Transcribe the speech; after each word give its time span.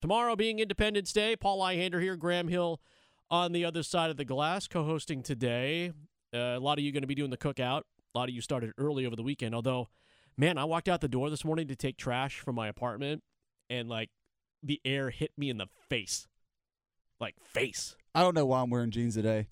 Tomorrow 0.00 0.36
being 0.36 0.60
Independence 0.60 1.12
Day, 1.12 1.34
Paul 1.34 1.58
Ihander 1.58 2.00
here, 2.00 2.14
Graham 2.14 2.46
Hill 2.46 2.80
on 3.30 3.50
the 3.50 3.64
other 3.64 3.82
side 3.82 4.10
of 4.10 4.16
the 4.16 4.24
glass, 4.24 4.68
co-hosting 4.68 5.24
today. 5.24 5.92
Uh, 6.32 6.38
a 6.38 6.60
lot 6.60 6.78
of 6.78 6.84
you 6.84 6.92
going 6.92 7.02
to 7.02 7.08
be 7.08 7.16
doing 7.16 7.30
the 7.30 7.36
cookout. 7.36 7.82
A 8.14 8.18
lot 8.18 8.28
of 8.28 8.34
you 8.34 8.40
started 8.40 8.72
early 8.78 9.04
over 9.06 9.16
the 9.16 9.24
weekend. 9.24 9.56
Although, 9.56 9.88
man, 10.36 10.56
I 10.56 10.64
walked 10.66 10.88
out 10.88 11.00
the 11.00 11.08
door 11.08 11.30
this 11.30 11.44
morning 11.44 11.66
to 11.66 11.74
take 11.74 11.96
trash 11.96 12.38
from 12.38 12.54
my 12.54 12.68
apartment, 12.68 13.24
and 13.68 13.88
like 13.88 14.10
the 14.62 14.80
air 14.84 15.10
hit 15.10 15.32
me 15.36 15.50
in 15.50 15.58
the 15.58 15.66
face, 15.88 16.28
like 17.20 17.34
face. 17.42 17.96
I 18.14 18.22
don't 18.22 18.36
know 18.36 18.46
why 18.46 18.60
I'm 18.60 18.70
wearing 18.70 18.92
jeans 18.92 19.14
today. 19.14 19.48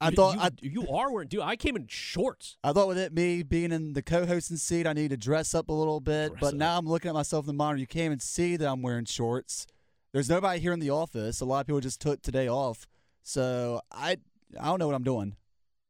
I 0.00 0.10
thought 0.10 0.34
you, 0.36 0.40
I, 0.40 0.50
you 0.62 0.88
are 0.88 1.12
wearing, 1.12 1.28
dude. 1.28 1.40
I 1.42 1.56
came 1.56 1.76
in 1.76 1.86
shorts. 1.88 2.56
I 2.64 2.72
thought 2.72 2.88
with 2.88 2.98
it 2.98 3.12
me 3.12 3.42
being 3.42 3.70
in 3.72 3.92
the 3.92 4.02
co-hosting 4.02 4.56
seat, 4.56 4.86
I 4.86 4.92
need 4.94 5.10
to 5.10 5.16
dress 5.16 5.54
up 5.54 5.68
a 5.68 5.72
little 5.72 6.00
bit. 6.00 6.30
Dress 6.30 6.40
but 6.40 6.48
up. 6.48 6.54
now 6.54 6.78
I'm 6.78 6.86
looking 6.86 7.08
at 7.10 7.14
myself 7.14 7.44
in 7.44 7.48
the 7.48 7.52
monitor. 7.54 7.80
You 7.80 7.86
can't 7.86 8.06
even 8.06 8.20
see 8.20 8.56
that 8.56 8.66
I'm 8.68 8.80
wearing 8.82 9.04
shorts. 9.04 9.66
There's 10.12 10.28
nobody 10.30 10.58
here 10.58 10.72
in 10.72 10.80
the 10.80 10.90
office. 10.90 11.40
A 11.40 11.44
lot 11.44 11.60
of 11.60 11.66
people 11.66 11.80
just 11.80 12.00
took 12.00 12.22
today 12.22 12.48
off. 12.48 12.86
So 13.22 13.80
I 13.92 14.16
I 14.58 14.64
don't 14.66 14.78
know 14.78 14.86
what 14.86 14.96
I'm 14.96 15.04
doing. 15.04 15.36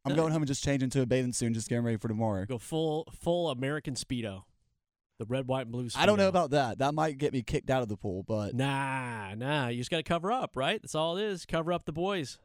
I'm 0.04 0.12
Uh, 0.12 0.16
going 0.16 0.32
home 0.32 0.42
and 0.42 0.48
just 0.48 0.64
changing 0.64 0.90
to 0.90 1.02
a 1.02 1.06
bathing 1.06 1.32
suit 1.32 1.46
and 1.46 1.54
just 1.54 1.68
getting 1.68 1.84
ready 1.84 1.96
for 1.98 2.08
tomorrow. 2.08 2.44
Go 2.46 2.58
full 2.58 3.06
full 3.12 3.48
American 3.50 3.94
speedo, 3.94 4.42
the 5.18 5.26
red, 5.26 5.46
white, 5.46 5.62
and 5.62 5.72
blue. 5.72 5.84
Speedo. 5.86 5.98
I 5.98 6.06
don't 6.06 6.18
know 6.18 6.28
about 6.28 6.50
that. 6.50 6.78
That 6.78 6.94
might 6.94 7.16
get 7.18 7.32
me 7.32 7.42
kicked 7.42 7.70
out 7.70 7.82
of 7.82 7.88
the 7.88 7.96
pool, 7.96 8.24
but 8.26 8.54
Nah, 8.54 9.34
nah. 9.36 9.68
You 9.68 9.78
just 9.78 9.90
got 9.90 9.98
to 9.98 10.02
cover 10.02 10.32
up, 10.32 10.56
right? 10.56 10.82
That's 10.82 10.94
all 10.94 11.16
it 11.16 11.24
is. 11.24 11.46
Cover 11.46 11.72
up 11.72 11.84
the 11.84 11.92
boys. 11.92 12.38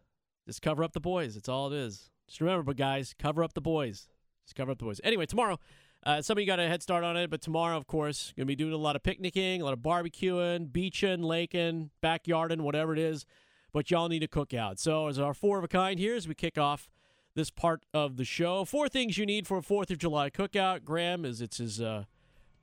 Just 0.45 0.62
cover 0.62 0.84
up 0.84 0.94
the 0.94 0.99
boys. 0.99 1.35
That's 1.35 1.49
all 1.49 1.72
it 1.72 1.76
is. 1.77 2.09
Just 2.27 2.41
remember, 2.41 2.63
but 2.63 2.77
guys, 2.77 3.16
cover 3.17 3.44
up 3.44 3.54
the 3.54 3.62
boys. 3.62 4.08
Just 4.45 4.55
cover 4.55 4.71
up 4.71 4.80
the 4.80 4.85
boys. 4.85 5.02
Anyway, 5.04 5.26
tomorrow, 5.26 5.59
uh, 6.05 6.21
some 6.21 6.38
of 6.38 6.41
you 6.41 6.48
got 6.48 6.59
a 6.59 6.68
head 6.68 6.84
start 6.84 7.04
on 7.04 7.18
it, 7.18 7.30
but 7.30 7.41
tomorrow, 7.41 7.77
of 7.77 7.88
course, 7.88 8.34
gonna 8.38 8.45
be 8.45 8.55
doing 8.55 8.73
a 8.73 8.77
lot 8.77 8.95
of 8.95 9.04
picnicking, 9.04 9.62
a 9.62 9.66
lot 9.66 9.73
of 9.73 9.80
barbecuing, 9.80 10.71
beaching, 10.71 11.21
laking, 11.23 11.90
backyarding, 12.04 12.62
whatever 12.62 12.94
it 12.94 12.99
is. 12.99 13.26
But 13.73 13.91
y'all 13.91 14.08
need 14.08 14.20
to 14.20 14.27
cook 14.27 14.54
out. 14.54 14.80
So, 14.80 15.08
as 15.08 15.20
our 15.20 15.34
four 15.34 15.57
of 15.57 15.63
a 15.63 15.68
kind 15.68 15.99
here, 15.99 16.15
as 16.15 16.27
we 16.27 16.35
kick 16.35 16.57
off 16.57 16.90
this 17.34 17.49
part 17.49 17.85
of 17.93 18.15
the 18.15 18.24
show, 18.24 18.63
four 18.63 18.87
things 18.87 19.18
you 19.18 19.26
need 19.26 19.48
for 19.48 19.57
a 19.57 19.62
Fourth 19.62 19.91
of 19.91 19.98
July 19.98 20.30
cookout. 20.30 20.85
Graham, 20.85 21.26
is 21.26 21.41
it's 21.41 21.57
his 21.57 21.82
uh, 21.82 22.05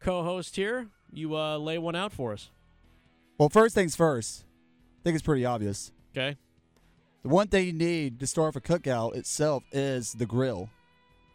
co-host 0.01 0.57
here. 0.57 0.89
You 1.13 1.37
uh, 1.37 1.59
lay 1.59 1.77
one 1.77 1.95
out 1.95 2.13
for 2.13 2.33
us, 2.33 2.51
well, 3.39 3.49
first 3.49 3.75
things 3.75 3.97
first. 3.97 4.45
I 5.01 5.03
think 5.03 5.15
it's 5.15 5.25
pretty 5.25 5.45
obvious. 5.45 5.91
okay? 6.17 6.37
The 7.23 7.29
one 7.29 7.49
thing 7.49 7.67
you 7.67 7.73
need 7.73 8.19
to 8.21 8.27
start 8.27 8.49
off 8.49 8.57
a 8.57 8.61
cookout 8.61 9.15
itself 9.17 9.63
is 9.73 10.13
the 10.13 10.27
grill. 10.27 10.69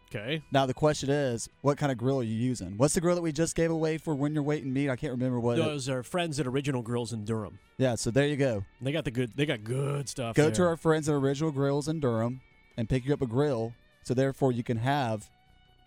Okay. 0.10 0.42
Now 0.52 0.66
the 0.66 0.74
question 0.74 1.10
is, 1.10 1.50
what 1.62 1.78
kind 1.78 1.92
of 1.92 1.98
grill 1.98 2.20
are 2.20 2.24
you 2.24 2.34
using? 2.36 2.78
What's 2.78 2.94
the 2.94 3.02
grill 3.02 3.16
that 3.16 3.22
we 3.22 3.32
just 3.34 3.56
gave 3.56 3.72
away 3.72 3.98
for 3.98 4.16
when 4.16 4.34
you're 4.34 4.44
waiting 4.44 4.72
meat? 4.72 4.90
I 4.90 4.96
can't 4.96 5.12
remember 5.12 5.40
what. 5.40 5.58
it- 5.60 5.64
Those 5.64 5.90
are 5.90 6.02
friends 6.04 6.40
at 6.40 6.48
Original 6.48 6.82
Grills 6.82 7.12
in 7.14 7.26
Durham. 7.26 7.60
yeah, 7.78 7.96
so 7.96 8.10
there 8.12 8.26
you 8.28 8.38
go. 8.38 8.64
They 8.82 8.92
got 8.94 9.04
the 9.06 9.12
good. 9.12 9.32
They 9.36 9.46
got 9.46 9.64
good 9.66 10.08
stuff. 10.08 10.36
Go 10.36 10.44
there. 10.44 10.52
to 10.54 10.64
our 10.64 10.78
friends 10.78 11.10
at 11.10 11.16
Original 11.16 11.52
Grills 11.52 11.88
in 11.90 12.00
Durham 12.00 12.40
and 12.78 12.88
pick 12.88 13.06
you 13.06 13.14
up 13.14 13.22
a 13.22 13.28
grill, 13.28 13.74
so 14.04 14.14
therefore 14.14 14.52
you 14.54 14.64
can 14.64 14.78
have 14.78 15.30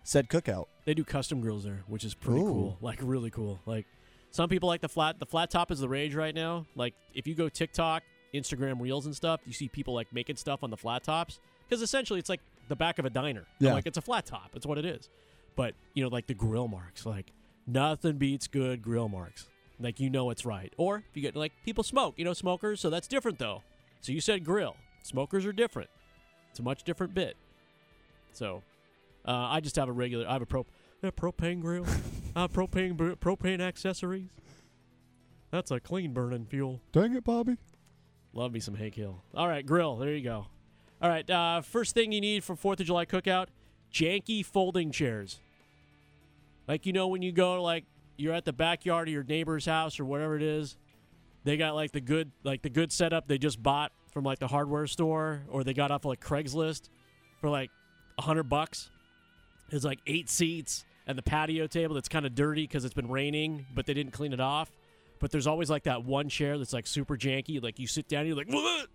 said 0.05 0.29
cookout. 0.29 0.67
They 0.85 0.92
do 0.95 1.05
custom 1.05 1.41
grills 1.41 1.64
there, 1.64 1.83
which 1.87 2.05
is 2.05 2.14
pretty 2.14 2.41
Ooh. 2.41 2.45
cool. 2.47 2.79
Like 2.83 2.98
really 3.03 3.31
cool. 3.31 3.59
Like 3.64 3.87
some 4.33 4.48
people 4.51 4.69
like 4.69 4.81
the 4.83 4.89
flat. 4.89 5.19
The 5.19 5.27
flat 5.27 5.51
top 5.51 5.70
is 5.70 5.81
the 5.81 5.89
rage 5.89 6.14
right 6.14 6.35
now. 6.35 6.67
Like 6.75 6.95
if 7.14 7.27
you 7.27 7.35
go 7.35 7.48
TikTok, 7.48 8.03
Instagram 8.34 8.81
Reels 8.81 9.06
and 9.06 9.14
stuff, 9.14 9.41
you 9.47 9.53
see 9.53 9.69
people 9.69 9.95
like 9.95 10.12
making 10.12 10.36
stuff 10.36 10.62
on 10.62 10.70
the 10.70 10.77
flat 10.77 11.03
tops 11.05 11.41
because 11.69 11.83
essentially 11.83 12.19
it's 12.19 12.28
like 12.28 12.41
the 12.69 12.77
back 12.77 12.98
of 12.98 13.05
a 13.05 13.11
diner. 13.11 13.47
I'm 13.61 13.67
Yeah. 13.67 13.75
Like 13.75 13.86
it's 13.86 13.98
a 13.98 14.03
flat 14.03 14.27
top. 14.27 14.50
It's 14.55 14.67
what 14.67 14.78
it 14.78 14.84
is. 14.84 15.09
But 15.56 15.75
you 15.95 16.03
know, 16.03 16.09
like 16.09 16.27
the 16.27 16.34
grill 16.34 16.69
marks, 16.69 17.05
like 17.05 17.33
nothing 17.67 18.17
beats 18.19 18.47
good 18.47 18.83
grill 18.83 19.08
marks. 19.08 19.48
Like 19.78 19.98
you 20.01 20.11
know 20.11 20.31
it's 20.31 20.45
right. 20.45 20.73
Or 20.77 20.98
if 20.98 21.17
you 21.17 21.23
get 21.23 21.34
like 21.36 21.53
people 21.64 21.83
smoke, 21.84 22.14
you 22.17 22.25
know, 22.25 22.33
smokers. 22.33 22.81
So 22.81 22.91
that's 22.91 23.08
different 23.08 23.39
though. 23.39 23.62
So 24.01 24.12
you 24.12 24.20
said 24.20 24.45
grill. 24.45 24.77
Smokers 25.03 25.47
are 25.47 25.53
different. 25.53 25.91
It's 26.51 26.61
a 26.61 26.62
much 26.62 26.83
different 26.84 27.14
bit. 27.14 27.36
So 28.33 28.62
uh, 29.27 29.33
I 29.51 29.61
just 29.61 29.77
have 29.77 29.89
a 29.89 29.92
regular. 29.92 30.27
I 30.29 30.35
have 30.35 30.42
a 30.42 30.47
pro, 30.47 30.67
a 31.02 31.11
propane 31.12 31.61
grill. 31.61 31.86
I 32.36 32.42
have 32.42 32.52
propane 32.52 32.97
br- 32.97 33.12
propane 33.12 33.61
accessories. 33.61 34.29
That's 35.51 35.70
a 35.70 35.80
clean 35.80 36.12
burning 36.12 36.47
fuel. 36.47 36.80
Dang 36.92 37.14
it, 37.14 37.24
Bobby. 37.24 37.57
Love 38.33 38.52
me 38.52 38.61
some 38.61 38.74
Hank 38.74 38.95
Hill. 38.95 39.23
All 39.35 39.48
right, 39.48 39.64
grill. 39.64 39.96
There 39.96 40.14
you 40.14 40.23
go. 40.23 40.46
All 41.02 41.08
right. 41.08 41.29
Uh, 41.29 41.63
first 41.63 41.95
thing 41.95 42.13
you 42.13 42.20
need 42.20 42.45
for 42.45 42.55
Fourth 42.55 42.80
of 42.80 42.86
July 42.86 43.05
cookout: 43.05 43.46
janky 43.92 44.45
folding 44.45 44.91
chairs. 44.92 45.41
Like 46.68 46.86
you 46.86 46.92
know 46.92 47.08
when 47.08 47.23
you 47.23 47.33
go 47.33 47.63
like 47.63 47.85
you're 48.17 48.35
at 48.35 48.45
the 48.45 48.52
backyard 48.52 49.08
of 49.08 49.13
your 49.13 49.24
neighbor's 49.24 49.67
house 49.67 49.98
or 49.98 50.05
whatever 50.05 50.36
it 50.36 50.42
is, 50.42 50.77
they 51.45 51.57
got 51.57 51.74
like 51.74 51.92
the 51.92 52.01
good 52.01 52.30
like 52.45 52.63
the 52.63 52.70
good 52.70 52.92
setup 52.92 53.27
they 53.27 53.39
just 53.39 53.63
bought 53.63 53.92
from 54.13 54.24
like 54.24 54.39
the 54.39 54.48
hardware 54.48 54.86
store 54.86 55.42
or 55.48 55.64
they 55.64 55.74
got 55.74 55.91
off 55.91 56.05
like 56.05 56.20
Craigslist 56.20 56.89
for 57.41 57.48
like 57.48 57.70
a 58.18 58.23
hundred 58.23 58.45
bucks. 58.45 58.91
It's 59.70 59.85
like 59.85 60.01
eight 60.07 60.29
seats 60.29 60.85
and 61.07 61.17
the 61.17 61.23
patio 61.23 61.67
table 61.67 61.95
that's 61.95 62.08
kind 62.08 62.27
of 62.27 62.35
dirty 62.35 62.62
because 62.62 62.85
it's 62.85 62.95
been 62.95 63.08
raining, 63.08 63.67
but 63.74 63.86
they 63.86 63.95
didn't 63.95 64.12
clean 64.12 64.33
it 64.33 64.41
off. 64.41 64.70
But 65.20 65.31
there's 65.31 65.47
always 65.47 65.70
like 65.70 65.85
that 65.85 66.05
one 66.05 66.29
chair 66.29 66.58
that's 66.58 66.73
like 66.73 66.86
super 66.86 67.17
janky. 67.17 67.63
Like 67.63 67.79
you 67.79 67.86
sit 67.86 68.08
down, 68.08 68.20
and 68.20 68.29
you're 68.29 68.36
like, 68.36 68.48
what? 68.53 68.89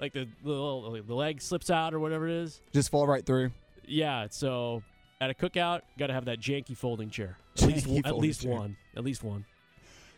Like 0.00 0.12
the 0.12 0.28
the, 0.42 0.50
little, 0.50 1.00
the 1.02 1.14
leg 1.14 1.40
slips 1.40 1.70
out 1.70 1.94
or 1.94 2.00
whatever 2.00 2.28
it 2.28 2.34
is. 2.34 2.60
Just 2.72 2.90
fall 2.90 3.06
right 3.06 3.24
through. 3.24 3.52
Yeah. 3.86 4.26
So 4.30 4.82
at 5.20 5.30
a 5.30 5.34
cookout, 5.34 5.82
got 5.98 6.08
to 6.08 6.12
have 6.12 6.24
that 6.26 6.40
janky 6.40 6.76
folding 6.76 7.08
chair. 7.08 7.38
At 7.56 7.68
least, 7.68 7.86
Janky 7.86 7.94
one, 7.94 8.06
at 8.06 8.16
least 8.16 8.42
chair. 8.42 8.50
one. 8.52 8.76
At 8.96 9.04
least 9.04 9.22
one. 9.22 9.44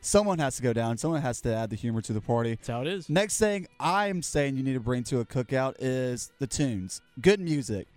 Someone 0.00 0.38
has 0.38 0.56
to 0.56 0.62
go 0.62 0.72
down. 0.72 0.96
Someone 0.98 1.20
has 1.20 1.40
to 1.42 1.54
add 1.54 1.68
the 1.68 1.76
humor 1.76 2.00
to 2.02 2.12
the 2.12 2.20
party. 2.20 2.54
That's 2.54 2.68
how 2.68 2.80
it 2.80 2.86
is. 2.86 3.08
Next 3.10 3.38
thing 3.38 3.66
I'm 3.78 4.22
saying 4.22 4.56
you 4.56 4.62
need 4.62 4.74
to 4.74 4.80
bring 4.80 5.02
to 5.04 5.20
a 5.20 5.24
cookout 5.24 5.74
is 5.80 6.30
the 6.38 6.46
tunes. 6.46 7.02
Good 7.20 7.40
music. 7.40 7.88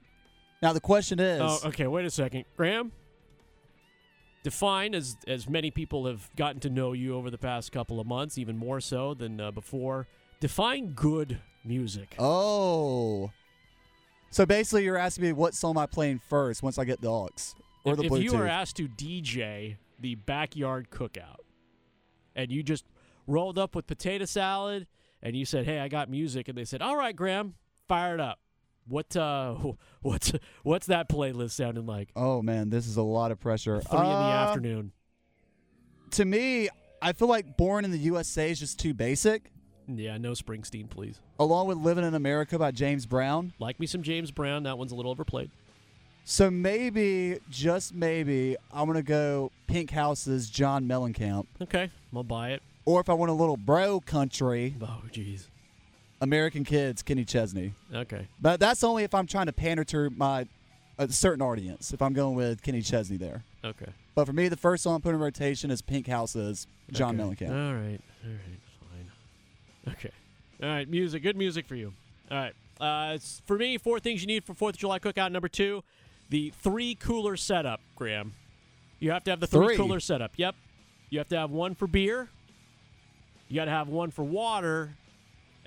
Now 0.62 0.74
the 0.74 0.82
question 0.82 1.20
is, 1.20 1.40
Oh, 1.42 1.60
okay. 1.66 1.88
Wait 1.88 2.06
a 2.06 2.10
second, 2.10 2.46
Graham. 2.58 2.92
Define 4.44 4.96
as 4.96 5.18
as 5.28 5.50
many 5.50 5.70
people 5.70 6.06
have 6.06 6.30
gotten 6.36 6.62
to 6.62 6.70
know 6.70 6.94
you 6.94 7.16
over 7.16 7.30
the 7.30 7.38
past 7.38 7.72
couple 7.72 8.00
of 8.00 8.08
months, 8.08 8.38
even 8.38 8.58
more 8.58 8.80
so 8.80 9.14
than 9.14 9.40
uh, 9.42 9.52
before. 9.52 10.08
Define 10.40 10.94
good 10.94 11.40
music. 11.66 12.16
oh. 12.20 13.32
So 14.32 14.46
basically, 14.46 14.84
you're 14.84 14.98
asking 14.98 15.24
me 15.24 15.34
what 15.34 15.56
song 15.56 15.72
am 15.72 15.80
I 15.80 15.86
playing 15.88 16.20
first 16.30 16.62
once 16.62 16.78
I 16.78 16.86
get 16.86 17.02
the 17.02 17.10
aux 17.10 17.30
or 17.84 17.94
if, 17.94 18.00
the 18.00 18.06
if 18.06 18.24
you 18.24 18.38
were 18.38 18.48
asked 18.48 18.78
to 18.78 18.88
DJ 18.88 19.78
the 20.00 20.16
backyard 20.16 20.90
cookout, 20.92 21.40
and 22.36 22.52
you 22.52 22.62
just 22.64 22.86
rolled 23.28 23.58
up 23.58 23.76
with 23.76 23.88
potato 23.88 24.26
salad, 24.26 24.88
and 25.22 25.36
you 25.36 25.46
said, 25.46 25.66
"Hey, 25.66 25.80
I 25.80 25.88
got 25.88 26.10
music," 26.10 26.48
and 26.48 26.58
they 26.58 26.66
said, 26.66 26.82
"All 26.82 26.96
right, 26.96 27.16
Graham, 27.16 27.56
fire 27.88 28.14
it 28.14 28.20
up." 28.20 28.40
What 28.90 29.16
uh, 29.16 29.56
what's 30.02 30.34
what's 30.64 30.88
that 30.88 31.08
playlist 31.10 31.52
sounding 31.52 31.86
like? 31.86 32.10
oh 32.16 32.42
man, 32.42 32.70
this 32.70 32.88
is 32.88 32.98
a 32.98 33.02
lot 33.04 33.32
of 33.32 33.40
pressure. 33.40 33.80
Three 33.82 34.00
in 34.00 34.04
the 34.06 34.10
Uh, 34.10 34.46
afternoon. 34.48 34.92
To 36.12 36.26
me, 36.26 36.70
I 37.02 37.14
feel 37.14 37.28
like 37.28 37.56
"Born 37.58 37.86
in 37.86 37.92
the 37.92 37.98
USA" 38.00 38.50
is 38.52 38.60
just 38.60 38.80
too 38.80 38.94
basic. 38.94 39.52
Yeah, 39.88 40.18
no 40.18 40.32
Springsteen, 40.34 40.90
please. 40.90 41.20
Along 41.40 41.68
with 41.68 41.78
"Living 41.78 42.04
in 42.04 42.14
America" 42.16 42.58
by 42.60 42.72
James 42.72 43.06
Brown. 43.06 43.54
Like 43.60 43.80
me 43.80 43.86
some 43.88 44.02
James 44.04 44.32
Brown. 44.32 44.64
That 44.64 44.78
one's 44.78 44.92
a 44.92 44.96
little 44.96 45.12
overplayed. 45.12 45.52
So 46.26 46.52
maybe, 46.52 47.40
just 47.50 47.94
maybe, 47.94 48.56
I'm 48.72 48.86
gonna 48.88 49.02
go 49.02 49.52
Pink 49.68 49.90
House's 49.92 50.50
John 50.50 50.86
Mellencamp. 50.86 51.46
Okay, 51.62 51.90
I'll 52.16 52.24
buy 52.24 52.52
it. 52.52 52.62
Or 52.86 53.00
if 53.02 53.10
I 53.10 53.14
want 53.14 53.30
a 53.30 53.34
little 53.36 53.58
bro 53.58 54.00
country, 54.00 54.76
Oh, 54.82 55.02
jeez. 55.12 55.48
American 56.22 56.64
Kids, 56.64 57.02
Kenny 57.02 57.26
Chesney. 57.26 57.74
Okay. 57.94 58.28
But 58.42 58.60
that's 58.60 58.84
only 58.84 59.04
if 59.04 59.14
I'm 59.14 59.28
trying 59.28 59.46
to 59.48 59.54
pander 59.54 59.84
to 59.86 60.10
my 60.12 60.48
a 60.98 61.08
certain 61.10 61.42
audience. 61.42 61.94
If 61.94 62.02
I'm 62.02 62.14
going 62.14 62.36
with 62.36 62.62
Kenny 62.62 62.82
Chesney 62.82 63.18
there. 63.18 63.44
Okay. 63.64 63.88
But 64.16 64.26
for 64.26 64.34
me, 64.34 64.50
the 64.50 64.58
first 64.58 64.84
song 64.84 64.98
I 64.98 65.00
put 65.00 65.16
in 65.16 65.20
rotation 65.20 65.72
is 65.72 65.82
Pink 65.82 66.08
House's 66.08 66.68
John 66.92 67.20
okay. 67.20 67.46
Mellencamp. 67.46 67.50
All 67.52 67.74
right. 67.74 68.02
All 68.26 68.32
right. 68.32 68.60
Fine. 69.86 69.94
Okay. 69.94 70.12
All 70.62 70.70
right. 70.70 70.90
Music. 70.90 71.24
Good 71.24 71.38
music 71.38 71.66
for 71.66 71.76
you. 71.76 71.94
All 72.30 72.38
right. 72.38 72.54
Uh, 72.82 73.18
for 73.46 73.58
me, 73.58 73.78
four 73.78 74.00
things 74.00 74.22
you 74.22 74.28
need 74.28 74.44
for 74.44 74.54
Fourth 74.54 74.76
of 74.76 74.80
July 74.80 75.00
cookout. 75.00 75.32
Number 75.32 75.48
two, 75.48 75.84
the 76.30 76.54
three 76.62 76.96
cooler 76.96 77.38
setup. 77.38 77.82
Graham, 77.96 78.34
you 79.00 79.12
have 79.12 79.24
to 79.26 79.32
have 79.32 79.40
the 79.40 79.48
three, 79.48 79.68
Three? 79.68 79.78
cooler 79.78 80.00
setup. 80.00 80.32
Yep. 80.36 80.56
You 81.10 81.20
have 81.20 81.30
to 81.30 81.38
have 81.38 81.52
one 81.52 81.76
for 81.76 81.88
beer. 81.88 82.30
You 83.48 83.56
got 83.56 83.66
to 83.66 83.72
have 83.72 83.88
one 83.88 84.12
for 84.12 84.24
water, 84.24 84.92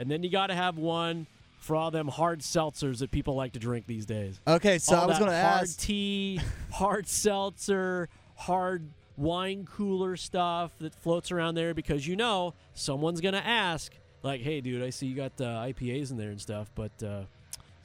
and 0.03 0.11
then 0.11 0.23
you 0.23 0.31
got 0.31 0.49
to 0.49 0.55
have 0.55 0.77
one 0.77 1.27
for 1.59 1.77
all 1.77 1.93
them 1.93 2.09
hard 2.09 2.41
seltzers 2.41 2.99
that 2.99 3.13
people 3.13 3.37
like 3.37 3.53
to 3.53 3.61
drink 3.61 3.87
these 3.87 4.05
days. 4.05 4.41
Okay, 4.49 4.79
so 4.79 4.97
all 4.97 5.05
I 5.05 5.07
was 5.07 5.19
going 5.19 5.31
to 5.31 5.37
ask 5.37 5.79
hard 5.79 5.79
tea, 5.79 6.41
hard 6.73 7.09
seltzer, 7.09 8.09
hard 8.35 8.83
wine 9.17 9.65
cooler 9.65 10.17
stuff 10.17 10.73
that 10.81 10.93
floats 10.95 11.31
around 11.31 11.55
there 11.55 11.73
because 11.73 12.07
you 12.07 12.17
know 12.17 12.55
someone's 12.75 13.21
gonna 13.21 13.39
ask, 13.45 13.93
like, 14.25 14.41
"Hey, 14.41 14.61
dude, 14.61 14.83
I 14.83 14.91
see 14.91 15.07
you 15.07 15.15
got 15.15 15.33
uh, 15.41 15.63
IPAs 15.63 16.11
in 16.11 16.17
there 16.17 16.31
and 16.31 16.41
stuff, 16.41 16.69
but 16.75 16.91
uh, 17.03 17.23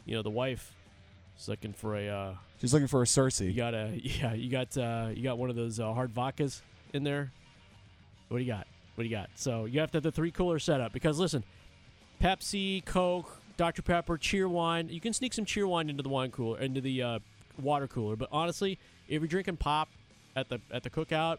you 0.06 0.16
know 0.16 0.24
the 0.24 0.32
wife 0.32 0.74
is 1.40 1.48
looking 1.48 1.74
for 1.74 1.96
a 1.96 2.08
uh, 2.08 2.34
She's 2.60 2.74
looking 2.74 2.88
for 2.88 3.04
a 3.04 3.06
Cersei. 3.06 3.46
you 3.48 3.54
got 3.54 3.76
a 3.76 3.92
yeah 4.04 4.34
you 4.34 4.50
got 4.50 4.76
uh, 4.76 5.10
you 5.14 5.22
got 5.22 5.38
one 5.38 5.52
of 5.52 5.56
those 5.56 5.80
uh, 5.80 5.94
hard 5.94 6.14
vodkas 6.16 6.62
in 6.94 7.04
there. 7.04 7.32
What 8.30 8.40
do 8.40 8.44
you 8.44 8.52
got? 8.52 8.66
What 8.96 9.04
do 9.04 9.10
you 9.10 9.16
got? 9.16 9.30
So 9.36 9.66
you 9.66 9.80
have 9.80 9.92
to 9.92 9.98
have 9.98 10.04
the 10.04 10.12
three 10.12 10.32
cooler 10.32 10.58
setup 10.58 10.92
because 10.92 11.20
listen, 11.20 11.44
Pepsi, 12.22 12.84
Coke, 12.86 13.40
Dr 13.58 13.82
Pepper, 13.82 14.18
Cheerwine. 14.18 14.92
You 14.92 15.00
can 15.00 15.14
sneak 15.14 15.34
some 15.34 15.46
Cheerwine 15.46 15.90
into 15.90 16.04
the 16.04 16.10
wine 16.10 16.32
cooler, 16.32 16.60
into 16.60 16.82
the 16.82 17.02
uh, 17.02 17.20
water 17.62 17.88
cooler. 17.88 18.16
But 18.16 18.30
honestly, 18.32 18.80
if 19.08 19.22
you're 19.22 19.28
drinking 19.28 19.58
pop 19.58 19.90
at 20.36 20.50
the 20.50 20.60
at 20.72 20.84
the 20.84 20.90
cookout, 20.90 21.38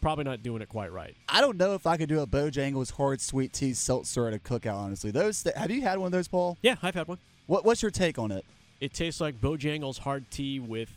probably 0.00 0.24
not 0.24 0.42
doing 0.42 0.62
it 0.62 0.68
quite 0.68 0.92
right. 0.92 1.16
I 1.28 1.40
don't 1.40 1.56
know 1.56 1.74
if 1.74 1.86
I 1.86 1.96
could 1.96 2.08
do 2.08 2.20
a 2.20 2.26
Bojangles 2.26 2.92
hard 2.92 3.20
sweet 3.20 3.52
tea 3.52 3.72
seltzer 3.74 4.26
at 4.28 4.34
a 4.34 4.38
cookout. 4.38 4.76
Honestly, 4.76 5.10
those 5.10 5.42
th- 5.42 5.56
have 5.56 5.70
you 5.70 5.82
had 5.82 5.98
one 5.98 6.06
of 6.06 6.12
those, 6.12 6.28
Paul? 6.28 6.58
Yeah, 6.62 6.76
I've 6.82 6.94
had 6.94 7.08
one. 7.08 7.18
What 7.46 7.64
What's 7.64 7.82
your 7.82 7.90
take 7.90 8.18
on 8.18 8.30
it? 8.30 8.44
It 8.80 8.92
tastes 8.92 9.20
like 9.20 9.40
Bojangles 9.40 9.98
hard 9.98 10.30
tea 10.30 10.60
with 10.60 10.90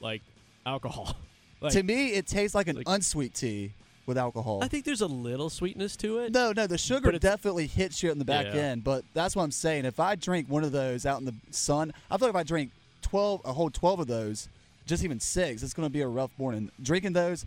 like 0.00 0.22
alcohol. 0.66 1.16
Like, 1.62 1.74
to 1.74 1.84
me, 1.84 2.14
it 2.14 2.26
tastes 2.26 2.56
like 2.56 2.66
an 2.66 2.74
like- 2.74 2.88
unsweet 2.88 3.34
tea 3.34 3.70
with 4.06 4.18
alcohol. 4.18 4.60
I 4.62 4.68
think 4.68 4.84
there's 4.84 5.00
a 5.00 5.06
little 5.06 5.48
sweetness 5.50 5.96
to 5.98 6.18
it. 6.18 6.32
no, 6.32 6.52
no, 6.52 6.66
the 6.66 6.78
sugar 6.78 7.12
definitely 7.12 7.66
hits 7.66 8.02
you 8.02 8.10
in 8.10 8.18
the 8.18 8.24
back 8.24 8.46
Yeah. 8.46 8.60
end. 8.60 8.84
But 8.84 9.04
that's 9.14 9.36
what 9.36 9.42
I'm 9.44 9.50
saying. 9.52 9.84
If 9.84 10.00
I 10.00 10.14
drink 10.16 10.48
one 10.48 10.64
of 10.64 10.72
those 10.72 11.06
out 11.06 11.20
in 11.20 11.24
the 11.26 11.34
sun, 11.50 11.92
I 12.10 12.16
feel 12.18 12.28
like 12.28 12.34
if 12.34 12.40
I 12.40 12.42
drink 12.42 12.70
twelve, 13.00 13.40
a 13.44 13.52
whole 13.52 13.70
twelve 13.70 14.00
of 14.00 14.06
those, 14.08 14.48
just 14.86 15.04
even 15.04 15.20
six, 15.20 15.62
it's 15.62 15.74
going 15.74 15.86
to 15.86 15.92
be 15.92 16.00
a 16.00 16.08
rough 16.08 16.30
morning. 16.38 16.70
Drinking 16.82 17.12
those 17.12 17.46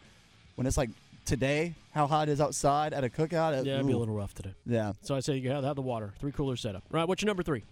when 0.55 0.65
it's 0.65 0.77
like 0.77 0.89
today, 1.25 1.73
how 1.93 2.07
hot 2.07 2.29
it 2.29 2.31
is 2.31 2.39
outside 2.39 2.93
at 2.93 3.03
a 3.03 3.09
cookout. 3.09 3.53
it- 3.59 3.65
yeah, 3.65 3.75
it'd 3.75 3.87
be 3.87 3.93
a 3.93 3.97
little 3.97 4.15
rough 4.15 4.33
today. 4.33 4.53
Yeah. 4.65 4.93
So 5.01 5.15
I 5.15 5.19
say 5.19 5.35
you 5.37 5.49
have, 5.49 5.63
have 5.63 5.75
the 5.75 5.81
water, 5.81 6.13
three 6.19 6.31
cooler 6.31 6.55
setup. 6.55 6.83
Right, 6.91 7.07
what's 7.07 7.21
your 7.21 7.27
number 7.27 7.43
three? 7.43 7.63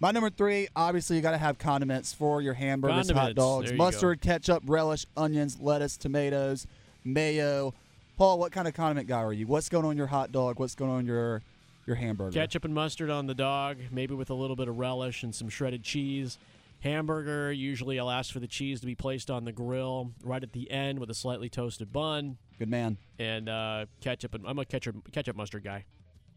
My 0.00 0.10
number 0.10 0.28
three, 0.30 0.68
obviously, 0.74 1.16
you 1.16 1.22
got 1.22 1.30
to 1.30 1.38
have 1.38 1.56
condiments 1.58 2.12
for 2.12 2.42
your 2.42 2.54
hamburgers, 2.54 3.10
hot 3.10 3.34
dogs, 3.36 3.70
go. 3.70 3.76
mustard, 3.76 4.20
ketchup, 4.20 4.62
relish, 4.66 5.06
onions, 5.16 5.58
lettuce, 5.60 5.96
tomatoes, 5.96 6.66
mayo. 7.04 7.72
Paul, 8.16 8.38
what 8.38 8.52
kind 8.52 8.68
of 8.68 8.74
condiment 8.74 9.08
guy 9.08 9.18
are 9.22 9.32
you? 9.32 9.46
What's 9.46 9.68
going 9.68 9.84
on 9.84 9.96
your 9.96 10.06
hot 10.06 10.30
dog? 10.32 10.58
What's 10.60 10.74
going 10.74 10.90
on 10.90 11.06
your 11.06 11.42
your 11.86 11.96
hamburger? 11.96 12.32
Ketchup 12.32 12.64
and 12.64 12.74
mustard 12.74 13.10
on 13.10 13.26
the 13.26 13.34
dog, 13.34 13.78
maybe 13.90 14.14
with 14.14 14.30
a 14.30 14.34
little 14.34 14.56
bit 14.56 14.68
of 14.68 14.78
relish 14.78 15.22
and 15.22 15.34
some 15.34 15.48
shredded 15.48 15.82
cheese. 15.82 16.38
Hamburger, 16.80 17.50
usually 17.50 17.98
I'll 17.98 18.10
ask 18.10 18.32
for 18.32 18.40
the 18.40 18.46
cheese 18.46 18.80
to 18.80 18.86
be 18.86 18.94
placed 18.94 19.30
on 19.30 19.44
the 19.44 19.52
grill 19.52 20.12
right 20.22 20.42
at 20.42 20.52
the 20.52 20.70
end 20.70 20.98
with 20.98 21.08
a 21.10 21.14
slightly 21.14 21.48
toasted 21.48 21.92
bun 21.92 22.36
Good 22.58 22.68
man. 22.68 22.98
and 23.18 23.48
uh, 23.48 23.86
ketchup. 24.00 24.34
And 24.34 24.44
I'm 24.46 24.58
a 24.58 24.64
ketchup 24.64 25.10
ketchup 25.12 25.34
mustard 25.34 25.64
guy, 25.64 25.84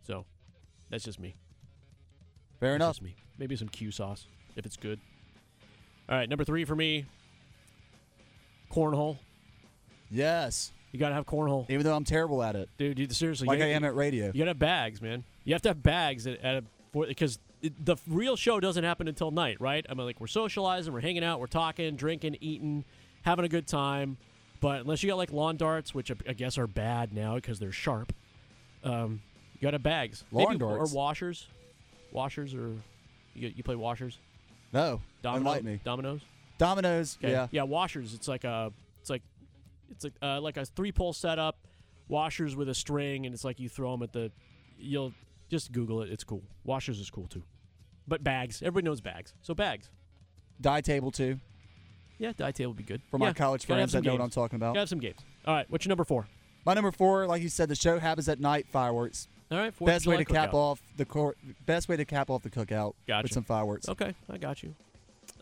so 0.04 0.26
that's 0.90 1.04
just 1.04 1.20
me. 1.20 1.36
Fair 2.60 2.72
That's 2.72 2.76
enough. 2.78 2.96
just 2.96 3.02
me. 3.04 3.16
Maybe 3.38 3.56
some 3.56 3.68
Q 3.68 3.92
sauce 3.92 4.26
if 4.56 4.66
it's 4.66 4.78
good. 4.78 5.00
All 6.10 6.18
right, 6.18 6.28
number 6.28 6.44
three 6.46 6.66
for 6.66 6.76
me. 6.76 7.06
Cornhole. 8.72 9.18
Yes. 10.10 10.72
You 10.92 11.00
gotta 11.00 11.16
have 11.16 11.26
cornhole, 11.26 11.70
Even 11.70 11.84
though 11.84 11.96
I'm 11.96 12.06
terrible 12.06 12.42
at 12.42 12.56
it, 12.56 12.70
dude. 12.78 12.98
You, 12.98 13.10
seriously, 13.10 13.48
like 13.48 13.60
you, 13.60 13.66
I 13.66 13.70
am 13.70 13.84
at 13.84 13.96
radio. 13.96 14.28
You 14.28 14.34
gotta 14.34 14.52
have 14.52 14.60
bags, 14.60 15.02
man. 15.02 15.24
You 15.44 15.54
have 15.54 15.62
to 15.64 15.70
have 15.70 15.84
bags 15.84 16.26
at, 16.28 16.40
at 16.42 16.64
a 16.64 16.64
because 17.08 17.40
the 17.62 17.98
real 18.08 18.36
show 18.36 18.60
doesn't 18.60 18.84
happen 18.84 19.08
until 19.08 19.32
night, 19.32 19.60
right? 19.60 19.86
I 19.90 19.94
mean, 19.94 20.06
like 20.06 20.20
we're 20.20 20.28
socializing, 20.28 20.94
we're 20.94 21.02
hanging 21.02 21.24
out, 21.24 21.40
we're 21.40 21.48
talking, 21.48 21.96
drinking, 21.96 22.38
eating, 22.40 22.86
having 23.24 23.46
a 23.46 23.50
good 23.50 23.68
time. 23.68 24.18
But 24.60 24.82
unless 24.82 25.04
you 25.04 25.10
got 25.10 25.18
like 25.18 25.32
lawn 25.32 25.58
darts, 25.58 25.94
which 25.94 26.12
I 26.12 26.16
I 26.28 26.34
guess 26.34 26.58
are 26.58 26.68
bad 26.68 27.14
now 27.14 27.36
because 27.36 27.60
they're 27.60 27.72
sharp, 27.72 28.14
um, 28.84 29.22
you 29.54 29.62
got 29.62 29.72
to 29.72 29.76
have 29.76 29.84
bags. 29.84 30.24
Lawn 30.32 30.48
Maybe, 30.50 30.60
darts? 30.60 30.92
or 30.92 30.96
washers, 30.96 31.48
washers, 32.12 32.54
or 32.54 32.72
you, 33.36 33.52
you 33.56 33.64
play 33.64 33.76
washers. 33.76 34.18
No. 34.74 35.02
Domino, 35.22 35.42
Enlighten 35.46 35.66
me. 35.66 35.80
Dominoes. 35.84 36.22
Dominoes. 36.58 37.18
Okay. 37.24 37.32
Yeah. 37.32 37.48
Yeah, 37.52 37.64
washers. 37.64 38.14
It's 38.14 38.28
like 38.28 38.44
a 38.44 38.72
it's 39.02 39.10
like 39.10 39.22
it's 39.92 40.04
like 40.04 40.14
uh, 40.22 40.40
like 40.42 40.58
a 40.58 40.66
three 40.66 40.92
pole 40.92 41.14
setup, 41.14 41.58
washers 42.08 42.56
with 42.56 42.70
a 42.70 42.76
string, 42.76 43.26
and 43.26 43.34
it's 43.34 43.44
like 43.44 43.60
you 43.60 43.70
throw 43.70 43.92
them 43.92 44.04
at 44.04 44.14
the. 44.14 44.32
You'll 44.78 45.14
just 45.50 45.72
Google 45.72 46.02
it. 46.02 46.12
It's 46.12 46.24
cool. 46.24 46.44
Washers 46.64 47.00
is 47.00 47.10
cool 47.10 47.28
too, 47.28 47.44
but 48.08 48.24
bags. 48.24 48.62
Everybody 48.62 48.86
knows 48.86 49.02
bags. 49.02 49.34
So 49.42 49.54
bags. 49.54 49.90
Die 50.60 50.82
table 50.82 51.12
too 51.12 51.40
Yeah, 52.18 52.34
die 52.36 52.52
table 52.52 52.72
would 52.72 52.78
be 52.78 52.84
good 52.84 53.02
for 53.12 53.20
my 53.20 53.28
Yeah, 53.28 53.34
college 53.34 53.66
friends 53.68 53.92
that 53.92 54.04
know 54.04 54.14
what 54.14 54.22
I'm 54.22 54.32
talking 54.32 54.56
about. 54.56 54.70
Gotta 54.70 54.80
have 54.82 54.90
some 54.90 55.00
games. 55.00 55.20
All 55.46 55.54
right, 55.54 55.70
what's 55.70 55.86
your 55.86 55.90
number 55.90 56.04
four? 56.04 56.28
My 56.66 56.74
number 56.74 56.92
four, 56.92 57.28
like 57.28 57.42
you 57.44 57.50
said, 57.50 57.70
the 57.70 57.76
show 57.76 58.00
happens 58.00 58.28
at 58.28 58.40
night. 58.40 58.68
Fireworks. 58.72 59.28
All 59.52 59.58
right, 59.60 59.74
best 59.80 60.06
way 60.08 60.18
to 60.18 60.26
cap 60.26 60.50
cookout. 60.50 60.54
off 60.56 60.82
the 60.98 61.06
cor- 61.06 61.36
best 61.66 61.88
way 61.88 61.96
to 61.96 62.06
cap 62.06 62.30
off 62.30 62.42
the 62.44 62.50
cookout 62.50 62.94
Gotcha. 63.08 63.24
with 63.24 63.32
some 63.32 63.44
fireworks. 63.44 63.88
Okay, 63.88 64.14
I 64.30 64.38
got 64.38 64.64
you. 64.64 64.76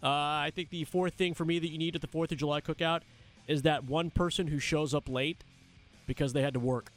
Uh, 0.04 0.08
I 0.10 0.52
think 0.54 0.70
the 0.70 0.84
fourth 0.84 1.14
thing 1.14 1.34
for 1.34 1.46
me 1.46 1.58
that 1.60 1.72
you 1.72 1.78
need 1.78 1.96
at 1.96 2.02
the 2.02 2.08
Fourth 2.08 2.32
of 2.32 2.38
July 2.38 2.62
cookout 2.62 3.02
is 3.48 3.62
that 3.64 3.86
one 3.86 4.10
person 4.10 4.48
who 4.48 4.60
shows 4.60 4.94
up 4.94 5.08
late 5.10 5.44
because 6.08 6.34
they 6.34 6.42
had 6.42 6.54
to 6.54 6.60
work. 6.60 6.92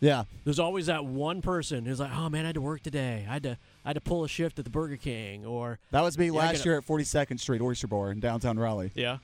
Yeah. 0.00 0.24
There's 0.44 0.58
always 0.58 0.86
that 0.86 1.04
one 1.04 1.40
person 1.40 1.86
who's 1.86 2.00
like, 2.00 2.10
"Oh 2.14 2.28
man, 2.28 2.44
I 2.44 2.48
had 2.48 2.54
to 2.56 2.60
work 2.60 2.82
today. 2.82 3.24
I 3.28 3.32
had 3.34 3.42
to, 3.44 3.56
I 3.84 3.88
had 3.90 3.94
to 3.94 4.00
pull 4.00 4.24
a 4.24 4.28
shift 4.28 4.58
at 4.58 4.64
the 4.64 4.70
Burger 4.70 4.96
King." 4.96 5.46
Or 5.46 5.78
That 5.92 6.02
was 6.02 6.18
me 6.18 6.26
Yeah, 6.26 6.32
last 6.32 6.58
gotta- 6.58 6.68
year 6.68 6.78
at 6.78 6.84
42nd 6.86 7.40
Street 7.40 7.62
Oyster 7.62 7.86
Bar 7.86 8.10
in 8.10 8.20
downtown 8.20 8.58
Raleigh. 8.58 8.90
yeah, 8.94 9.18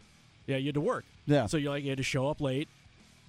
yeah, 0.46 0.56
you 0.56 0.66
had 0.66 0.74
to 0.74 0.80
work. 0.80 1.04
Yeah. 1.26 1.46
So 1.46 1.56
you're 1.56 1.72
like, 1.72 1.82
you 1.84 1.90
had 1.90 1.98
to 1.98 2.02
show 2.04 2.28
up 2.28 2.40
late 2.40 2.68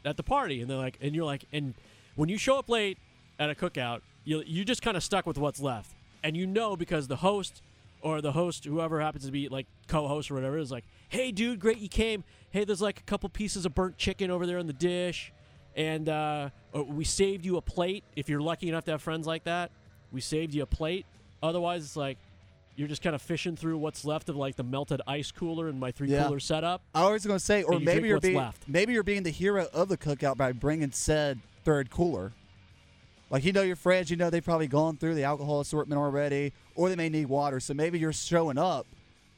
at 0.05 0.15
the 0.17 0.23
party, 0.23 0.61
and 0.61 0.69
they're 0.69 0.77
like, 0.77 0.97
and 1.01 1.13
you're 1.13 1.25
like, 1.25 1.43
and 1.51 1.73
when 2.15 2.29
you 2.29 2.37
show 2.37 2.57
up 2.57 2.69
late 2.69 2.97
at 3.39 3.49
a 3.49 3.55
cookout, 3.55 4.01
you 4.23 4.43
you 4.45 4.63
just 4.63 4.81
kind 4.81 4.95
of 4.95 5.03
stuck 5.03 5.25
with 5.25 5.37
what's 5.37 5.59
left, 5.59 5.91
and 6.23 6.37
you 6.37 6.47
know 6.47 6.75
because 6.77 7.07
the 7.07 7.17
host 7.17 7.61
or 8.01 8.21
the 8.21 8.31
host, 8.31 8.65
whoever 8.65 8.99
happens 8.99 9.25
to 9.25 9.31
be 9.31 9.47
like 9.49 9.67
co-host 9.87 10.31
or 10.31 10.35
whatever, 10.35 10.57
is 10.57 10.71
like, 10.71 10.85
"Hey, 11.09 11.31
dude, 11.31 11.59
great 11.59 11.77
you 11.77 11.89
came. 11.89 12.23
Hey, 12.51 12.63
there's 12.65 12.81
like 12.81 12.99
a 12.99 13.03
couple 13.03 13.29
pieces 13.29 13.65
of 13.65 13.73
burnt 13.75 13.97
chicken 13.97 14.31
over 14.31 14.45
there 14.45 14.57
in 14.57 14.67
the 14.67 14.73
dish, 14.73 15.31
and 15.75 16.09
uh, 16.09 16.49
uh, 16.75 16.83
we 16.83 17.03
saved 17.03 17.45
you 17.45 17.57
a 17.57 17.61
plate. 17.61 18.03
If 18.15 18.29
you're 18.29 18.41
lucky 18.41 18.69
enough 18.69 18.85
to 18.85 18.91
have 18.91 19.01
friends 19.01 19.25
like 19.27 19.43
that, 19.45 19.71
we 20.11 20.21
saved 20.21 20.53
you 20.53 20.63
a 20.63 20.67
plate. 20.67 21.05
Otherwise, 21.41 21.83
it's 21.83 21.95
like." 21.95 22.17
You're 22.77 22.87
just 22.87 23.01
kind 23.03 23.13
of 23.13 23.21
fishing 23.21 23.57
through 23.57 23.77
what's 23.77 24.05
left 24.05 24.29
of 24.29 24.37
like 24.37 24.55
the 24.55 24.63
melted 24.63 25.01
ice 25.05 25.29
cooler 25.29 25.67
in 25.67 25.77
my 25.77 25.91
three 25.91 26.07
Yeah. 26.07 26.23
cooler 26.23 26.39
setup. 26.39 26.81
I 26.95 27.11
was 27.11 27.23
going 27.25 27.37
to 27.37 27.43
say, 27.45 27.63
or 27.63 27.75
you 27.75 27.85
maybe 27.85 28.07
you're 28.07 28.19
being 28.21 28.37
left. 28.37 28.63
maybe 28.65 28.93
you're 28.93 29.03
being 29.03 29.23
the 29.23 29.29
hero 29.29 29.67
of 29.73 29.89
the 29.89 29.97
cookout 29.97 30.37
by 30.37 30.53
bringing 30.53 30.89
said 30.91 31.41
third 31.65 31.91
cooler. 31.91 32.31
Like 33.31 33.45
you 33.45 33.53
know 33.53 33.61
your 33.61 33.77
friends, 33.77 34.11
you 34.11 34.17
know 34.17 34.29
they've 34.29 34.43
probably 34.43 34.67
gone 34.67 34.97
through 34.97 35.15
the 35.15 35.23
alcohol 35.23 35.61
assortment 35.61 35.99
already, 35.99 36.53
or 36.75 36.89
they 36.89 36.97
may 36.97 37.09
need 37.09 37.27
water. 37.27 37.59
So 37.59 37.73
maybe 37.73 37.97
you're 37.97 38.13
showing 38.13 38.57
up 38.57 38.85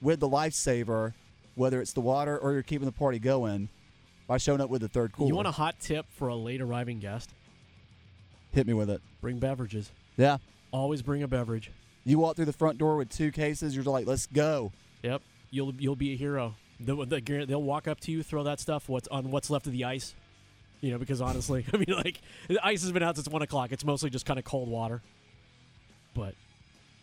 with 0.02 0.20
the 0.20 0.28
lifesaver, 0.28 1.14
whether 1.56 1.80
it's 1.80 1.94
the 1.94 2.02
water 2.02 2.38
or 2.38 2.54
you're 2.54 2.64
keeping 2.64 2.88
the 2.88 2.92
party 2.92 3.20
going 3.20 3.70
by 4.28 4.38
showing 4.38 4.62
up 4.62 4.70
with 4.72 4.82
the 4.82 4.90
third 4.90 5.14
cooler. 5.14 5.30
You 5.30 5.36
want 5.36 5.48
a 5.48 5.52
hot 5.52 5.80
tip 5.80 6.08
for 6.18 6.28
a 6.28 6.36
late 6.36 6.60
arriving 6.60 7.00
guest? 7.00 7.30
hit 8.54 8.68
me 8.68 8.74
with 8.74 8.90
it? 8.90 9.02
Bring 9.20 9.40
beverages. 9.40 9.92
Yeah. 10.16 10.38
Always 10.72 11.02
bring 11.02 11.24
a 11.24 11.28
beverage. 11.28 11.72
You 12.06 12.20
walk 12.20 12.36
through 12.36 12.46
the 12.46 12.54
front 12.54 12.78
door 12.78 12.98
with 12.98 13.10
two 13.10 13.32
cases. 13.32 13.76
You're 13.76 13.84
like, 13.84 14.08
let's 14.08 14.26
go. 14.28 14.72
Yep. 15.04 15.22
You'll 15.52 15.74
you'll 15.76 15.96
be 15.96 16.14
a 16.14 16.16
hero. 16.16 16.56
They'll, 16.80 17.06
they'll 17.06 17.64
walk 17.64 17.88
up 17.88 18.00
to 18.02 18.12
you, 18.12 18.24
throw 18.24 18.44
that 18.44 18.60
stuff. 18.60 18.90
What's 18.90 19.08
on 19.10 19.32
what's 19.32 19.50
left 19.50 19.68
of 19.68 19.74
the 19.74 19.86
ice? 19.86 20.16
You 20.84 20.92
know, 20.92 20.98
because 20.98 21.22
honestly, 21.22 21.66
I 21.74 21.78
mean, 21.78 21.86
like 21.96 22.20
the 22.50 22.60
ice 22.64 22.82
has 22.84 22.92
been 22.92 23.02
out 23.04 23.16
since 23.16 23.30
one 23.30 23.42
o'clock. 23.42 23.72
It's 23.72 23.86
mostly 23.86 24.10
just 24.10 24.26
kind 24.26 24.38
of 24.38 24.44
cold 24.44 24.68
water. 24.68 25.02
But 26.14 26.36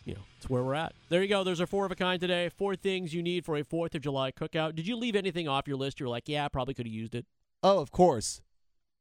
you 0.05 0.13
know, 0.13 0.19
it's 0.37 0.47
where 0.47 0.61
we're 0.61 0.75
at. 0.75 0.93
There 1.09 1.23
you 1.23 1.27
go. 1.27 1.43
There's 1.43 1.59
our 1.59 1.65
four 1.65 1.83
of 1.87 1.91
a 1.91 1.95
kind 1.95 2.21
today. 2.21 2.47
Four 2.49 2.75
things 2.75 3.11
you 3.11 3.23
need 3.23 3.43
for 3.43 3.57
a 3.57 3.63
Fourth 3.63 3.95
of 3.95 4.01
July 4.03 4.31
cookout. 4.31 4.75
Did 4.75 4.85
you 4.87 4.95
leave 4.95 5.15
anything 5.15 5.47
off 5.47 5.67
your 5.67 5.77
list? 5.77 5.99
You're 5.99 6.09
like, 6.09 6.29
yeah, 6.29 6.45
I 6.45 6.47
probably 6.49 6.75
could 6.75 6.85
have 6.85 6.93
used 6.93 7.15
it. 7.15 7.25
Oh, 7.63 7.79
of 7.79 7.91
course. 7.91 8.41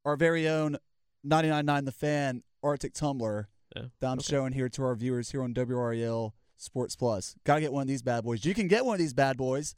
Our 0.06 0.16
very 0.16 0.49
own 0.49 0.78
99.9 1.26 1.84
The 1.84 1.92
Fan 1.92 2.42
Arctic 2.62 2.94
Tumbler 2.94 3.49
Yeah. 3.76 3.82
that 4.00 4.06
I'm 4.06 4.18
Okay. 4.18 4.28
showing 4.30 4.54
here 4.54 4.70
to 4.70 4.82
our 4.82 4.94
viewers 4.94 5.30
here 5.30 5.42
on 5.42 5.52
WRAL 5.52 6.32
Sports 6.56 6.96
Plus. 6.96 7.37
Got 7.44 7.56
to 7.56 7.60
get 7.60 7.72
one 7.72 7.82
of 7.82 7.88
these 7.88 8.00
bad 8.02 8.25
boys. 8.25 8.46
You 8.46 8.54
can 8.54 8.66
get 8.66 8.87
one 8.87 8.94
of 8.94 8.99
these 8.99 9.12
bad 9.14 9.37
boys 9.37 9.75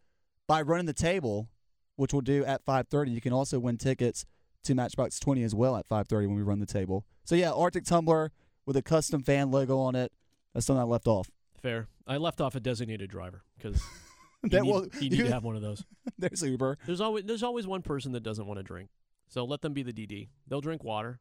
by 0.47 0.63
running 0.63 0.87
the 0.87 0.93
table, 0.93 1.49
which 1.97 2.13
we'll 2.13 2.21
do 2.23 2.45
at 2.45 2.65
5:30. 2.65 3.11
You 3.13 3.21
can 3.21 3.33
also 3.33 3.59
win 3.59 3.79
tickets 3.79 4.25
to 4.65 4.75
Matchbox 4.75 5.19
20 5.21 5.43
as 5.43 5.55
well 5.55 5.77
at 5.77 5.89
5:30 5.89 6.27
when 6.29 6.37
we 6.37 6.43
run 6.43 6.59
the 6.61 6.67
table. 6.67 7.05
So 7.25 7.35
yeah, 7.35 7.51
Arctic 7.53 7.85
Tumbler 7.85 8.31
with 8.67 8.77
a 8.77 8.83
custom 8.83 9.23
fan 9.23 9.51
logo 9.51 9.79
on 9.79 9.95
it. 9.95 10.13
That's 10.55 10.67
something 10.67 10.81
I 10.81 10.85
left 10.85 11.07
off. 11.07 11.31
Fair. 11.61 11.89
I 12.07 12.17
left 12.17 12.41
off 12.41 12.55
a 12.55 12.61
designated 12.61 13.11
driver 13.11 13.43
because 13.57 13.83
you, 14.43 14.51
That 14.51 14.63
need, 14.63 14.71
will- 14.71 14.87
you 15.01 15.11
need 15.11 15.19
to 15.19 15.29
have 15.33 15.45
one 15.45 15.57
of 15.57 15.63
those. 15.63 15.85
There's 16.19 16.43
Uber. 16.43 16.79
There's 16.87 17.01
always 17.01 17.25
there's 17.25 17.43
always 17.43 17.67
one 17.67 17.83
person 17.83 18.13
that 18.13 18.23
doesn't 18.23 18.47
want 18.47 18.59
to 18.59 18.63
drink. 18.65 18.91
So 19.29 19.45
let 19.45 19.63
them 19.63 19.73
be 19.73 19.83
the 19.83 19.93
DD. 19.93 20.29
They'll 20.47 20.61
drink 20.61 20.85
water. 20.85 21.21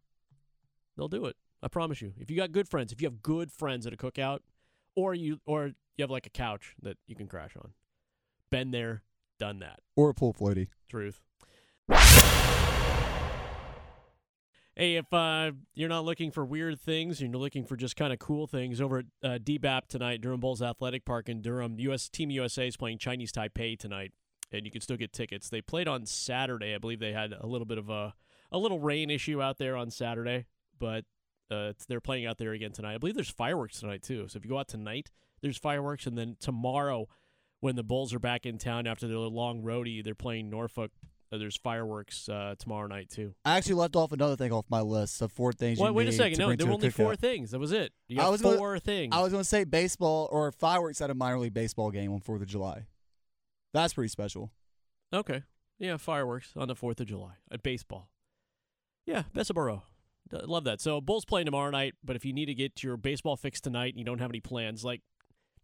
They'll 0.97 1.07
do 1.07 1.25
it. 1.27 1.35
I 1.63 1.67
promise 1.67 2.01
you. 2.01 2.13
If 2.17 2.29
you 2.29 2.35
got 2.35 2.51
good 2.51 2.67
friends, 2.67 2.91
if 2.91 3.01
you 3.01 3.07
have 3.07 3.21
good 3.21 3.51
friends 3.51 3.85
at 3.87 3.93
a 3.93 3.97
cookout, 3.97 4.39
or 4.95 5.13
you 5.13 5.39
or 5.45 5.67
you 5.67 6.01
have 6.03 6.09
like 6.11 6.25
a 6.25 6.29
couch 6.31 6.75
that 6.81 6.97
you 7.07 7.15
can 7.15 7.27
crash 7.27 7.55
on. 7.55 7.71
Been 8.49 8.71
there, 8.71 9.03
done 9.39 9.59
that. 9.59 9.79
Or 9.95 10.09
a 10.09 10.13
pool 10.13 10.33
floaty. 10.33 10.67
Truth. 10.89 11.21
Hey, 14.75 14.95
if 14.95 15.11
uh, 15.13 15.51
you're 15.73 15.89
not 15.89 16.05
looking 16.05 16.31
for 16.31 16.45
weird 16.45 16.79
things, 16.79 17.21
you're 17.21 17.29
looking 17.31 17.65
for 17.65 17.75
just 17.75 17.97
kind 17.97 18.13
of 18.13 18.19
cool 18.19 18.47
things 18.47 18.79
over 18.79 18.99
at 18.99 19.05
uh, 19.21 19.37
DBAP 19.37 19.87
tonight, 19.87 20.21
Durham 20.21 20.39
Bulls 20.39 20.61
Athletic 20.61 21.03
Park 21.03 21.27
in 21.27 21.41
Durham. 21.41 21.77
US 21.79 22.07
Team 22.07 22.29
USA 22.31 22.67
is 22.67 22.77
playing 22.77 22.97
Chinese 22.97 23.33
Taipei 23.33 23.77
tonight, 23.77 24.13
and 24.49 24.65
you 24.65 24.71
can 24.71 24.79
still 24.79 24.95
get 24.95 25.11
tickets. 25.11 25.49
They 25.49 25.61
played 25.61 25.89
on 25.89 26.05
Saturday. 26.05 26.73
I 26.73 26.77
believe 26.77 26.99
they 26.99 27.11
had 27.11 27.33
a 27.33 27.47
little 27.47 27.65
bit 27.65 27.77
of 27.77 27.89
a 27.89 28.13
a 28.53 28.57
little 28.57 28.79
rain 28.79 29.09
issue 29.09 29.41
out 29.41 29.57
there 29.57 29.75
on 29.75 29.89
Saturday, 29.91 30.45
but 30.79 31.05
Uh, 31.49 31.73
they're 31.89 31.99
playing 31.99 32.25
out 32.25 32.37
there 32.37 32.53
again 32.53 32.71
tonight. 32.71 32.95
I 32.95 32.97
believe 32.97 33.15
there's 33.15 33.29
fireworks 33.29 33.81
tonight 33.81 34.03
too. 34.03 34.29
So 34.29 34.37
if 34.37 34.45
you 34.45 34.49
go 34.49 34.57
out 34.57 34.69
tonight, 34.69 35.11
there's 35.41 35.57
fireworks, 35.57 36.07
and 36.07 36.17
then 36.17 36.37
tomorrow, 36.39 37.09
when 37.59 37.75
the 37.75 37.83
Bulls 37.83 38.13
are 38.13 38.19
back 38.19 38.45
in 38.45 38.57
town 38.57 38.87
after 38.87 39.05
their 39.05 39.17
long 39.17 39.61
roadie, 39.61 40.01
they're 40.01 40.15
playing 40.15 40.49
Norfolk. 40.49 40.91
There's 41.31 41.55
fireworks 41.55 42.27
uh, 42.27 42.55
tomorrow 42.59 42.87
night 42.87 43.09
too. 43.09 43.33
I 43.45 43.57
actually 43.57 43.75
left 43.75 43.95
off 43.95 44.11
another 44.11 44.35
thing 44.35 44.51
off 44.51 44.65
my 44.69 44.81
list 44.81 45.21
of 45.21 45.31
four 45.31 45.53
things. 45.53 45.79
Wait, 45.79 45.91
wait 45.93 46.07
a 46.09 46.11
second. 46.11 46.37
No, 46.39 46.53
there 46.53 46.67
were 46.67 46.73
only 46.73 46.89
four 46.89 47.15
things. 47.15 47.51
That 47.51 47.59
was 47.59 47.71
it. 47.71 47.93
You 48.09 48.19
I 48.19 48.23
got 48.25 48.31
was 48.31 48.41
gonna- 48.41 48.57
four 48.57 48.79
things. 48.79 49.15
I 49.15 49.21
was 49.21 49.31
going 49.31 49.41
to 49.43 49.47
say 49.47 49.63
baseball 49.63 50.27
or 50.31 50.51
fireworks 50.51 50.99
at 50.99 51.09
a 51.09 51.13
minor 51.13 51.39
league 51.39 51.53
baseball 51.53 51.89
game 51.89 52.11
on 52.11 52.19
Fourth 52.19 52.41
of 52.41 52.47
July. 52.47 52.85
That's 53.73 53.93
pretty 53.93 54.09
special. 54.09 54.51
Okay. 55.13 55.43
Yeah, 55.79 55.97
fireworks 55.97 56.51
on 56.55 56.67
the 56.67 56.75
4th 56.75 56.99
of 56.99 57.07
July 57.07 57.31
at 57.49 57.63
baseball. 57.63 58.09
Yeah, 59.05 59.23
Bessaboro. 59.33 59.81
Love 60.31 60.63
that. 60.65 60.79
So, 60.79 61.01
Bulls 61.01 61.25
playing 61.25 61.45
tomorrow 61.45 61.71
night, 61.71 61.95
but 62.03 62.15
if 62.15 62.23
you 62.23 62.33
need 62.33 62.45
to 62.45 62.53
get 62.53 62.83
your 62.83 62.97
baseball 62.97 63.35
fixed 63.35 63.63
tonight 63.63 63.93
and 63.93 63.99
you 63.99 64.05
don't 64.05 64.19
have 64.19 64.29
any 64.29 64.39
plans, 64.41 64.85
like, 64.85 65.01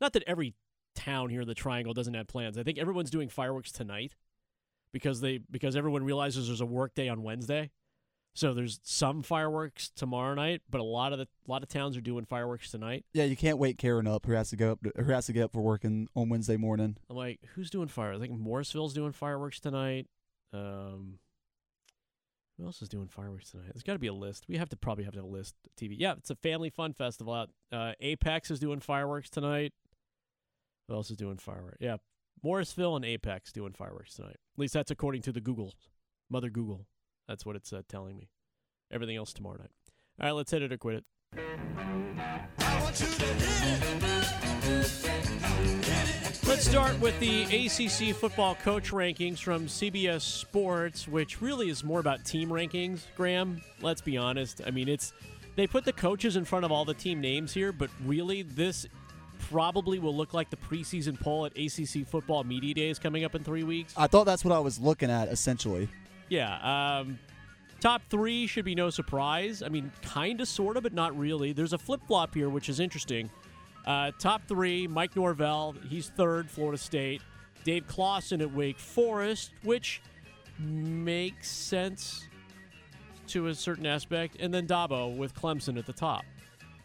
not 0.01 0.13
that 0.13 0.23
every 0.25 0.55
town 0.95 1.29
here 1.29 1.41
in 1.41 1.47
the 1.47 1.53
Triangle 1.53 1.93
doesn't 1.93 2.13
have 2.15 2.27
plans. 2.27 2.57
I 2.57 2.63
think 2.63 2.77
everyone's 2.79 3.11
doing 3.11 3.29
fireworks 3.29 3.71
tonight 3.71 4.15
because 4.91 5.21
they 5.21 5.39
because 5.49 5.75
everyone 5.75 6.03
realizes 6.03 6.47
there's 6.47 6.61
a 6.61 6.65
work 6.65 6.95
day 6.95 7.09
on 7.09 7.23
Wednesday. 7.23 7.71
So 8.33 8.53
there's 8.53 8.79
some 8.83 9.23
fireworks 9.23 9.89
tomorrow 9.89 10.35
night, 10.35 10.61
but 10.69 10.79
a 10.79 10.83
lot 10.83 11.11
of 11.11 11.17
the 11.17 11.25
a 11.25 11.51
lot 11.51 11.63
of 11.63 11.69
towns 11.69 11.97
are 11.97 12.01
doing 12.01 12.25
fireworks 12.25 12.69
tonight. 12.69 13.03
Yeah, 13.13 13.23
you 13.23 13.35
can't 13.35 13.57
wake 13.57 13.79
Karen 13.79 14.05
up 14.05 14.25
who 14.27 14.33
has 14.33 14.51
to 14.51 14.55
go 14.55 14.73
up 14.73 14.83
to, 14.83 14.91
who 15.03 15.11
has 15.11 15.25
to 15.25 15.33
get 15.33 15.45
up 15.45 15.53
for 15.53 15.61
work 15.61 15.83
in, 15.83 16.07
on 16.15 16.29
Wednesday 16.29 16.55
morning. 16.55 16.97
I'm 17.09 17.15
like, 17.15 17.39
who's 17.55 17.71
doing 17.71 17.87
fire? 17.87 18.13
I 18.13 18.19
think 18.19 18.37
Morrisville's 18.37 18.93
doing 18.93 19.11
fireworks 19.11 19.59
tonight. 19.59 20.05
Um, 20.53 21.17
who 22.57 22.65
else 22.65 22.81
is 22.81 22.89
doing 22.89 23.07
fireworks 23.07 23.51
tonight? 23.51 23.69
There's 23.73 23.83
got 23.83 23.93
to 23.93 23.99
be 23.99 24.07
a 24.07 24.13
list. 24.13 24.45
We 24.47 24.57
have 24.57 24.69
to 24.69 24.77
probably 24.77 25.03
have 25.05 25.13
to 25.13 25.19
have 25.19 25.25
a 25.25 25.31
list. 25.31 25.55
TV. 25.79 25.95
Yeah, 25.97 26.13
it's 26.13 26.29
a 26.29 26.35
family 26.35 26.69
fun 26.69 26.93
festival 26.93 27.33
out. 27.33 27.49
Uh, 27.71 27.93
Apex 27.99 28.51
is 28.51 28.59
doing 28.59 28.79
fireworks 28.79 29.29
tonight. 29.29 29.73
Who 30.87 30.93
else 30.95 31.11
is 31.11 31.17
doing 31.17 31.37
fireworks? 31.37 31.77
Yeah, 31.79 31.97
Morrisville 32.43 32.95
and 32.95 33.05
Apex 33.05 33.51
doing 33.51 33.73
fireworks 33.73 34.15
tonight. 34.15 34.31
At 34.31 34.59
least 34.59 34.73
that's 34.73 34.91
according 34.91 35.21
to 35.23 35.31
the 35.31 35.41
Google, 35.41 35.73
Mother 36.29 36.49
Google. 36.49 36.85
That's 37.27 37.45
what 37.45 37.55
it's 37.55 37.73
uh, 37.73 37.81
telling 37.89 38.17
me. 38.17 38.29
Everything 38.91 39.17
else 39.17 39.33
tomorrow 39.33 39.57
night. 39.57 39.71
All 40.19 40.27
right, 40.27 40.31
let's 40.31 40.51
hit 40.51 40.61
it 40.61 40.71
or 40.71 40.77
quit 40.77 40.95
it. 40.95 41.03
Let's 46.47 46.65
start 46.65 46.99
with 47.01 47.19
the 47.19 47.43
ACC 47.43 48.15
football 48.15 48.55
coach 48.55 48.91
rankings 48.91 49.39
from 49.39 49.67
CBS 49.67 50.21
Sports, 50.21 51.07
which 51.07 51.41
really 51.41 51.69
is 51.69 51.83
more 51.83 51.99
about 51.99 52.23
team 52.23 52.49
rankings, 52.49 53.01
Graham. 53.15 53.61
Let's 53.81 54.01
be 54.01 54.17
honest. 54.17 54.61
I 54.65 54.71
mean, 54.71 54.87
it's 54.87 55.13
they 55.55 55.67
put 55.67 55.85
the 55.85 55.93
coaches 55.93 56.35
in 56.37 56.45
front 56.45 56.65
of 56.65 56.71
all 56.71 56.85
the 56.85 56.93
team 56.93 57.19
names 57.19 57.53
here, 57.53 57.71
but 57.71 57.89
really 58.05 58.43
this 58.43 58.87
probably 59.49 59.99
will 59.99 60.15
look 60.15 60.33
like 60.33 60.49
the 60.49 60.57
preseason 60.57 61.19
poll 61.19 61.45
at 61.45 61.57
ACC 61.57 62.07
football 62.07 62.43
media 62.43 62.73
days 62.73 62.99
coming 62.99 63.23
up 63.23 63.35
in 63.35 63.43
3 63.43 63.63
weeks. 63.63 63.93
I 63.97 64.07
thought 64.07 64.25
that's 64.25 64.43
what 64.43 64.53
I 64.53 64.59
was 64.59 64.79
looking 64.79 65.09
at 65.09 65.27
essentially. 65.29 65.89
Yeah. 66.29 66.99
Um, 66.99 67.19
top 67.79 68.01
three 68.09 68.47
should 68.47 68.65
be 68.65 68.75
no 68.75 68.89
surprise. 68.89 69.63
I 69.63 69.69
mean, 69.69 69.91
kind 70.01 70.41
of, 70.41 70.47
sort 70.47 70.77
of, 70.77 70.83
but 70.83 70.93
not 70.93 71.17
really. 71.17 71.53
There's 71.53 71.73
a 71.73 71.77
flip 71.77 72.01
flop 72.07 72.33
here, 72.33 72.49
which 72.49 72.69
is 72.69 72.79
interesting. 72.79 73.29
Uh, 73.85 74.11
top 74.19 74.41
three 74.47 74.87
Mike 74.87 75.15
Norvell, 75.15 75.75
he's 75.87 76.09
third, 76.09 76.49
Florida 76.49 76.77
State. 76.77 77.21
Dave 77.63 77.87
Clawson 77.87 78.41
at 78.41 78.53
Wake 78.53 78.79
Forest, 78.79 79.51
which 79.63 80.01
makes 80.59 81.49
sense 81.49 82.27
to 83.27 83.47
a 83.47 83.55
certain 83.55 83.85
aspect. 83.85 84.37
And 84.39 84.53
then 84.53 84.67
Dabo 84.67 85.15
with 85.15 85.33
Clemson 85.33 85.77
at 85.77 85.85
the 85.85 85.93
top. 85.93 86.23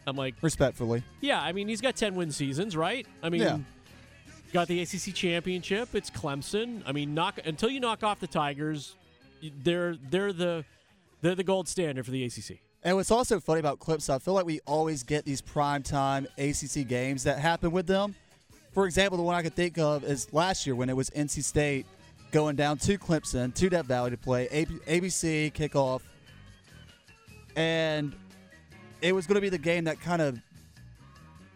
I'm 0.05 0.15
like, 0.15 0.35
Respectfully, 0.41 1.03
yeah, 1.21 1.41
I 1.41 1.51
mean, 1.53 1.67
he's 1.67 1.81
got 1.81 1.95
10 1.95 2.15
win 2.15 2.31
seasons, 2.31 2.75
right? 2.75 3.07
I 3.21 3.29
mean, 3.29 3.41
Yeah. 3.41 3.59
got 4.51 4.67
the 4.67 4.81
ACC 4.81 5.13
championship. 5.13 5.95
It's 5.95 6.09
Clemson. 6.09 6.81
I 6.85 6.91
mean, 6.91 7.13
knock 7.13 7.39
until 7.45 7.69
you 7.69 7.79
knock 7.79 8.03
off 8.03 8.19
the 8.19 8.27
Tigers, 8.27 8.95
they're 9.63 9.95
they're 10.09 10.33
the 10.33 10.65
they're 11.21 11.35
the 11.35 11.43
gold 11.43 11.67
standard 11.67 12.05
for 12.05 12.11
the 12.11 12.23
ACC. 12.25 12.59
And 12.83 12.97
what's 12.97 13.11
also 13.11 13.39
funny 13.39 13.61
about 13.61 13.79
clips, 13.79 14.09
I 14.09 14.19
feel 14.19 14.33
like 14.33 14.45
we 14.45 14.59
always 14.67 15.03
get 15.03 15.23
these 15.23 15.41
primetime 15.41 16.25
ACC 16.37 16.85
games 16.87 17.23
that 17.23 17.39
happen 17.39 17.71
with 17.71 17.87
them. 17.87 18.13
For 18.73 18.85
example, 18.85 19.17
the 19.17 19.23
one 19.23 19.35
I 19.35 19.41
could 19.41 19.53
think 19.55 19.77
of 19.77 20.03
is 20.03 20.31
last 20.33 20.65
year 20.67 20.75
when 20.75 20.89
it 20.89 20.95
was 20.95 21.09
NC 21.11 21.43
State 21.43 21.85
going 22.31 22.55
down 22.57 22.77
to 22.79 22.97
Clemson, 22.97 23.53
to 23.53 23.69
Death 23.69 23.85
Valley 23.85 24.11
to 24.11 24.17
play 24.17 24.47
ABC 24.49 25.53
kickoff. 25.53 26.01
And 27.55 28.13
it 29.03 29.13
was 29.13 29.27
going 29.27 29.35
to 29.35 29.41
be 29.41 29.49
the 29.49 29.57
game 29.57 29.83
that 29.83 29.99
kind 29.99 30.21
of 30.21 30.39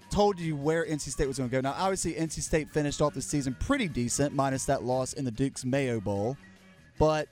told 0.09 0.39
you 0.39 0.55
where 0.55 0.85
NC 0.85 1.09
State 1.09 1.27
was 1.27 1.37
going 1.37 1.49
to 1.49 1.55
go. 1.55 1.61
Now, 1.61 1.75
obviously, 1.77 2.13
NC 2.13 2.41
State 2.41 2.69
finished 2.69 3.01
off 3.01 3.13
the 3.13 3.21
season 3.21 3.55
pretty 3.59 3.87
decent, 3.87 4.35
minus 4.35 4.65
that 4.65 4.83
loss 4.83 5.13
in 5.13 5.25
the 5.25 5.31
Duke's 5.31 5.63
Mayo 5.63 5.99
Bowl. 6.01 6.37
But 6.99 7.29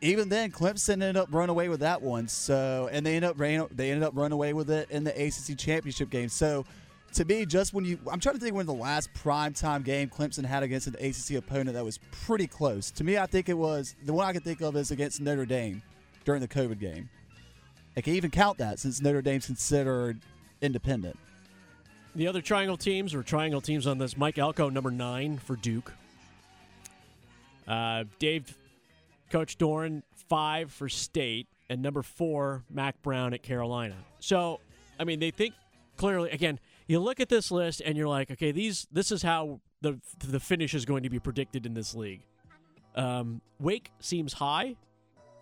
even 0.00 0.30
then, 0.30 0.50
Clemson 0.50 0.94
ended 0.94 1.18
up 1.18 1.28
running 1.30 1.50
away 1.50 1.68
with 1.68 1.80
that 1.80 2.00
one. 2.00 2.28
So, 2.28 2.88
and 2.90 3.04
they 3.04 3.16
ended 3.16 3.30
up 3.30 3.38
ran, 3.38 3.66
they 3.70 3.90
ended 3.90 4.04
up 4.04 4.14
running 4.16 4.32
away 4.32 4.54
with 4.54 4.70
it 4.70 4.90
in 4.90 5.04
the 5.04 5.12
ACC 5.12 5.58
championship 5.58 6.08
game. 6.08 6.30
So, 6.30 6.64
to 7.12 7.24
me, 7.24 7.44
just 7.44 7.74
when 7.74 7.84
you, 7.84 7.98
I'm 8.10 8.20
trying 8.20 8.36
to 8.36 8.40
think 8.40 8.54
when 8.54 8.66
the 8.66 8.74
last 8.74 9.12
primetime 9.14 9.84
game 9.84 10.08
Clemson 10.08 10.44
had 10.44 10.62
against 10.62 10.86
an 10.86 10.94
ACC 10.94 11.36
opponent 11.36 11.74
that 11.74 11.84
was 11.84 11.98
pretty 12.10 12.46
close. 12.46 12.90
To 12.92 13.04
me, 13.04 13.18
I 13.18 13.26
think 13.26 13.48
it 13.48 13.56
was 13.56 13.94
the 14.04 14.12
one 14.12 14.26
I 14.26 14.32
can 14.32 14.42
think 14.42 14.62
of 14.62 14.76
is 14.76 14.90
against 14.90 15.20
Notre 15.20 15.46
Dame 15.46 15.82
during 16.24 16.40
the 16.40 16.48
COVID 16.48 16.78
game. 16.78 17.08
I 17.96 18.00
can 18.02 18.14
even 18.14 18.30
count 18.30 18.58
that 18.58 18.78
since 18.78 19.00
Notre 19.00 19.22
Dame's 19.22 19.46
considered 19.46 20.20
independent. 20.60 21.18
The 22.14 22.28
other 22.28 22.40
triangle 22.40 22.76
teams 22.76 23.14
or 23.14 23.22
triangle 23.22 23.60
teams 23.60 23.86
on 23.86 23.98
this: 23.98 24.16
Mike 24.16 24.38
Elko, 24.38 24.68
number 24.68 24.90
nine 24.90 25.38
for 25.38 25.56
Duke. 25.56 25.92
Uh, 27.66 28.04
Dave, 28.18 28.56
Coach 29.30 29.58
Doeren, 29.58 30.02
five 30.28 30.70
for 30.70 30.88
State, 30.88 31.48
and 31.68 31.82
number 31.82 32.02
four, 32.02 32.62
Mack 32.70 33.02
Brown 33.02 33.34
at 33.34 33.42
Carolina. 33.42 33.96
So, 34.20 34.60
I 35.00 35.04
mean, 35.04 35.18
they 35.18 35.30
think 35.30 35.54
clearly. 35.96 36.30
Again, 36.30 36.58
you 36.86 37.00
look 37.00 37.20
at 37.20 37.28
this 37.28 37.50
list 37.50 37.82
and 37.84 37.96
you're 37.96 38.08
like, 38.08 38.30
okay, 38.30 38.52
these 38.52 38.86
this 38.92 39.10
is 39.10 39.22
how 39.22 39.60
the 39.80 39.98
the 40.18 40.40
finish 40.40 40.74
is 40.74 40.84
going 40.84 41.02
to 41.02 41.10
be 41.10 41.18
predicted 41.18 41.66
in 41.66 41.74
this 41.74 41.94
league. 41.94 42.22
Um, 42.94 43.40
Wake 43.58 43.90
seems 44.00 44.34
high 44.34 44.76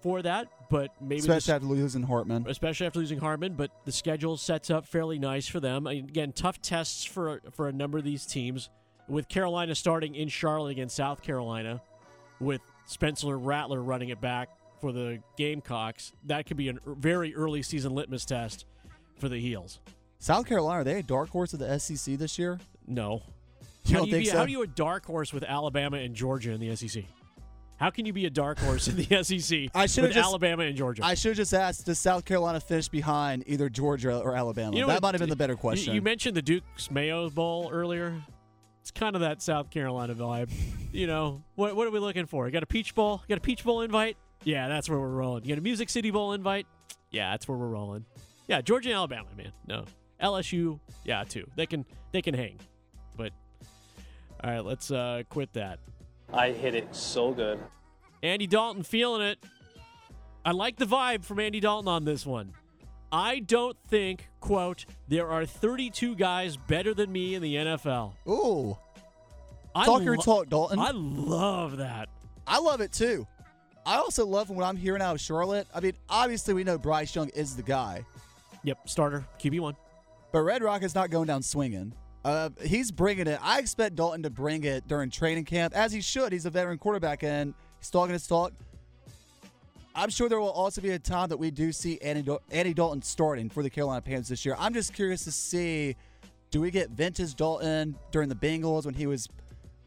for 0.01 0.23
that, 0.23 0.49
but 0.75 0.91
maybe 1.01 1.21
especially 1.21 1.55
after 1.55 1.67
losing 1.69 2.03
Hartman. 2.03 2.47
especially 2.49 2.85
after 2.89 2.99
losing 2.99 3.21
Hartman, 3.21 3.55
But 3.55 3.71
the 3.85 3.93
schedule 3.93 4.37
sets 4.37 4.71
up 4.71 4.87
fairly 4.87 5.21
nice 5.21 5.47
for 5.47 5.61
them. 5.61 5.87
I 5.87 5.95
mean, 5.95 6.09
again, 6.09 6.33
tough 6.33 6.61
tests 6.61 7.05
for 7.05 7.41
for 7.53 7.69
a 7.69 7.73
number 7.73 7.97
of 7.97 8.03
these 8.03 8.27
teams. 8.27 8.71
With 9.07 9.29
Carolina 9.29 9.77
starting 9.77 10.17
in 10.17 10.27
Charlotte 10.29 10.71
against 10.71 10.97
South 10.97 11.23
Carolina, 11.23 11.81
with 12.41 12.61
Spencer 12.87 13.39
Rattler 13.39 13.81
running 13.81 14.09
it 14.09 14.21
back 14.21 14.49
for 14.81 14.91
the 14.91 15.21
Gamecocks, 15.37 16.13
that 16.25 16.47
could 16.47 16.57
be 16.57 16.71
a 16.71 16.75
very 16.87 17.37
early 17.37 17.63
season 17.63 17.95
litmus 17.95 18.25
test 18.25 18.65
for 19.21 19.29
the 19.29 19.39
Heels. 19.39 19.79
South 20.19 20.47
Carolina, 20.47 20.81
are 20.81 20.85
they 20.85 20.99
a 20.99 21.03
dark 21.05 21.29
horse 21.29 21.53
of 21.53 21.61
the 21.61 21.79
SEC 21.79 22.17
this 22.19 22.37
year? 22.37 22.59
No, 22.89 23.23
You 23.85 23.93
how 23.93 23.99
don't 24.01 24.05
do 24.07 24.11
you 24.11 24.17
think 24.17 24.25
be, 24.25 24.31
so? 24.31 24.39
How 24.39 24.47
do 24.47 24.51
you 24.53 24.63
a 24.63 24.67
dark 24.67 25.05
horse 25.07 25.33
with 25.33 25.45
Alabama 25.45 25.99
and 25.99 26.17
Georgia 26.17 26.51
in 26.51 26.59
the 26.61 26.75
SEC? 26.75 27.05
How 27.85 27.91
can 27.91 28.07
you 28.07 28.15
be 28.15 28.25
a 28.25 28.31
dark 28.31 28.59
horse 28.61 28.89
in 28.89 28.97
the 28.97 29.05
SEC 29.23 29.69
I 29.75 29.83
with 29.83 29.91
should've 29.91 30.13
just- 30.13 30.27
Alabama 30.27 30.63
and 30.63 30.75
Georgia? 30.75 31.05
I 31.05 31.13
should 31.13 31.33
have 31.33 31.37
just 31.37 31.53
asked, 31.53 31.85
does 31.85 31.99
South 31.99 32.25
Carolina 32.25 32.59
finish 32.59 32.89
behind 32.89 33.45
either 33.47 33.69
Georgia 33.69 34.21
or 34.21 34.35
Alabama? 34.35 34.75
You 34.75 34.81
know 34.81 34.87
that 34.87 34.95
what- 34.95 35.03
might 35.03 35.15
have 35.17 35.21
been 35.21 35.29
the 35.29 35.37
better 35.37 35.53
You- 35.53 35.59
question. 35.59 35.95
You, 35.95 36.01
mentioned 36.01 36.35
the 36.35 36.41
Duke's 36.41 36.91
Mayo 36.91 37.29
Bowl 37.29 37.69
earlier. 37.71 38.23
It's 38.81 38.91
kind 38.91 39.15
of 39.15 39.21
that 39.21 39.43
South 39.43 39.69
Carolina 39.69 40.15
vibe. 40.15 40.49
you 40.93 41.07
know, 41.07 41.43
what 41.57 41.77
what 41.77 41.87
are 41.87 41.91
we 41.91 41.99
looking 41.99 42.25
for? 42.25 42.47
You 42.47 42.53
got 42.53 42.63
a 42.63 42.67
Peach 42.67 42.95
Bowl? 42.95 43.21
You 43.29 43.35
got 43.35 43.37
a 43.37 43.43
Peach 43.43 43.63
Bowl 43.63 43.83
invite? 43.83 44.17
Yeah, 44.45 44.67
that's 44.69 44.89
where 44.89 44.99
we're 44.99 45.07
rolling. 45.11 45.45
You 45.45 45.51
got 45.51 45.59
a 45.59 45.61
Music 45.63 45.91
City 45.91 46.11
Bowl 46.11 46.33
invite? 46.33 46.67
Yeah, 47.11 47.33
that's 47.33 47.47
where 47.47 47.59
we're 47.59 47.69
rolling. 47.69 48.07
Yeah, 48.49 48.63
Georgia 48.63 48.89
and 48.89 48.97
Alabama, 48.97 49.29
man. 49.37 49.53
No. 49.67 49.85
LSU, 50.23 50.81
yeah, 51.05 51.23
too. 51.25 51.47
They 51.55 51.67
can 51.67 51.85
they 52.13 52.23
can 52.23 52.33
hang. 52.33 52.59
But 53.15 53.33
all 54.43 54.51
right, 54.51 54.65
let's 54.65 54.91
uh, 54.91 55.25
quit 55.29 55.53
that. 55.53 55.81
I 56.33 56.51
hit 56.51 56.75
it 56.75 56.95
so 56.95 57.33
good. 57.33 57.59
Andy 58.23 58.47
Dalton 58.47 58.83
feeling 58.83 59.23
it. 59.23 59.39
I 60.45 60.51
like 60.53 60.77
the 60.77 60.85
vibe 60.87 61.25
from 61.25 61.41
Andy 61.41 61.61
Dalton 61.61 61.89
on 61.89 62.05
this 62.05 62.27
one. 62.27 62.53
I 63.13 63.39
don't 63.41 63.77
think, 63.89 64.29
quote, 64.41 64.85
there 65.09 65.29
are 65.31 65.47
32 65.47 66.17
guys 66.17 66.57
better 66.57 66.93
than 66.95 67.13
me 67.13 67.35
in 67.35 67.43
the 67.43 67.55
NFL. 67.55 68.15
Ooh, 68.29 68.77
I 69.75 69.85
talk 69.85 70.03
your 70.03 70.17
lo- 70.17 70.23
talk, 70.23 70.49
Dalton. 70.49 70.79
I 70.81 70.91
love 70.93 71.77
that. 71.77 72.09
I 72.47 72.59
love 72.59 72.81
it 72.81 72.93
too. 72.93 73.27
I 73.87 73.97
also 73.97 74.27
love 74.27 74.51
when 74.51 74.67
I'm 74.67 74.77
hearing 74.77 75.03
out 75.03 75.15
of 75.15 75.21
Charlotte. 75.21 75.67
I 75.75 75.81
mean, 75.81 75.93
obviously 76.09 76.55
we 76.55 76.65
know 76.65 76.77
Bryce 76.79 77.15
Young 77.15 77.29
is 77.31 77.55
the 77.57 77.63
guy, 77.63 78.05
Yep, 78.65 78.89
starter, 78.89 79.25
QB1. 79.39 79.77
but 80.33 80.41
Red 80.41 80.63
Rock 80.63 80.83
is 80.83 80.95
not 80.95 81.11
going 81.11 81.27
down 81.27 81.43
swinging. 81.43 81.93
Uh, 82.25 82.49
he's 82.65 82.91
bringing 82.91 83.27
it. 83.27 83.39
I 83.43 83.59
expect 83.59 83.97
Dalton 83.97 84.23
to 84.23 84.31
bring 84.31 84.65
it 84.65 84.89
during 84.89 85.11
training 85.11 85.45
camp, 85.45 85.77
as 85.77 85.93
he 85.93 86.01
should. 86.01 86.33
He's 86.33 86.47
a 86.47 86.51
veteran 86.51 86.79
quarterback, 86.79 87.23
and 87.23 87.53
he's 87.79 87.91
talking 87.91 88.15
his 88.15 88.27
talk. 88.27 88.53
I'm 89.95 90.11
sure 90.11 90.29
there 90.29 90.41
will 90.41 90.51
also 90.51 90.81
be 90.81 90.91
a 90.91 90.99
time 90.99 91.29
that 91.29 91.37
we 91.37 91.51
do 91.51 91.71
see 91.71 92.01
Andy, 92.01 92.23
Dal- 92.23 92.43
Andy 92.51 92.75
Dalton 92.75 93.03
starting 93.03 93.49
for 93.49 93.63
the 93.63 93.71
Carolina 93.71 94.01
Panthers 94.01 94.29
this 94.29 94.45
year. 94.45 94.57
I'm 94.59 94.75
just 94.75 94.93
curious 94.93 95.25
to 95.25 95.33
see 95.33 95.95
do 96.51 96.61
we 96.61 96.71
get 96.71 96.91
vintage 96.91 97.35
Dalton 97.35 97.97
during 98.11 98.29
the 98.29 98.35
Bengals 98.35 98.87
when 98.87 98.95
he 98.95 99.07
was, 99.07 99.29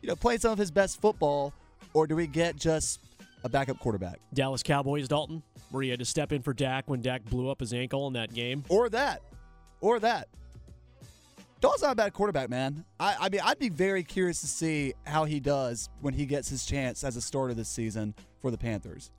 you 0.02 0.08
know, 0.10 0.16
playing 0.16 0.40
some 0.40 0.52
of 0.52 0.58
his 0.58 0.70
best 0.70 1.02
football, 1.02 1.54
or 1.94 2.08
do 2.08 2.16
we 2.16 2.28
get 2.28 2.56
just 2.56 3.00
a 3.44 3.50
backup 3.50 3.80
quarterback? 3.80 4.20
Dallas 4.34 4.64
Cowboys 4.64 5.08
Dalton, 5.08 5.42
where 5.72 5.82
he 5.82 5.90
had 5.90 6.00
to 6.00 6.06
step 6.06 6.32
in 6.32 6.42
for 6.42 6.54
Dak 6.54 6.90
when 6.90 7.02
Dak 7.02 7.26
blew 7.26 7.50
up 7.50 7.62
his 7.62 7.74
ankle 7.74 8.06
in 8.08 8.14
that 8.14 8.34
game. 8.34 8.64
Or 8.70 8.90
that. 8.90 9.22
Or 9.82 10.00
that. 10.00 10.28
Dalton's 11.60 11.82
not 11.82 11.94
a 11.94 11.96
bad 11.96 12.14
quarterback, 12.14 12.50
man. 12.50 12.86
I, 13.00 13.16
I 13.22 13.30
mean, 13.30 13.42
I'd 13.44 13.58
be 13.58 13.70
very 13.70 14.04
curious 14.04 14.42
to 14.42 14.48
see 14.48 14.94
how 15.06 15.26
he 15.26 15.40
does 15.40 15.90
when 16.02 16.14
he 16.14 16.26
gets 16.26 16.50
his 16.50 16.66
chance 16.66 17.04
as 17.04 17.16
a 17.16 17.22
starter 17.22 17.54
this 17.54 17.70
season 17.70 18.14
for 18.42 18.52
the 18.52 18.58
Panthers. 18.58 19.12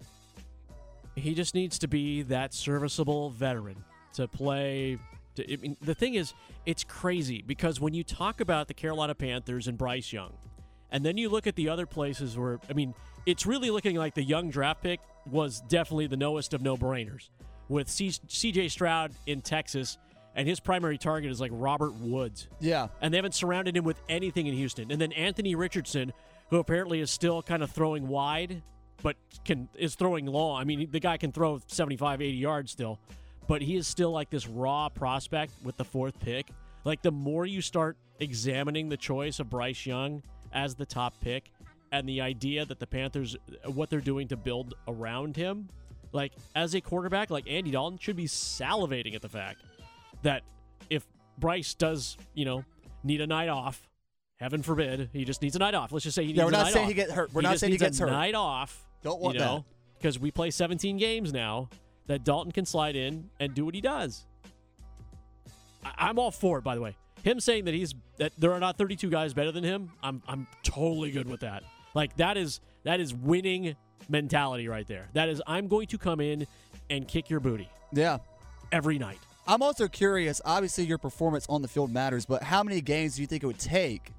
He 1.17 1.35
just 1.35 1.55
needs 1.55 1.81
to 1.81 1.89
be 1.89 2.23
that 2.23 2.55
serviceable 2.55 3.31
veteran 3.31 3.83
to 4.15 4.29
play. 4.29 4.99
To, 5.35 5.53
I 5.53 5.57
mean, 5.57 5.77
the 5.81 5.95
thing 5.95 6.15
is, 6.15 6.33
it's 6.65 6.85
crazy 6.85 7.43
because 7.43 7.81
when 7.81 7.93
you 7.93 8.05
talk 8.05 8.41
about 8.41 8.69
the 8.69 8.75
Carolina 8.75 9.17
Panthers 9.17 9.67
and 9.67 9.77
Bryce 9.77 10.13
Young, 10.13 10.33
and 10.91 11.05
then 11.05 11.19
you 11.19 11.29
look 11.29 11.49
at 11.49 11.57
the 11.57 11.69
other 11.69 11.87
places 11.87 12.39
where, 12.39 12.61
I 12.71 12.73
mean, 12.73 12.95
it's 13.27 13.47
really 13.47 13.71
looking 13.71 13.97
like 13.97 14.15
the 14.15 14.23
young 14.23 14.49
draft 14.49 14.83
pick 14.83 15.01
was 15.29 15.61
definitely 15.63 16.07
the 16.07 16.17
knowest 16.17 16.55
of 16.55 16.63
no 16.63 16.77
brainers 16.77 17.29
with 17.69 17.89
CJ 17.89 18.71
Stroud 18.71 19.13
in 19.27 19.41
Texas, 19.43 19.99
and 20.39 20.47
his 20.47 20.61
primary 20.61 20.97
target 20.99 21.33
is 21.33 21.41
like 21.41 21.51
Robert 21.53 21.95
Woods. 21.95 22.47
Yeah. 22.61 22.89
and 23.01 23.13
they 23.13 23.19
haven't 23.19 23.35
surrounded 23.35 23.77
him 23.77 23.83
with 23.83 24.01
anything 24.09 24.47
in 24.47 24.55
Houston. 24.55 24.93
And 24.93 25.01
then 25.01 25.11
Anthony 25.13 25.57
Richardson, 25.57 26.13
who 26.51 26.59
apparently 26.59 27.01
is 27.01 27.11
still 27.11 27.43
kind 27.43 27.61
of 27.61 27.73
throwing 27.73 28.07
wide, 28.07 28.63
but 29.03 29.17
can 29.45 29.69
is 29.77 29.97
throwing 29.97 30.27
long. 30.27 30.61
I 30.61 30.65
mean, 30.65 30.89
the 30.93 31.01
guy 31.01 31.17
can 31.17 31.33
throw 31.33 31.61
75, 31.67 32.23
80 32.23 32.37
yards 32.37 32.71
still, 32.71 33.01
but 33.49 33.63
he 33.63 33.75
is 33.75 33.89
still 33.89 34.13
like 34.13 34.31
this 34.31 34.47
raw 34.47 34.89
prospect 34.89 35.53
with 35.65 35.77
the 35.77 35.85
fourth 35.85 36.19
pick. 36.21 36.47
Like 36.85 37.03
the 37.03 37.11
more 37.11 37.45
you 37.45 37.61
start 37.61 37.97
examining 38.21 38.89
the 38.89 38.97
choice 38.97 39.41
of 39.41 39.51
Bryce 39.51 39.87
Young 39.87 40.23
as 40.53 40.77
the 40.77 40.87
top 40.87 41.15
pick 41.21 41.51
and 41.91 42.09
the 42.09 42.21
idea 42.21 42.65
that 42.65 42.79
the 42.79 42.87
Panthers 42.87 43.37
what 43.65 43.91
they're 43.91 44.01
doing 44.01 44.29
to 44.29 44.37
build 44.37 44.75
around 44.87 45.35
him, 45.35 45.69
like 46.13 46.31
as 46.55 46.77
a 46.77 46.81
quarterback, 46.81 47.29
like 47.29 47.51
Andy 47.51 47.73
Dalton 47.73 47.99
should 47.99 48.17
be 48.17 48.27
salivating 48.27 49.17
at 49.17 49.23
the 49.23 49.29
fact 49.29 49.63
that 50.23 50.43
if 50.91 51.07
Bryce 51.39 51.75
does, 51.75 52.17
you 52.35 52.45
know, 52.45 52.65
need 53.05 53.21
a 53.21 53.27
night 53.27 53.49
off, 53.49 53.89
heaven 54.39 54.63
forbid, 54.63 55.11
he 55.13 55.25
just 55.25 55.43
needs 55.43 55.57
a 55.57 55.59
night 55.59 55.75
off. 55.75 55.93
Let's 55.93 56.05
just 56.05 56.15
say 56.15 56.23
he 56.23 56.29
needs. 56.29 56.39
Yeah, 56.39 56.45
we're 56.45 56.51
not 56.51 56.69
saying 56.73 56.85
off. 56.85 56.89
he 56.89 56.95
get 56.95 57.11
hurt. 57.11 57.33
We're 57.33 57.41
He 57.43 57.47
not 57.49 57.59
saying 57.59 57.73
he 57.73 57.79
gets 57.79 57.99
a 58.01 58.05
hurt. 58.05 58.11
night 58.13 58.35
off. 58.35 58.85
Don't 59.03 59.21
want 59.21 59.35
you 59.35 59.41
know, 59.41 59.65
because 59.99 60.19
we 60.19 60.31
play 60.31 60.51
17 60.51 60.97
games 60.97 61.33
now. 61.33 61.69
That 62.07 62.25
Dalton 62.25 62.53
can 62.53 62.65
slide 62.65 62.97
in 62.97 63.29
and 63.39 63.55
do 63.55 63.67
what 63.67 63.75
he 63.75 63.83
does. 63.83 64.25
I- 65.85 65.93
I'm 66.09 66.19
all 66.19 66.31
for 66.31 66.59
it. 66.59 66.63
By 66.65 66.75
the 66.75 66.81
way, 66.81 66.97
him 67.23 67.39
saying 67.41 67.67
that 67.67 67.75
he's 67.75 67.95
that 68.17 68.33
there 68.39 68.53
are 68.53 68.61
not 68.61 68.79
32 68.79 69.11
guys 69.11 69.35
better 69.35 69.53
than 69.53 69.63
him. 69.65 69.91
I'm 70.03 70.23
I'm 70.27 70.47
totally 70.63 71.11
good 71.11 71.29
with 71.29 71.41
that. 71.41 71.65
Like 71.95 72.17
that 72.17 72.37
is 72.39 72.61
that 72.85 72.99
is 73.01 73.15
winning 73.15 73.77
mentality 74.09 74.69
right 74.69 74.87
there. 74.87 75.09
That 75.13 75.29
is 75.29 75.43
I'm 75.47 75.69
going 75.69 75.87
to 75.89 75.99
come 75.99 76.21
in 76.21 76.47
and 76.89 77.07
kick 77.07 77.29
your 77.29 77.41
booty 77.41 77.69
Yeah. 77.93 78.19
every 78.73 78.99
night. 78.99 79.19
I'm 79.49 79.63
also 79.63 79.89
curious. 79.89 80.43
Obviously, 80.45 80.85
your 80.85 80.99
performance 80.99 81.47
on 81.49 81.63
the 81.63 81.69
field 81.69 81.91
matters, 81.91 82.27
but 82.27 82.43
how 82.43 82.63
many 82.63 82.83
games 82.83 83.17
do 83.17 83.23
you 83.23 83.27
think 83.27 83.43
it 83.43 83.47
would 83.47 83.59
take 83.59 84.13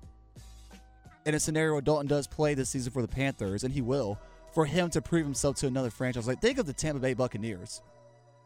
in 1.25 1.35
a 1.35 1.39
scenario 1.39 1.73
where 1.73 1.81
Dalton 1.81 2.07
does 2.07 2.25
play 2.25 2.55
this 2.55 2.69
season 2.69 2.91
for 2.91 3.03
the 3.03 3.07
Panthers, 3.07 3.63
and 3.63 3.71
he 3.71 3.81
will, 3.81 4.19
for 4.53 4.65
him 4.65 4.89
to 4.89 5.01
prove 5.03 5.25
himself 5.25 5.55
to 5.57 5.67
another 5.67 5.91
franchise? 5.91 6.27
Like, 6.27 6.41
think 6.41 6.57
of 6.57 6.65
the 6.65 6.73
Tampa 6.73 6.99
Bay 6.99 7.13
Buccaneers. 7.13 7.83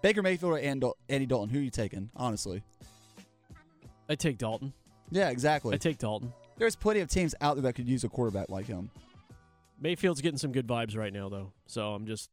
Baker 0.02 0.22
Mayfield 0.22 0.52
or 0.52 0.60
Andy 0.60 1.26
Dalton? 1.26 1.50
Who 1.50 1.60
are 1.60 1.62
you 1.62 1.70
taking, 1.70 2.10
honestly? 2.18 2.62
I 4.10 4.16
take 4.16 4.38
Dalton. 4.38 4.74
Yeah, 5.10 5.30
exactly. 5.30 5.74
I 5.74 5.78
take 5.78 5.98
Dalton. 6.00 6.34
There's 6.58 6.76
plenty 6.76 7.00
of 7.00 7.08
teams 7.10 7.34
out 7.40 7.56
there 7.56 7.62
that 7.64 7.74
could 7.74 7.88
use 7.88 8.04
a 8.04 8.10
quarterback 8.10 8.50
like 8.50 8.66
him. 8.66 8.90
Mayfield's 9.80 10.20
getting 10.20 10.38
some 10.38 10.52
good 10.52 10.68
vibes 10.68 10.98
right 10.98 11.14
now, 11.14 11.30
though. 11.30 11.54
So 11.66 11.94
I'm 11.94 12.06
just 12.06 12.30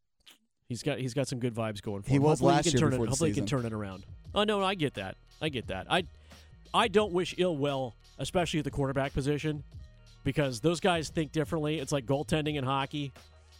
he's 0.68 0.82
got 0.82 0.98
he's 0.98 1.14
got 1.14 1.28
some 1.28 1.38
good 1.38 1.54
vibes 1.54 1.80
going 1.80 2.02
for 2.02 2.10
He 2.10 2.16
him. 2.16 2.22
was 2.22 2.40
hopefully 2.40 2.54
last 2.54 2.64
he 2.64 2.70
can 2.72 2.80
year 2.80 2.90
turn 2.90 3.00
it, 3.02 3.08
Hopefully 3.08 3.30
he 3.30 3.34
can 3.34 3.46
turn 3.46 3.64
it 3.66 3.72
around. 3.72 4.04
Oh 4.34 4.44
no, 4.44 4.62
I 4.62 4.74
get 4.74 4.94
that. 4.94 5.16
I 5.42 5.48
get 5.48 5.68
that. 5.68 5.86
I 5.90 6.04
I 6.72 6.88
don't 6.88 7.12
wish 7.12 7.34
ill 7.38 7.56
will, 7.56 7.94
especially 8.18 8.60
at 8.60 8.64
the 8.64 8.70
quarterback 8.70 9.12
position, 9.12 9.64
because 10.24 10.60
those 10.60 10.80
guys 10.80 11.08
think 11.08 11.32
differently. 11.32 11.80
It's 11.80 11.92
like 11.92 12.06
goaltending 12.06 12.56
in 12.56 12.64
hockey. 12.64 13.12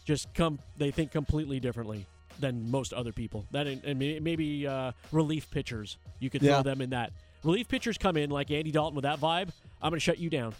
Just 0.05 0.33
come, 0.33 0.59
they 0.77 0.89
think 0.91 1.11
completely 1.11 1.59
differently 1.59 2.05
than 2.39 2.71
most 2.71 2.93
other 2.93 3.11
people. 3.11 3.45
That 3.51 3.67
and 3.67 3.99
maybe 3.99 4.65
uh, 4.65 4.93
relief 5.11 5.49
pitchers. 5.51 5.97
You 6.19 6.29
could 6.29 6.41
Yeah. 6.41 6.55
throw 6.55 6.63
them 6.71 6.81
in 6.81 6.89
that. 6.91 7.11
Relief 7.43 7.67
pitchers 7.67 7.97
come 7.97 8.17
in 8.17 8.29
like 8.29 8.49
Andy 8.51 8.71
Dalton 8.71 8.95
with 8.95 9.03
that 9.03 9.19
vibe. 9.19 9.49
I'm 9.81 9.89
going 9.89 9.93
to 9.93 9.99
shut 9.99 10.19
you 10.19 10.29
down. 10.29 10.53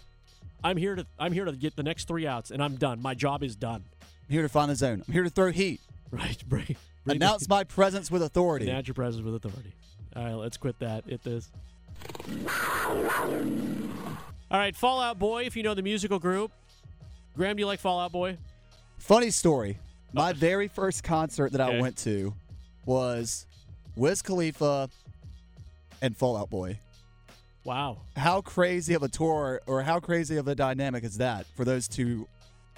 I'm 0.63 0.77
here 0.77 0.95
to 0.95 1.05
I'm 1.17 1.31
here 1.31 1.45
to 1.45 1.51
get 1.53 1.75
the 1.75 1.83
next 1.83 2.07
three 2.07 2.27
outs, 2.27 2.51
and 2.51 2.61
I'm 2.61 2.75
done. 2.75 3.01
My 3.01 3.13
job 3.13 3.43
is 3.43 3.55
done. 3.55 3.83
I'm 4.01 4.33
here 4.33 4.41
to 4.43 4.49
find 4.49 4.69
the 4.69 4.75
zone. 4.75 5.03
I'm 5.07 5.13
here 5.13 5.23
to 5.23 5.29
throw 5.29 5.51
heat. 5.51 5.81
Right. 6.11 6.37
Bring, 6.47 6.75
bring 7.05 7.15
Announce 7.17 7.47
my 7.49 7.63
presence 7.63 8.11
with 8.11 8.21
authority. 8.21 8.69
Announce 8.69 8.87
your 8.87 8.93
presence 8.93 9.23
with 9.23 9.33
authority. 9.35 9.73
All 10.15 10.23
right, 10.23 10.33
let's 10.33 10.57
quit 10.57 10.77
that. 10.79 11.05
Hit 11.05 11.23
this. 11.23 11.51
All 14.51 14.57
right, 14.57 14.75
Fall 14.75 14.99
Out 14.99 15.17
Boy, 15.17 15.45
if 15.45 15.55
you 15.55 15.63
know 15.63 15.73
the 15.73 15.81
musical 15.81 16.19
group. 16.19 16.51
Graham, 17.35 17.55
do 17.55 17.61
you 17.61 17.67
like 17.67 17.79
Fall 17.79 17.99
Out 17.99 18.11
Boy? 18.11 18.37
Funny 18.97 19.29
story. 19.29 19.77
My 20.13 20.31
oh. 20.31 20.33
very 20.33 20.67
first 20.67 21.03
concert 21.03 21.53
that 21.53 21.61
Okay. 21.61 21.77
I 21.77 21.81
went 21.81 21.97
to 21.99 22.33
was 22.85 23.45
Wiz 23.95 24.21
Khalifa 24.21 24.89
and 26.01 26.17
Fall 26.17 26.35
Out 26.35 26.49
Boy. 26.49 26.77
Wow. 27.63 27.99
How 28.17 28.41
crazy 28.41 28.93
of 28.95 29.03
a 29.03 29.07
tour 29.07 29.61
or 29.67 29.83
how 29.83 29.99
crazy 29.99 30.37
of 30.37 30.47
a 30.47 30.55
dynamic 30.55 31.03
is 31.03 31.17
that 31.19 31.45
for 31.55 31.63
those 31.63 31.87
two 31.87 32.27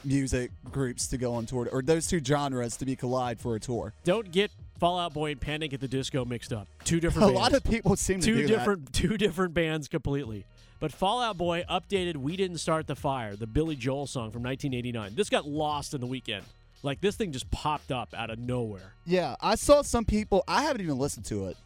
music 0.04 0.52
groups 0.72 1.08
to 1.08 1.18
go 1.18 1.34
on 1.34 1.46
tour 1.46 1.70
or 1.72 1.82
those 1.82 2.06
two 2.06 2.24
genres 2.24 2.76
to 2.78 2.86
be 2.86 2.96
collide 2.96 3.40
for 3.40 3.56
a 3.56 3.60
tour? 3.60 3.94
Don't 4.04 4.32
get 4.32 4.52
Fall 4.80 5.00
Out 5.00 5.14
Boy 5.14 5.32
and 5.32 5.40
Panic 5.42 5.74
at 5.74 5.80
the 5.80 5.88
Disco 5.88 6.26
mixed 6.26 6.52
up. 6.54 6.68
Two 6.84 6.98
A 6.98 7.02
different 7.02 7.28
bands. 7.28 7.40
lot 7.40 7.54
of 7.54 7.64
people 7.64 7.96
seem 7.96 8.20
to 8.20 8.26
two 8.26 8.36
do 8.42 8.48
different 8.48 8.94
two 8.94 9.18
different 9.18 9.54
bands 9.54 9.88
completely. 9.88 10.46
But 10.80 10.92
Fall 10.92 11.22
Out 11.22 11.38
Boy 11.38 11.64
updated 11.70 12.18
"We 12.18 12.36
Didn't 12.36 12.58
Start 12.58 12.88
the 12.88 12.96
Fire," 12.96 13.36
the 13.36 13.48
Billy 13.48 13.76
Joel 13.76 14.08
song 14.08 14.32
from 14.32 14.44
1989. 14.44 15.16
This 15.16 15.30
got 15.30 15.48
lost 15.48 15.94
in 15.94 16.02
the 16.02 16.08
weekend. 16.08 16.44
Like 16.82 17.00
this 17.00 17.16
thing 17.16 17.32
just 17.32 17.50
popped 17.52 17.92
up 17.92 18.14
out 18.14 18.30
of 18.30 18.40
nowhere. 18.40 18.94
Yeah, 19.06 19.36
I 19.40 19.56
saw 19.56 19.82
some 19.84 20.04
people. 20.04 20.44
I 20.48 20.64
haven't 20.64 20.82
even 20.82 20.98
listened 20.98 21.26
to 21.28 21.46
it. 21.48 21.58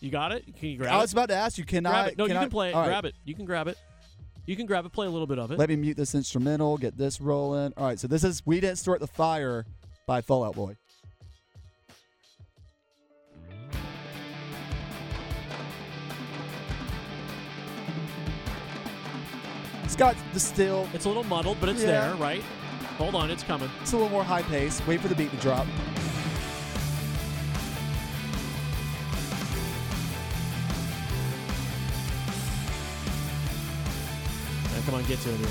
You 0.00 0.10
got 0.10 0.30
it? 0.32 0.44
Can 0.58 0.68
you 0.68 0.76
grab 0.78 0.92
I 0.92 0.98
it? 0.98 1.00
was 1.00 1.12
about 1.12 1.30
to 1.30 1.34
ask 1.34 1.58
you, 1.58 1.64
can 1.64 1.82
grab 1.82 1.94
I? 1.94 2.08
it. 2.10 2.18
No, 2.18 2.26
you 2.26 2.34
I- 2.36 2.40
can 2.42 2.50
play 2.50 2.70
it. 2.70 2.74
right, 2.76 2.86
Grab 2.86 3.04
it. 3.04 3.14
You 3.24 3.34
can 3.34 3.46
grab 3.46 3.66
it. 3.68 3.76
You 4.46 4.54
can 4.54 4.66
grab 4.66 4.84
it. 4.84 4.92
Play 4.92 5.06
a 5.06 5.10
little 5.10 5.26
bit 5.26 5.38
of 5.38 5.50
it. 5.50 5.58
Let 5.58 5.70
me 5.70 5.76
mute 5.76 5.96
this 5.96 6.14
instrumental. 6.14 6.76
Get 6.76 6.96
this 6.98 7.20
rolling. 7.20 7.72
All 7.76 7.86
right, 7.86 7.98
so 7.98 8.06
this 8.06 8.22
is 8.22 8.42
"We 8.46 8.60
Didn't 8.60 8.76
Start 8.78 9.00
the 9.00 9.06
Fire" 9.08 9.64
by 10.06 10.20
Fall 10.20 10.44
Out 10.44 10.54
Boy. 10.54 10.76
It's 19.94 20.00
got 20.00 20.16
the 20.32 20.40
still. 20.40 20.88
It's 20.92 21.04
a 21.04 21.08
little 21.08 21.22
muddled, 21.22 21.58
but 21.60 21.68
it's 21.68 21.80
Yeah. 21.80 22.08
there, 22.08 22.14
right? 22.16 22.42
Hold 22.98 23.14
on, 23.14 23.30
it's 23.30 23.44
coming. 23.44 23.70
It's 23.80 23.92
a 23.92 23.96
little 23.96 24.10
more 24.10 24.24
high 24.24 24.42
pace. 24.42 24.82
Wait 24.88 25.00
for 25.00 25.06
the 25.06 25.14
beat 25.14 25.30
to 25.30 25.36
drop. 25.36 25.68
Now, 34.72 34.80
come 34.84 34.94
on, 34.96 35.04
get 35.04 35.20
to 35.20 35.30
it 35.30 35.36
here. 35.36 35.48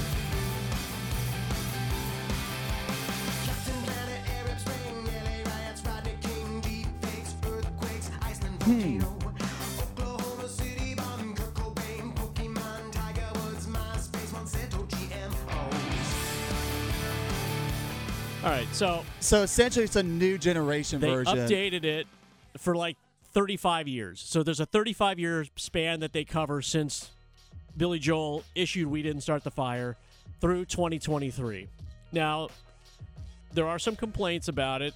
Hmm. 8.66 9.23
All 18.44 18.50
right, 18.50 18.68
so 18.74 19.06
So 19.22 19.42
essentially, 19.44 19.86
it's 19.86 19.96
a 19.96 20.04
new 20.04 20.38
generation 20.38 21.00
they 21.00 21.10
version. 21.10 21.38
updated 21.38 21.86
it 21.86 22.08
for 22.58 22.76
like 22.76 22.98
35 23.32 23.88
years. 23.88 24.20
So 24.20 24.44
there's 24.44 24.60
a 24.60 24.66
35 24.66 25.18
year 25.18 25.46
span 25.56 26.02
that 26.02 26.12
they 26.12 26.26
cover 26.26 26.62
since 26.62 27.12
Billy 27.78 28.00
Joel 28.00 28.44
issued 28.54 28.88
"We 28.88 29.02
Didn't 29.02 29.22
Start 29.22 29.46
the 29.46 29.52
Fire" 29.52 29.96
through 30.42 30.66
2023. 30.66 31.70
Now, 32.12 32.50
there 33.54 33.66
are 33.66 33.80
some 33.80 33.96
complaints 33.96 34.50
about 34.50 34.82
it 34.82 34.94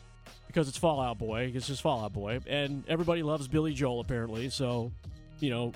because 0.47 0.67
it's 0.67 0.77
Fall 0.77 0.99
Out 0.99 1.17
Boy. 1.17 1.51
It's 1.55 1.67
just 1.67 1.81
Fall 1.81 2.03
Out 2.03 2.11
Boy, 2.11 2.39
and 2.47 2.83
everybody 2.89 3.23
loves 3.23 3.47
Billy 3.47 3.73
Joel 3.73 4.01
apparently. 4.01 4.49
So, 4.49 4.91
you 5.39 5.49
know, 5.51 5.71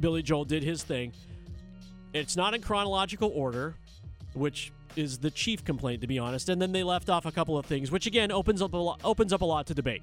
Billy 0.00 0.22
Joel 0.22 0.44
did 0.44 0.62
his 0.62 0.82
thing. 0.82 1.12
It's 2.12 2.36
not 2.36 2.52
in 2.54 2.60
chronological 2.60 3.32
order, 3.34 3.74
which 4.34 4.70
is 4.96 5.18
the 5.18 5.30
chief 5.30 5.64
complaint, 5.64 6.00
to 6.02 6.06
be 6.06 6.18
honest. 6.18 6.48
And 6.48 6.60
then 6.60 6.72
they 6.72 6.82
left 6.82 7.08
off 7.10 7.26
a 7.26 7.32
couple 7.32 7.56
of 7.58 7.66
things, 7.66 7.90
which 7.90 8.06
again 8.06 8.30
opens 8.32 8.62
up 8.62 8.72
a 8.72 8.76
lot, 8.76 9.00
opens 9.04 9.32
up 9.32 9.40
a 9.42 9.44
lot 9.44 9.66
to 9.66 9.74
debate. 9.74 10.02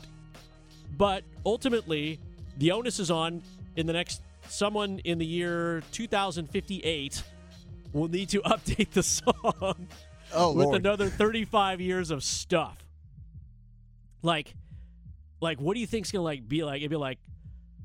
But 0.98 1.24
ultimately, 1.46 2.20
the 2.58 2.72
onus 2.72 3.00
is 3.00 3.10
on 3.12 3.42
in 3.76 3.88
the 3.88 3.94
next 3.94 4.22
someone 4.48 5.00
in 5.00 5.18
the 5.18 5.26
year 5.26 5.82
2058 5.92 7.24
will 7.94 8.08
need 8.08 8.30
to 8.30 8.42
update 8.46 8.92
the 8.92 9.04
song 9.04 9.88
Oh 10.34 10.52
with 10.54 10.66
Lord. 10.66 10.76
another 10.82 11.10
35 11.10 11.80
years 11.82 12.12
of 12.12 12.24
stuff. 12.24 12.78
Like, 14.22 14.54
like 15.42 15.60
what 15.60 15.74
do 15.74 15.80
you 15.80 15.88
think's 15.88 16.12
gonna 16.12 16.24
like 16.24 16.48
be 16.48 16.64
like? 16.64 16.82
It'd 16.82 16.90
be 16.90 16.96
like 16.96 17.20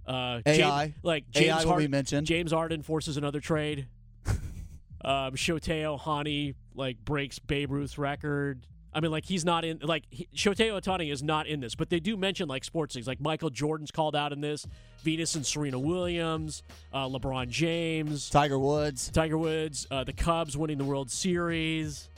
uh, 0.06 0.40
AI. 0.46 0.86
James, 0.86 0.94
like 1.02 1.30
James 1.30 1.46
AI 1.48 1.56
will 1.56 1.62
be 1.62 1.68
Harden- 1.68 1.90
mentioned. 1.90 2.26
James 2.26 2.52
Harden 2.52 2.82
forces 2.82 3.16
another 3.16 3.40
trade. 3.40 3.86
um, 4.26 5.32
Shohei 5.34 5.82
Ohtani 5.98 6.54
like 6.78 7.04
breaks 7.04 7.38
Babe 7.38 7.70
Ruth's 7.70 7.98
record. 7.98 8.64
I 8.94 9.00
mean, 9.00 9.10
like 9.10 9.24
he's 9.26 9.44
not 9.44 9.64
in. 9.64 9.80
Like 9.82 10.04
he, 10.10 10.28
Shohei 10.34 10.70
Ohtani 10.70 11.12
is 11.12 11.22
not 11.22 11.46
in 11.46 11.60
this, 11.60 11.74
but 11.74 11.90
they 11.90 12.00
do 12.00 12.16
mention 12.16 12.48
like 12.48 12.64
sports 12.64 12.94
things. 12.94 13.06
Like 13.06 13.20
Michael 13.20 13.50
Jordan's 13.50 13.90
called 13.90 14.16
out 14.16 14.32
in 14.32 14.40
this. 14.40 14.66
Venus 15.02 15.36
and 15.36 15.46
Serena 15.46 15.78
Williams, 15.78 16.62
uh, 16.92 17.06
LeBron 17.06 17.48
James, 17.48 18.30
Tiger 18.30 18.58
Woods. 18.58 19.10
Tiger 19.10 19.38
Woods, 19.38 19.86
uh, 19.90 20.02
the 20.04 20.12
Cubs 20.12 20.56
winning 20.56 20.78
the 20.78 20.84
World 20.84 21.10
Series. 21.10 22.08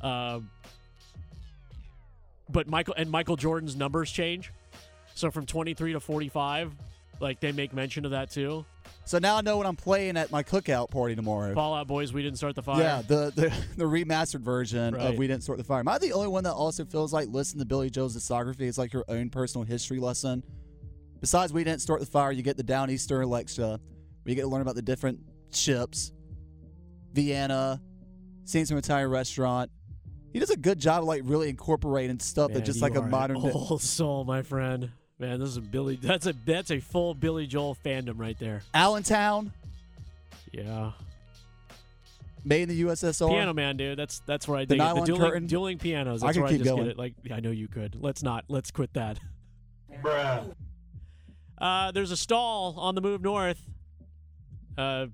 Uh, 0.00 0.40
but 2.48 2.66
Michael 2.66 2.94
and 2.96 3.10
Michael 3.10 3.36
Jordan's 3.36 3.76
numbers 3.76 4.10
change, 4.10 4.52
so 5.14 5.30
from 5.30 5.44
23 5.44 5.92
to 5.92 6.00
45, 6.00 6.74
like 7.20 7.40
they 7.40 7.52
make 7.52 7.74
mention 7.74 8.04
of 8.04 8.12
that 8.12 8.30
too. 8.30 8.64
So 9.08 9.18
now 9.18 9.36
I 9.36 9.40
know 9.40 9.56
what 9.56 9.64
I'm 9.64 9.74
playing 9.74 10.18
at 10.18 10.30
my 10.30 10.42
cookout 10.42 10.90
party 10.90 11.16
tomorrow. 11.16 11.54
Fall 11.54 11.74
Out 11.74 11.86
Boys, 11.86 12.12
we 12.12 12.22
didn't 12.22 12.36
start 12.36 12.54
the 12.54 12.62
fire. 12.62 12.82
Yeah, 12.82 13.00
the, 13.00 13.32
the 13.34 13.50
the 13.78 13.84
remastered 13.84 14.42
version 14.42 14.94
Right. 14.94 15.06
of 15.06 15.16
We 15.16 15.26
Didn't 15.26 15.44
Start 15.44 15.56
the 15.56 15.64
Fire. 15.64 15.80
Am 15.80 15.88
I 15.88 15.96
the 15.96 16.12
only 16.12 16.28
one 16.28 16.44
that 16.44 16.52
also 16.52 16.84
feels 16.84 17.10
like 17.10 17.28
listening 17.30 17.60
to 17.60 17.64
Billy 17.64 17.88
Joel's 17.88 18.14
discography 18.14 18.66
is 18.66 18.76
like 18.76 18.92
your 18.92 19.06
own 19.08 19.30
personal 19.30 19.64
history 19.64 19.98
lesson? 19.98 20.44
Besides 21.22 21.54
We 21.54 21.64
Didn't 21.64 21.80
Start 21.80 22.00
the 22.00 22.06
Fire, 22.06 22.32
you 22.32 22.42
get 22.42 22.58
the 22.58 22.62
Downeaster 22.62 23.22
Alexa, 23.22 23.62
where 23.62 23.80
you 24.26 24.34
get 24.34 24.42
to 24.42 24.48
learn 24.48 24.60
about 24.60 24.74
the 24.74 24.82
different 24.82 25.20
ships, 25.52 26.12
Vienna, 27.14 27.80
scenes 28.44 28.68
from 28.68 28.76
Italian 28.76 29.08
restaurant. 29.08 29.70
He 30.34 30.38
does 30.38 30.50
a 30.50 30.56
good 30.58 30.78
job 30.78 31.04
of 31.04 31.08
like 31.08 31.22
really 31.24 31.48
incorporating 31.48 32.20
stuff 32.20 32.50
Man, 32.50 32.58
that 32.58 32.66
just 32.66 32.82
like 32.82 32.94
a 32.94 33.00
modern 33.00 33.38
old 33.38 33.80
soul, 33.80 34.24
my 34.24 34.42
friend. 34.42 34.90
Man, 35.18 35.40
this 35.40 35.50
is 35.50 35.58
Billy. 35.58 35.96
That's 36.02 36.26
a 36.26 36.32
that's 36.46 36.70
a 36.70 36.78
full 36.80 37.12
Billy 37.14 37.46
Joel 37.46 37.76
fandom 37.84 38.14
right 38.18 38.38
there. 38.38 38.62
Allentown, 38.72 39.52
Yeah, 40.52 40.92
made 42.44 42.62
in 42.62 42.68
the 42.68 42.82
USSR. 42.82 43.28
Piano 43.28 43.52
Man, 43.52 43.76
dude. 43.76 43.98
That's 43.98 44.20
that's 44.20 44.46
where 44.46 44.58
I 44.58 44.64
The 44.64 44.76
dig 44.76 44.80
it. 44.80 44.94
The 44.94 45.00
dueling, 45.04 45.30
curtain. 45.30 45.46
dueling 45.48 45.78
pianos. 45.78 46.22
I 46.22 46.26
That's 46.26 46.36
could 46.36 46.42
where 46.42 46.48
I 46.48 46.52
keep 46.52 46.60
just 46.62 46.70
going. 46.70 46.84
get 46.84 46.92
it. 46.92 46.98
Like 46.98 47.14
yeah, 47.24 47.34
I 47.36 47.40
know 47.40 47.50
you 47.50 47.66
could. 47.68 47.96
Let's 48.00 48.22
not. 48.22 48.44
Let's 48.48 48.70
quit 48.70 48.92
that. 48.94 49.18
Bruh. 50.02 50.54
Uh, 51.60 51.90
there's 51.90 52.12
a 52.12 52.16
Staal 52.16 52.74
on 52.78 52.94
the 52.94 53.00
move 53.00 53.20
north. 53.20 53.60
Uh, 54.76 55.06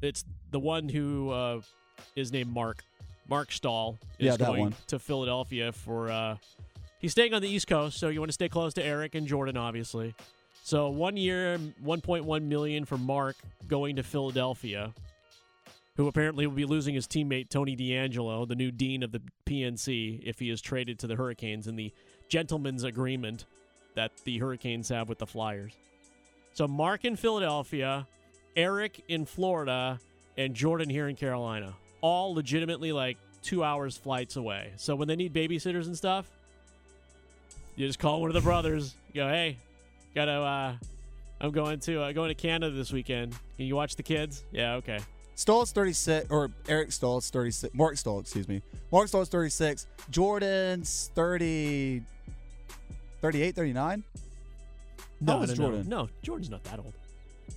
it's 0.00 0.24
the 0.50 0.58
one 0.58 0.88
who 0.88 1.28
uh, 1.30 1.60
is 2.16 2.32
named 2.32 2.50
Mark. 2.50 2.82
Marc 3.28 3.52
Staal 3.52 3.98
is 4.18 4.24
Yeah, 4.26 4.36
that 4.36 4.46
going 4.46 4.60
one. 4.60 4.74
to 4.86 4.98
Philadelphia 4.98 5.72
for. 5.72 6.10
Uh, 6.10 6.36
he's 7.04 7.12
staying 7.12 7.34
on 7.34 7.42
the 7.42 7.48
East 7.50 7.66
Coast, 7.66 7.98
so 7.98 8.08
you 8.08 8.18
want 8.18 8.30
to 8.30 8.32
stay 8.32 8.48
close 8.48 8.72
to 8.72 8.82
Eric 8.82 9.14
and 9.14 9.26
Jordan, 9.26 9.58
obviously. 9.58 10.14
So 10.62 10.88
one 10.88 11.18
year, 11.18 11.58
1.1 11.84 12.42
million 12.44 12.86
for 12.86 12.96
Mark 12.96 13.36
going 13.68 13.96
to 13.96 14.02
Philadelphia, 14.02 14.94
who 15.98 16.08
apparently 16.08 16.46
will 16.46 16.54
be 16.54 16.64
losing 16.64 16.94
his 16.94 17.06
teammate 17.06 17.50
Tony 17.50 17.76
DeAngelo, 17.76 18.48
the 18.48 18.54
new 18.54 18.70
dean 18.70 19.02
of 19.02 19.12
the 19.12 19.20
PNC, 19.44 20.22
if 20.24 20.38
he 20.38 20.48
is 20.48 20.62
traded 20.62 20.98
to 21.00 21.06
the 21.06 21.14
Hurricanes 21.14 21.66
in 21.66 21.76
the 21.76 21.92
gentleman's 22.30 22.84
agreement 22.84 23.44
that 23.94 24.10
the 24.24 24.38
Hurricanes 24.38 24.88
have 24.88 25.10
with 25.10 25.18
the 25.18 25.26
Flyers. 25.26 25.74
So 26.54 26.66
Mark 26.66 27.04
in 27.04 27.16
Philadelphia, 27.16 28.06
Eric 28.56 29.04
in 29.08 29.26
Florida, 29.26 30.00
and 30.38 30.54
Jordan 30.54 30.88
here 30.88 31.08
in 31.08 31.16
Carolina. 31.16 31.74
All 32.00 32.34
legitimately 32.34 32.92
like 32.92 33.18
two 33.42 33.62
hours 33.62 33.94
flights 33.94 34.36
away. 34.36 34.72
So 34.76 34.96
when 34.96 35.06
they 35.06 35.16
need 35.16 35.34
babysitters 35.34 35.84
and 35.84 35.94
stuff, 35.94 36.30
you 37.76 37.86
just 37.86 37.98
call 37.98 38.20
one 38.20 38.30
of 38.30 38.34
the 38.34 38.40
brothers. 38.40 38.94
You 39.12 39.22
go, 39.22 39.28
hey, 39.28 39.58
gotta. 40.14 40.32
Uh, 40.32 40.74
I'm 41.40 41.50
going 41.50 41.80
to 41.80 42.02
uh, 42.02 42.12
going 42.12 42.28
to 42.28 42.34
Canada 42.34 42.74
this 42.74 42.92
weekend. 42.92 43.32
Can 43.56 43.66
you 43.66 43.76
watch 43.76 43.96
the 43.96 44.02
kids? 44.02 44.44
Yeah, 44.52 44.74
okay. 44.74 44.98
Staal's 45.34 45.72
36, 45.72 46.30
or 46.30 46.50
Eric 46.68 46.92
Staal's 46.92 47.28
36. 47.30 47.74
Marc 47.74 47.96
Staal, 47.98 48.20
excuse 48.20 48.48
me. 48.48 48.62
Marc 48.92 49.08
Staal's 49.08 49.28
36. 49.28 49.88
Jordan's 50.10 51.10
30, 51.14 52.02
38, 53.20 53.56
39. 53.56 54.04
No, 55.20 55.40
no, 55.40 55.44
no, 55.44 55.54
Jordan? 55.54 55.88
no. 55.88 56.08
Jordan's 56.22 56.50
not 56.50 56.62
that 56.64 56.78
old. 56.78 56.94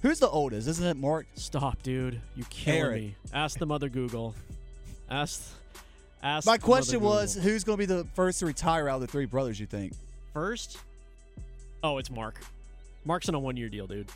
Who's 0.02 0.20
the 0.20 0.30
oldest? 0.30 0.68
Isn't 0.68 0.86
it 0.86 0.98
Mark? 0.98 1.28
Stop, 1.36 1.82
dude. 1.84 2.20
You 2.36 2.46
killing 2.50 2.80
Eric. 2.82 3.02
me. 3.02 3.16
Ask 3.34 3.60
the 3.60 3.66
mother 3.66 3.90
Google. 3.90 4.34
Ask. 5.10 5.44
Ask. 6.22 6.46
My 6.48 6.58
question 6.58 7.00
was 7.00 7.36
who's 7.36 7.64
going 7.64 7.78
to 7.78 7.82
be 7.82 7.86
the 7.86 8.06
first 8.16 8.40
to 8.40 8.46
retire 8.48 8.90
out 8.90 8.96
of 8.96 9.02
the 9.02 9.08
three 9.08 9.26
brothers, 9.26 9.60
you 9.60 9.66
think? 9.66 9.94
First. 10.38 10.78
Oh, 11.82 11.98
it's 11.98 12.12
Mark. 12.12 12.40
Mark's 13.06 13.28
on 13.28 13.34
a 13.34 13.40
one-year 13.40 13.70
deal, 13.70 13.88
dude. 13.88 14.08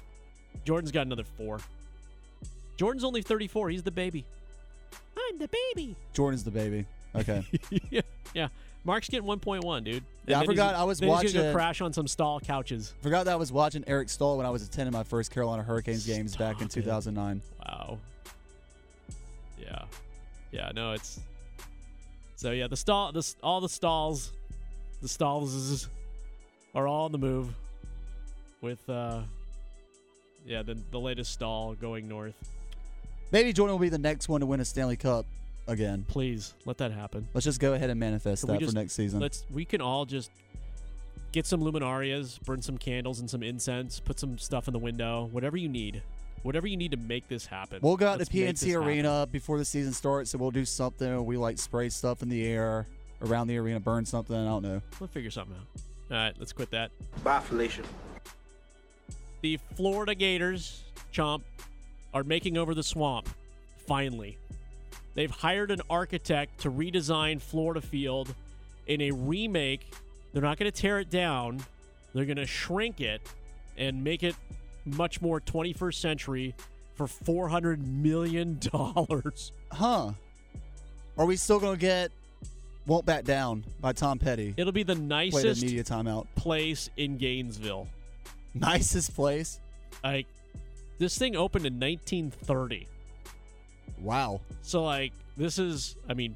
Jordan's 0.66 0.92
got 0.92 1.08
another 1.08 1.24
four. 1.24 1.60
Jordan's 2.78 3.04
only 3.04 3.24
34. 3.24 3.72
He's 3.72 3.82
the 3.82 3.90
baby. 3.90 4.24
I'm 5.18 5.40
the 5.40 5.50
baby. 5.74 5.96
Jordan's 6.14 6.44
the 6.44 6.52
baby. 6.52 6.86
Okay. 7.16 7.44
yeah, 7.90 8.02
yeah. 8.36 8.50
Mark's 8.84 9.10
getting 9.10 9.28
1.1, 9.28 9.84
dude. 9.84 9.96
And 9.96 10.04
Yeah, 10.28 10.42
I 10.42 10.46
forgot 10.46 10.76
I 10.76 10.84
was 10.84 11.00
then 11.00 11.10
He's 11.10 11.34
gonna 11.34 11.46
watching- 11.46 11.56
crash 11.56 11.82
on 11.82 11.92
some 11.92 12.08
Staal 12.08 12.40
couches. 12.40 12.94
Forgot 13.02 13.26
that 13.26 13.32
I 13.34 13.38
was 13.38 13.52
watching 13.52 13.84
Eric 13.88 14.08
Staal 14.10 14.38
when 14.38 14.46
I 14.46 14.52
was 14.52 14.62
attending 14.62 14.94
my 14.94 15.04
first 15.04 15.32
Carolina 15.32 15.64
Hurricanes 15.64 16.06
games 16.06 16.38
back 16.38 16.62
in 16.62 16.70
Stop 16.70 16.82
it. 16.82 16.84
2009. 16.84 17.42
Wow. 17.66 17.98
Yeah. 19.60 19.86
Yeah. 20.52 20.72
No, 20.76 20.92
it's. 20.94 21.20
So 22.36 22.52
yeah, 22.52 22.68
the 22.68 22.78
Staal, 22.78 23.12
the 23.12 23.34
all 23.42 23.60
the 23.60 23.70
Staals, 23.70 24.34
the 25.02 25.08
Staals 25.08 25.88
are 26.74 26.88
all 26.88 27.06
on 27.06 27.12
the 27.12 27.18
move. 27.18 27.50
With 28.62 28.88
uh, 28.90 29.22
yeah, 30.46 30.62
the 30.62 30.78
the 30.92 31.00
latest 31.00 31.32
Staal 31.34 31.74
going 31.76 32.08
north. 32.08 32.36
Maybe 33.32 33.54
Jordan 33.54 33.74
will 33.74 33.82
be 33.82 33.90
the 33.90 33.98
next 33.98 34.28
one 34.30 34.42
to 34.42 34.46
win 34.46 34.60
a 34.60 34.66
Stanley 34.66 34.98
Cup 34.98 35.26
again. 35.68 36.06
Please 36.08 36.54
let 36.66 36.78
that 36.80 36.92
happen. 36.92 37.28
Let's 37.34 37.46
just 37.46 37.60
go 37.60 37.74
ahead 37.74 37.90
and 37.90 38.00
manifest 38.00 38.44
Can 38.44 38.52
we 38.52 38.58
that 38.58 38.60
just- 38.60 38.74
for 38.74 38.80
next 38.80 38.94
season. 38.94 39.20
Let's 39.20 39.46
we 39.52 39.66
can 39.66 39.82
all 39.82 40.06
just 40.06 40.30
get 41.32 41.46
some 41.46 41.62
luminarias, 41.62 42.42
burn 42.42 42.62
some 42.62 42.78
candles 42.78 43.20
and 43.20 43.30
some 43.30 43.42
incense, 43.42 44.00
put 44.00 44.20
some 44.20 44.38
stuff 44.38 44.68
in 44.68 44.74
the 44.74 44.80
window, 44.80 45.30
whatever 45.32 45.56
you 45.56 45.70
need, 45.70 46.04
whatever 46.44 46.68
you 46.68 46.76
need 46.78 46.92
to 46.92 46.98
make 46.98 47.28
this 47.30 47.46
happen. 47.46 47.80
We'll 47.82 47.96
go 47.98 48.08
out 48.08 48.18
Let's 48.20 48.30
to 48.30 48.36
make 48.38 48.56
PNC 48.56 48.72
happen. 48.74 48.88
Arena 48.88 49.28
before 49.32 49.58
the 49.58 49.66
season 49.66 49.94
starts, 49.94 50.34
and 50.34 50.42
we'll 50.42 50.52
do 50.52 50.66
something. 50.66 51.26
We 51.26 51.38
like 51.38 51.58
spray 51.58 51.90
stuff 51.90 52.22
in 52.22 52.30
the 52.30 52.46
air 52.46 52.86
around 53.22 53.48
the 53.48 53.58
arena, 53.58 53.80
burn 53.80 54.06
something. 54.06 54.36
I 54.36 54.46
don't 54.46 54.64
know. 54.64 54.82
We'll 55.00 55.08
figure 55.08 55.32
something 55.32 55.56
out. 55.56 55.82
All 56.12 56.18
right, 56.18 56.36
let's 56.38 56.52
quit 56.52 56.70
that. 56.72 56.92
Bye, 57.24 57.40
Felicia. 57.40 57.84
The 59.42 59.58
Florida 59.76 60.14
Gators, 60.14 60.84
Chomp, 61.14 61.42
are 62.14 62.24
making 62.24 62.58
over 62.58 62.76
the 62.76 62.84
swamp. 62.84 63.30
Finally. 63.88 64.38
They've 65.14 65.32
hired 65.32 65.72
an 65.72 65.82
architect 65.90 66.62
to 66.62 66.72
redesign 66.72 67.42
Florida 67.42 67.82
Field 67.82 68.34
in 68.88 69.02
a 69.02 69.12
remake. 69.12 69.94
They're 70.34 70.42
not 70.42 70.58
going 70.58 70.72
to 70.72 70.82
tear 70.82 71.00
it 71.00 71.10
down, 71.10 71.64
they're 72.14 72.26
going 72.26 72.38
to 72.38 72.46
shrink 72.46 73.02
it 73.02 73.22
and 73.78 74.04
make 74.04 74.24
it 74.24 74.36
much 74.86 75.22
more 75.22 75.40
21st 75.40 75.96
century 75.96 76.56
for 76.96 77.08
$400 77.08 77.80
million. 77.86 78.60
Huh? 79.72 80.12
Are 81.18 81.26
we 81.26 81.36
still 81.36 81.60
gonna 81.60 81.78
get 81.78 82.12
"Won't 82.86 83.06
Back 83.06 83.26
Down" 83.26 83.66
by 83.80 83.94
Tom 83.94 84.20
Petty? 84.20 84.54
It'll 84.58 84.72
be 84.72 84.84
the 84.84 84.96
nicest 84.96 85.62
media 85.62 85.84
timeout. 85.84 86.28
place 86.36 86.90
in 86.98 87.18
Gainesville. 87.18 87.88
Nicest 88.54 89.16
place. 89.16 89.60
Like, 90.04 90.28
this 91.00 91.18
thing 91.18 91.36
opened 91.36 91.66
in 91.66 91.80
1930. 91.80 92.88
Wow. 94.02 94.42
So 94.62 94.84
like 94.84 95.14
this 95.38 95.60
is 95.60 95.96
I 96.10 96.14
mean 96.14 96.36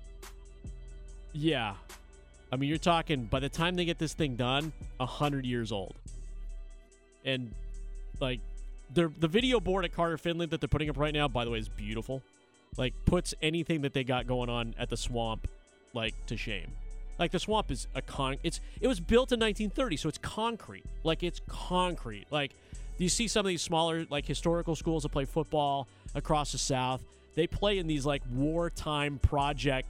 yeah. 1.33 1.75
I 2.51 2.55
mean 2.55 2.69
you're 2.69 2.77
talking 2.77 3.25
by 3.25 3.39
the 3.39 3.49
time 3.49 3.75
they 3.75 3.85
get 3.85 3.99
this 3.99 4.13
thing 4.13 4.35
done, 4.35 4.71
a 4.99 5.05
hundred 5.05 5.45
years 5.45 5.71
old. 5.71 5.95
And 7.23 7.53
like 8.19 8.39
the 8.93 9.11
the 9.19 9.27
video 9.27 9.59
board 9.59 9.85
at 9.85 9.93
Carter 9.93 10.17
Finley 10.17 10.45
that 10.47 10.61
they're 10.61 10.67
putting 10.67 10.89
up 10.89 10.97
right 10.97 11.13
now, 11.13 11.27
by 11.27 11.43
the 11.43 11.51
way, 11.51 11.59
is 11.59 11.69
beautiful. 11.69 12.21
Like 12.77 12.93
puts 13.05 13.33
anything 13.41 13.81
that 13.81 13.93
they 13.93 14.03
got 14.03 14.27
going 14.27 14.49
on 14.49 14.75
at 14.77 14.89
the 14.89 14.97
swamp 14.97 15.47
like 15.95 16.13
to 16.27 16.37
shame. 16.37 16.71
Like 17.17 17.31
the 17.31 17.39
swamp 17.39 17.71
is 17.71 17.87
a 17.95 18.01
con 18.01 18.37
it's 18.43 18.59
it 18.81 18.87
was 18.87 18.99
built 18.99 19.31
in 19.31 19.39
1930, 19.39 19.97
so 19.97 20.09
it's 20.09 20.17
concrete. 20.17 20.83
Like 21.03 21.23
it's 21.23 21.39
concrete. 21.47 22.27
Like 22.29 22.51
you 22.97 23.09
see 23.09 23.27
some 23.27 23.45
of 23.45 23.49
these 23.49 23.61
smaller 23.61 24.05
like 24.09 24.25
historical 24.25 24.75
schools 24.75 25.03
that 25.03 25.09
play 25.09 25.25
football 25.25 25.87
across 26.13 26.51
the 26.51 26.57
south. 26.57 27.01
they 27.35 27.47
play 27.47 27.77
in 27.77 27.87
these 27.87 28.05
like 28.05 28.21
wartime 28.31 29.19
project 29.19 29.87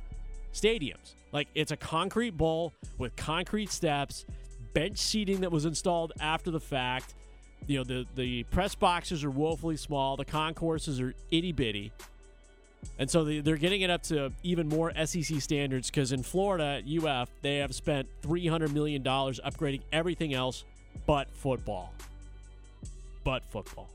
stadiums. 0.53 1.13
Like 1.31 1.47
it's 1.55 1.71
a 1.71 1.77
concrete 1.77 2.37
bowl 2.37 2.73
with 2.97 3.15
concrete 3.15 3.71
steps, 3.71 4.25
bench 4.73 4.97
seating 4.97 5.41
that 5.41 5.51
was 5.51 5.65
installed 5.65 6.13
after 6.19 6.51
the 6.51 6.59
fact. 6.59 7.15
You 7.67 7.79
know, 7.79 7.83
the 7.83 8.05
the 8.15 8.43
press 8.43 8.75
boxes 8.75 9.23
are 9.23 9.31
woefully 9.31 9.77
small, 9.77 10.15
the 10.15 10.25
concourses 10.25 11.01
are 11.01 11.13
itty 11.31 11.51
bitty. 11.51 11.91
And 12.97 13.09
so 13.09 13.23
they, 13.23 13.39
they're 13.39 13.57
getting 13.57 13.81
it 13.81 13.89
up 13.89 14.03
to 14.03 14.31
even 14.43 14.67
more 14.67 14.91
SEC 15.05 15.41
standards 15.41 15.89
because 15.89 16.11
in 16.11 16.23
Florida, 16.23 16.81
at 16.81 17.03
UF, 17.03 17.29
they 17.41 17.57
have 17.57 17.75
spent 17.75 18.07
$300 18.23 18.71
million 18.71 19.03
upgrading 19.03 19.81
everything 19.91 20.33
else 20.33 20.63
but 21.05 21.27
football. 21.33 21.93
But 23.23 23.43
football. 23.45 23.89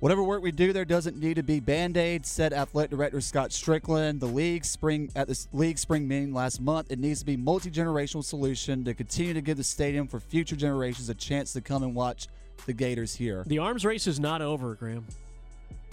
Whatever 0.00 0.22
work 0.22 0.42
we 0.42 0.52
do 0.52 0.72
there 0.74 0.84
doesn't 0.84 1.16
need 1.16 1.36
to 1.36 1.42
be 1.42 1.60
band-aid, 1.60 2.26
said 2.26 2.52
athletic 2.52 2.90
director 2.90 3.22
Scott 3.22 3.50
Stricklin. 3.50 4.20
The 4.20 4.26
league 4.26 4.64
spring 4.64 5.10
at 5.16 5.28
the 5.28 5.46
league 5.54 5.78
spring 5.78 6.06
meeting 6.06 6.34
last 6.34 6.60
month, 6.60 6.90
it 6.90 6.98
needs 6.98 7.20
to 7.20 7.24
be 7.26 7.38
multi-generational 7.38 8.22
solution 8.22 8.84
to 8.84 8.92
continue 8.92 9.32
to 9.32 9.40
give 9.40 9.56
the 9.56 9.64
stadium 9.64 10.06
for 10.06 10.20
future 10.20 10.56
generations 10.56 11.08
a 11.08 11.14
chance 11.14 11.54
to 11.54 11.62
come 11.62 11.82
and 11.82 11.94
watch 11.94 12.28
the 12.66 12.74
Gators 12.74 13.14
here. 13.14 13.44
The 13.46 13.58
arms 13.58 13.84
race 13.84 14.06
is 14.06 14.20
not 14.20 14.42
over, 14.42 14.74
Graham. 14.74 15.06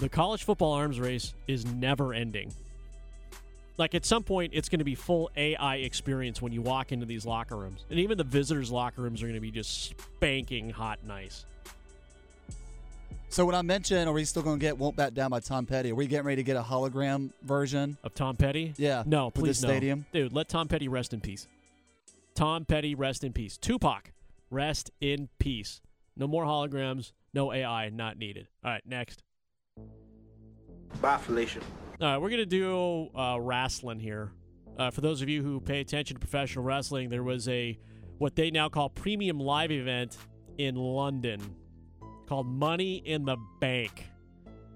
The 0.01 0.09
college 0.09 0.45
football 0.45 0.73
arms 0.73 0.99
race 0.99 1.35
is 1.47 1.63
never 1.63 2.11
ending. 2.11 2.51
Like 3.77 3.93
at 3.93 4.03
some 4.03 4.23
point, 4.23 4.51
it's 4.55 4.67
going 4.67 4.79
to 4.79 4.85
be 4.85 4.95
full 4.95 5.29
AI 5.37 5.75
experience 5.75 6.41
when 6.41 6.51
you 6.51 6.63
walk 6.63 6.91
into 6.91 7.05
these 7.05 7.23
locker 7.23 7.55
rooms, 7.55 7.85
and 7.87 7.99
even 7.99 8.17
the 8.17 8.23
visitors' 8.23 8.71
locker 8.71 9.03
rooms 9.03 9.21
are 9.21 9.27
going 9.27 9.35
to 9.35 9.39
be 9.39 9.51
just 9.51 9.89
spanking 9.89 10.71
hot 10.71 10.97
and 11.01 11.07
nice. 11.07 11.45
So 13.29 13.45
when 13.45 13.53
I 13.53 13.61
mentioned, 13.61 14.09
are 14.09 14.11
we 14.11 14.25
still 14.25 14.41
going 14.41 14.57
to 14.57 14.65
get 14.65 14.75
"Won't 14.75 14.95
Back 14.95 15.13
Down" 15.13 15.29
by 15.29 15.39
Tom 15.39 15.67
Petty? 15.67 15.91
Are 15.91 15.95
we 15.95 16.07
getting 16.07 16.25
ready 16.25 16.37
to 16.37 16.43
get 16.43 16.57
a 16.57 16.63
hologram 16.63 17.29
version? 17.43 17.95
Of 18.03 18.15
Tom 18.15 18.35
Petty? 18.35 18.73
Yeah. 18.77 19.03
No, 19.05 19.29
please 19.29 19.61
no. 19.61 19.69
stadium. 19.69 20.07
Dude, 20.11 20.33
let 20.33 20.49
Tom 20.49 20.67
Petty 20.67 20.87
rest 20.87 21.13
in 21.13 21.21
peace. 21.21 21.47
Tom 22.33 22.65
Petty, 22.65 22.95
rest 22.95 23.23
in 23.23 23.33
peace. 23.33 23.55
Tupac, 23.55 24.11
rest 24.49 24.89
in 24.99 25.29
peace. 25.37 25.79
No 26.17 26.25
more 26.25 26.43
holograms, 26.43 27.11
no 27.35 27.53
AI, 27.53 27.89
not 27.89 28.17
needed. 28.17 28.47
All 28.65 28.71
right, 28.71 28.81
next. 28.83 29.21
Bye, 30.99 31.17
Felicia. 31.17 31.59
All 32.01 32.07
right, 32.07 32.17
we're 32.17 32.29
going 32.29 32.39
to 32.39 32.45
do 32.45 33.09
uh, 33.15 33.37
wrestling 33.39 33.99
here. 33.99 34.31
Uh, 34.77 34.89
for 34.89 35.01
those 35.01 35.21
of 35.21 35.29
you 35.29 35.43
who 35.43 35.59
pay 35.59 35.79
attention 35.81 36.15
to 36.15 36.19
professional 36.19 36.65
wrestling, 36.65 37.09
there 37.09 37.23
was 37.23 37.47
a 37.47 37.77
what 38.17 38.35
they 38.35 38.51
now 38.51 38.69
call 38.69 38.89
premium 38.89 39.39
live 39.39 39.71
event 39.71 40.17
in 40.57 40.75
London 40.75 41.39
called 42.27 42.47
Money 42.47 42.95
in 43.05 43.25
the 43.25 43.37
Bank. 43.59 44.07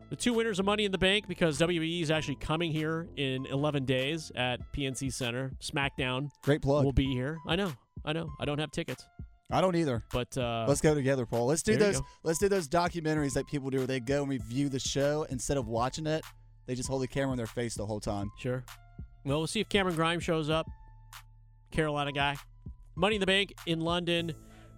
The 0.10 0.16
two 0.16 0.34
winners 0.34 0.60
of 0.60 0.66
Money 0.66 0.86
in 0.86 0.92
the 0.92 0.98
Bank, 0.98 1.28
because 1.28 1.58
WWE 1.60 2.02
is 2.02 2.12
actually 2.12 2.36
coming 2.36 2.72
here 2.72 3.08
in 3.16 3.46
11 3.48 3.86
days 3.86 4.32
at 4.36 4.60
PNC 4.72 5.12
Center. 5.12 5.52
SmackDown 5.60 6.30
Great 6.44 6.62
plug. 6.62 6.86
will 6.86 6.92
be 6.92 7.08
here. 7.08 7.38
I 7.48 7.56
know, 7.56 7.72
I 8.04 8.14
know. 8.14 8.32
I 8.40 8.46
don't 8.46 8.60
have 8.60 8.72
tickets, 8.72 9.08
I 9.52 9.62
don't 9.62 9.76
either. 9.76 10.04
but 10.12 10.36
uh, 10.38 10.66
Let's 10.68 10.82
go 10.82 10.96
together, 10.96 11.26
Paul. 11.26 11.46
Let's 11.46 11.62
do 11.62 11.76
those. 11.76 12.02
Let's 12.24 12.40
do 12.40 12.50
those 12.50 12.68
documentaries 12.68 13.34
that 13.34 13.46
people 13.48 13.70
do 13.70 13.78
where 13.78 13.88
they 13.88 14.00
go 14.00 14.22
and 14.22 14.30
review 14.30 14.70
the 14.70 14.80
show 14.80 15.26
instead 15.30 15.58
of 15.58 15.68
watching 15.68 16.08
it. 16.08 16.24
They 16.66 16.74
just 16.74 16.90
hold 16.90 17.04
the 17.04 17.08
camera 17.08 17.32
in 17.32 17.38
their 17.38 17.46
face 17.46 17.76
the 17.76 17.86
whole 17.86 18.00
time. 18.00 18.32
Sure. 18.40 18.64
Well, 19.24 19.38
we'll 19.38 19.48
see 19.48 19.60
if 19.60 19.70
Cameron 19.70 19.96
Grimes 19.96 20.24
shows 20.24 20.50
up. 20.50 20.68
Carolina 21.72 22.12
guy. 22.12 22.38
Money 22.96 23.16
in 23.16 23.20
the 23.20 23.28
Bank 23.28 23.54
in 23.68 23.82
London. 23.82 24.34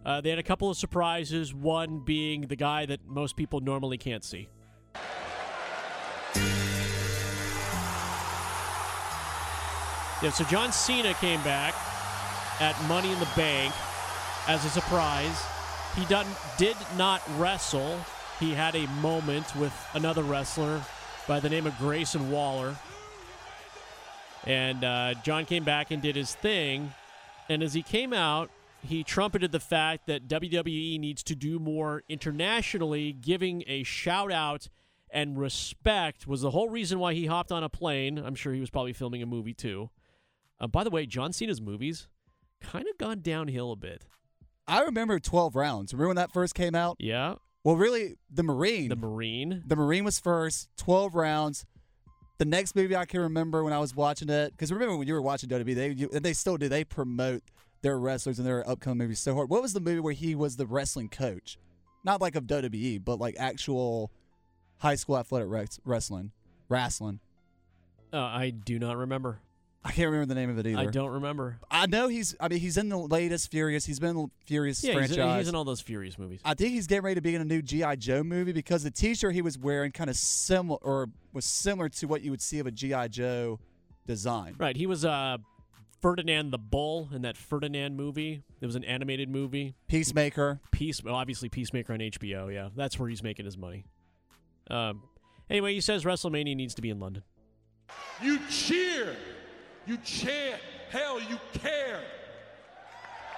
Uh, 0.06 0.20
they 0.22 0.30
had 0.30 0.40
a 0.40 0.44
couple 0.44 0.70
of 0.70 0.78
surprises. 0.78 1.54
One 1.54 2.00
being 2.00 2.42
the 2.42 2.56
guy 2.56 2.86
that 2.88 3.06
most 3.06 3.38
people 3.38 3.62
normally 3.62 3.98
can't 3.98 4.24
see. 4.24 4.50
Yeah, 10.24 10.32
so 10.32 10.44
John 10.46 10.72
Cena 10.72 11.14
came 11.16 11.42
back 11.44 11.76
at 12.60 12.76
Money 12.88 13.12
in 13.12 13.20
the 13.20 13.28
Bank 13.36 13.72
as 14.48 14.64
a 14.66 14.70
surprise. 14.70 15.44
He 15.96 16.06
done, 16.06 16.28
did 16.58 16.78
not 16.98 17.22
wrestle. 17.38 18.00
He 18.40 18.54
had 18.54 18.76
a 18.76 18.88
moment 19.02 19.56
with 19.56 19.74
another 19.94 20.24
wrestler 20.24 20.82
by 21.28 21.40
the 21.40 21.50
name 21.50 21.66
of 21.68 21.78
Grayson 21.78 22.32
Waller. 22.32 22.76
And 24.46 24.84
uh, 24.84 25.16
John 25.24 25.46
came 25.46 25.64
back 25.64 25.92
and 25.92 26.02
did 26.02 26.16
his 26.16 26.34
thing. 26.36 26.94
And 27.50 27.64
as 27.64 27.74
he 27.74 27.82
came 27.82 28.14
out, 28.14 28.50
he 28.82 29.04
trumpeted 29.04 29.52
the 29.52 29.60
fact 29.60 30.08
that 30.08 30.28
WWE 30.28 31.00
needs 31.00 31.24
to 31.24 31.36
do 31.36 31.60
more 31.60 32.04
internationally, 32.08 33.12
giving 33.12 33.64
a 33.68 33.84
shout 33.84 34.32
out 34.32 34.70
and 35.10 35.38
respect 35.38 36.28
was 36.28 36.42
the 36.42 36.52
whole 36.52 36.70
reason 36.70 37.00
why 37.00 37.14
he 37.14 37.26
hopped 37.26 37.52
on 37.52 37.64
a 37.64 37.70
plane. 37.70 38.18
I'm 38.18 38.36
sure 38.36 38.54
he 38.54 38.60
was 38.60 38.70
probably 38.70 38.94
filming 38.94 39.22
a 39.22 39.26
movie 39.26 39.54
too. 39.54 39.90
Uh, 40.60 40.68
by 40.68 40.84
the 40.84 40.90
way, 40.90 41.06
John 41.06 41.34
Cena's 41.34 41.62
movies 41.62 42.08
kind 42.62 42.86
of 42.88 42.98
gone 42.98 43.22
downhill 43.22 43.72
a 43.72 43.76
bit. 43.76 44.06
I 44.68 44.82
remember 44.82 45.20
12 45.20 45.56
rounds. 45.56 45.94
Remember 45.94 46.10
when 46.10 46.16
that 46.18 46.34
first 46.34 46.54
came 46.56 46.76
out? 46.76 46.98
Yeah, 47.00 47.36
Well, 47.64 47.76
really, 47.76 48.16
the 48.30 48.44
Marine. 48.44 48.90
The 48.90 48.96
Marine. 48.96 49.64
The 49.66 49.76
Marine 49.76 50.04
was 50.04 50.20
first, 50.20 50.70
12 50.78 51.16
rounds. 51.16 51.66
The 52.38 52.46
next 52.46 52.76
movie 52.76 52.96
I 52.96 53.06
can 53.06 53.22
remember 53.22 53.64
when 53.64 53.74
I 53.74 53.80
was 53.80 53.96
watching 53.96 54.30
it, 54.30 54.52
because 54.52 54.72
remember 54.72 54.96
when 54.96 55.08
you 55.08 55.14
were 55.14 55.22
watching 55.22 55.50
WWE, 55.50 55.76
they 55.76 55.90
you, 55.90 56.10
and 56.14 56.24
they 56.24 56.34
still 56.34 56.58
do. 56.58 56.70
They 56.70 56.84
promote 56.84 57.42
their 57.82 57.98
wrestlers 57.98 58.38
and 58.38 58.48
their 58.48 58.68
upcoming 58.70 59.00
movies 59.00 59.20
so 59.20 59.34
hard. 59.34 59.50
What 59.50 59.62
was 59.62 59.74
the 59.74 59.80
movie 59.80 60.00
where 60.00 60.14
he 60.14 60.36
was 60.36 60.56
the 60.56 60.68
wrestling 60.68 61.10
coach? 61.10 61.58
Not 62.04 62.22
like 62.22 62.36
of 62.36 62.46
WWE, 62.46 63.04
but 63.04 63.20
like 63.20 63.36
actual 63.40 64.12
high 64.78 64.96
school 64.96 65.18
athletic 65.18 65.50
wrestling, 65.84 66.32
wrestling. 66.70 67.20
Uh, 68.14 68.18
I 68.18 68.52
do 68.52 68.80
not 68.80 68.98
remember. 68.98 69.42
I 69.88 69.92
can't 69.92 70.12
remember 70.12 70.26
the 70.26 70.36
name 70.36 70.50
of 70.50 70.58
it 70.60 70.68
either. 70.68 70.80
I 70.80 70.86
don't 70.88 71.12
remember. 71.12 71.60
I 71.72 71.86
know 71.86 72.10
he's. 72.10 72.36
I 72.42 72.50
mean, 72.50 72.60
he's 72.60 72.76
in 72.76 72.90
the 72.90 72.98
latest 72.98 73.50
Furious. 73.50 73.86
He's 73.86 74.02
been 74.02 74.10
in 74.10 74.16
the 74.18 74.28
Furious 74.46 74.84
Yeah, 74.84 75.00
he's, 75.00 75.16
franchise. 75.16 75.40
he's 75.40 75.48
in 75.48 75.56
all 75.56 75.64
those 75.64 75.80
Furious 75.80 76.20
movies. 76.20 76.42
I 76.44 76.56
think 76.56 76.72
he's 76.72 76.88
getting 76.88 77.04
ready 77.06 77.16
to 77.16 77.22
be 77.22 77.34
in 77.34 77.42
a 77.42 77.46
new 77.46 77.62
GI 77.62 77.96
Joe 77.96 78.22
movie 78.22 78.52
because 78.52 78.84
the 78.84 78.92
T-shirt 78.92 79.34
he 79.34 79.42
was 79.42 79.58
wearing 79.58 79.94
kind 79.94 80.10
of 80.10 80.18
similar 80.18 80.78
or 80.82 81.08
was 81.32 81.46
similar 81.46 81.88
to 81.88 82.06
what 82.06 82.22
you 82.22 82.32
would 82.32 82.42
see 82.42 82.60
of 82.60 82.68
a 82.68 82.72
GI 82.72 83.08
Joe 83.10 83.60
design. 84.06 84.56
Right. 84.58 84.76
He 84.76 84.88
was 84.88 85.06
uh, 85.06 85.38
Ferdinand 86.02 86.52
the 86.52 86.58
Bull 86.58 87.08
in 87.14 87.22
that 87.22 87.38
Ferdinand 87.38 87.96
movie. 87.96 88.44
It 88.60 88.66
was 88.66 88.76
an 88.76 88.84
animated 88.84 89.30
movie. 89.30 89.76
Peacemaker. 89.88 90.60
Peace, 90.72 91.02
well, 91.02 91.16
obviously 91.16 91.48
Peacemaker 91.48 91.94
on 91.94 92.00
HBO. 92.00 92.54
Yeah, 92.54 92.70
that's 92.76 93.00
where 93.00 93.08
he's 93.08 93.24
making 93.24 93.46
his 93.46 93.58
money. 93.58 93.86
Um, 94.70 95.04
anyway, 95.50 95.74
he 95.74 95.80
says 95.82 96.04
WrestleMania 96.04 96.58
needs 96.58 96.76
to 96.76 96.82
be 96.82 96.90
in 96.90 97.00
London. 97.00 97.24
You 98.22 98.40
cheer. 98.50 99.16
You 99.88 99.98
chant. 100.04 100.62
Hell, 100.90 101.20
you 101.20 101.40
care. 101.54 102.02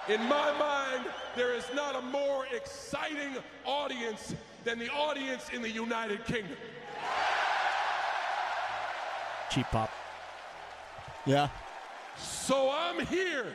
In 0.08 0.22
my 0.28 0.58
mind, 0.58 1.06
there 1.36 1.54
is 1.54 1.66
not 1.76 1.96
a 1.96 2.02
more 2.02 2.46
exciting 2.54 3.36
audience 3.66 4.34
than 4.64 4.80
the 4.80 4.90
audience 4.90 5.50
in 5.54 5.62
the 5.62 5.70
United 5.70 6.26
Kingdom. 6.26 6.58
Cheap 9.52 9.68
pop. 9.68 9.92
Yeah. 11.26 11.50
So 12.18 12.72
I'm 12.74 13.06
here 13.06 13.46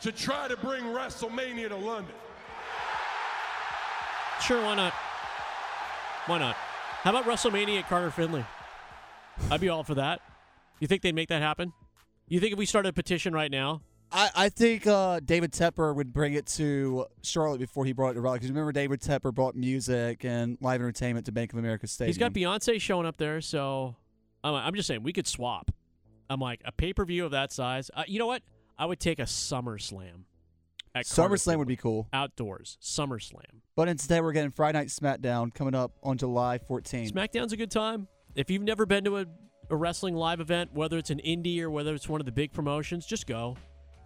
to 0.00 0.10
try 0.10 0.48
to 0.48 0.56
bring 0.56 0.82
WrestleMania 0.84 1.68
to 1.68 1.76
London. 1.76 2.14
Sure, 4.40 4.60
why 4.60 4.74
not? 4.74 4.92
Why 6.26 6.38
not? 6.38 6.56
How 6.56 7.10
about 7.10 7.24
WrestleMania 7.24 7.80
at 7.80 7.88
Carter 7.88 8.10
Finley? 8.10 8.44
I'd 9.50 9.60
be 9.60 9.68
all 9.68 9.84
for 9.84 9.94
that. 9.94 10.20
You 10.80 10.88
think 10.88 11.02
they'd 11.02 11.14
make 11.14 11.28
that 11.28 11.42
happen? 11.42 11.72
You 12.28 12.40
think 12.40 12.52
if 12.52 12.58
we 12.58 12.66
started 12.66 12.90
a 12.90 12.92
petition 12.92 13.32
right 13.34 13.50
now, 13.50 13.82
I, 14.12 14.30
I 14.34 14.48
think 14.50 14.86
uh, 14.86 15.20
David 15.20 15.52
Tepper 15.52 15.94
would 15.94 16.12
bring 16.12 16.34
it 16.34 16.46
to 16.46 17.06
Charlotte 17.22 17.60
before 17.60 17.84
he 17.84 17.92
brought 17.92 18.10
it 18.10 18.14
to 18.14 18.20
Raleigh. 18.20 18.38
Because 18.38 18.50
remember, 18.50 18.72
David 18.72 19.00
Tepper 19.00 19.32
brought 19.34 19.56
music 19.56 20.24
and 20.24 20.58
live 20.60 20.80
entertainment 20.80 21.26
to 21.26 21.32
Bank 21.32 21.52
of 21.52 21.58
America 21.58 21.86
Stadium. 21.86 22.08
he's 22.10 22.18
got 22.18 22.32
Beyonce 22.32 22.80
showing 22.80 23.06
up 23.06 23.16
there, 23.16 23.40
so 23.40 23.96
I'm, 24.44 24.54
I'm 24.54 24.74
just 24.74 24.86
saying 24.86 25.02
we 25.02 25.12
could 25.12 25.26
swap. 25.26 25.70
I'm 26.28 26.40
like 26.40 26.60
a 26.64 26.72
pay 26.72 26.92
per 26.92 27.04
view 27.04 27.24
of 27.24 27.30
that 27.32 27.52
size. 27.52 27.90
Uh, 27.94 28.04
you 28.06 28.18
know 28.18 28.26
what? 28.26 28.42
I 28.78 28.86
would 28.86 29.00
take 29.00 29.18
a 29.18 29.24
SummerSlam. 29.24 30.24
At 30.94 31.08
Carter 31.08 31.36
SummerSlam 31.36 31.58
would 31.58 31.68
be 31.68 31.76
cool. 31.76 32.08
outdoors. 32.12 32.76
SummerSlam. 32.82 33.60
But 33.76 33.88
instead, 33.88 34.22
we're 34.22 34.32
getting 34.32 34.50
Friday 34.50 34.78
Night 34.78 34.88
SmackDown 34.88 35.54
coming 35.54 35.74
up 35.74 35.92
on 36.02 36.18
July 36.18 36.58
14th. 36.58 37.12
SmackDown's 37.12 37.52
a 37.52 37.56
good 37.56 37.70
time. 37.70 38.08
If 38.34 38.50
you've 38.50 38.62
never 38.62 38.84
been 38.84 39.04
to 39.04 39.18
a, 39.18 39.26
a 39.72 39.76
wrestling 39.76 40.14
live 40.14 40.40
event, 40.40 40.70
whether 40.72 40.98
it's 40.98 41.10
an 41.10 41.20
indie 41.26 41.60
or 41.60 41.70
whether 41.70 41.94
it's 41.94 42.08
one 42.08 42.20
of 42.20 42.26
the 42.26 42.32
big 42.32 42.52
promotions, 42.52 43.06
just 43.06 43.26
go. 43.26 43.56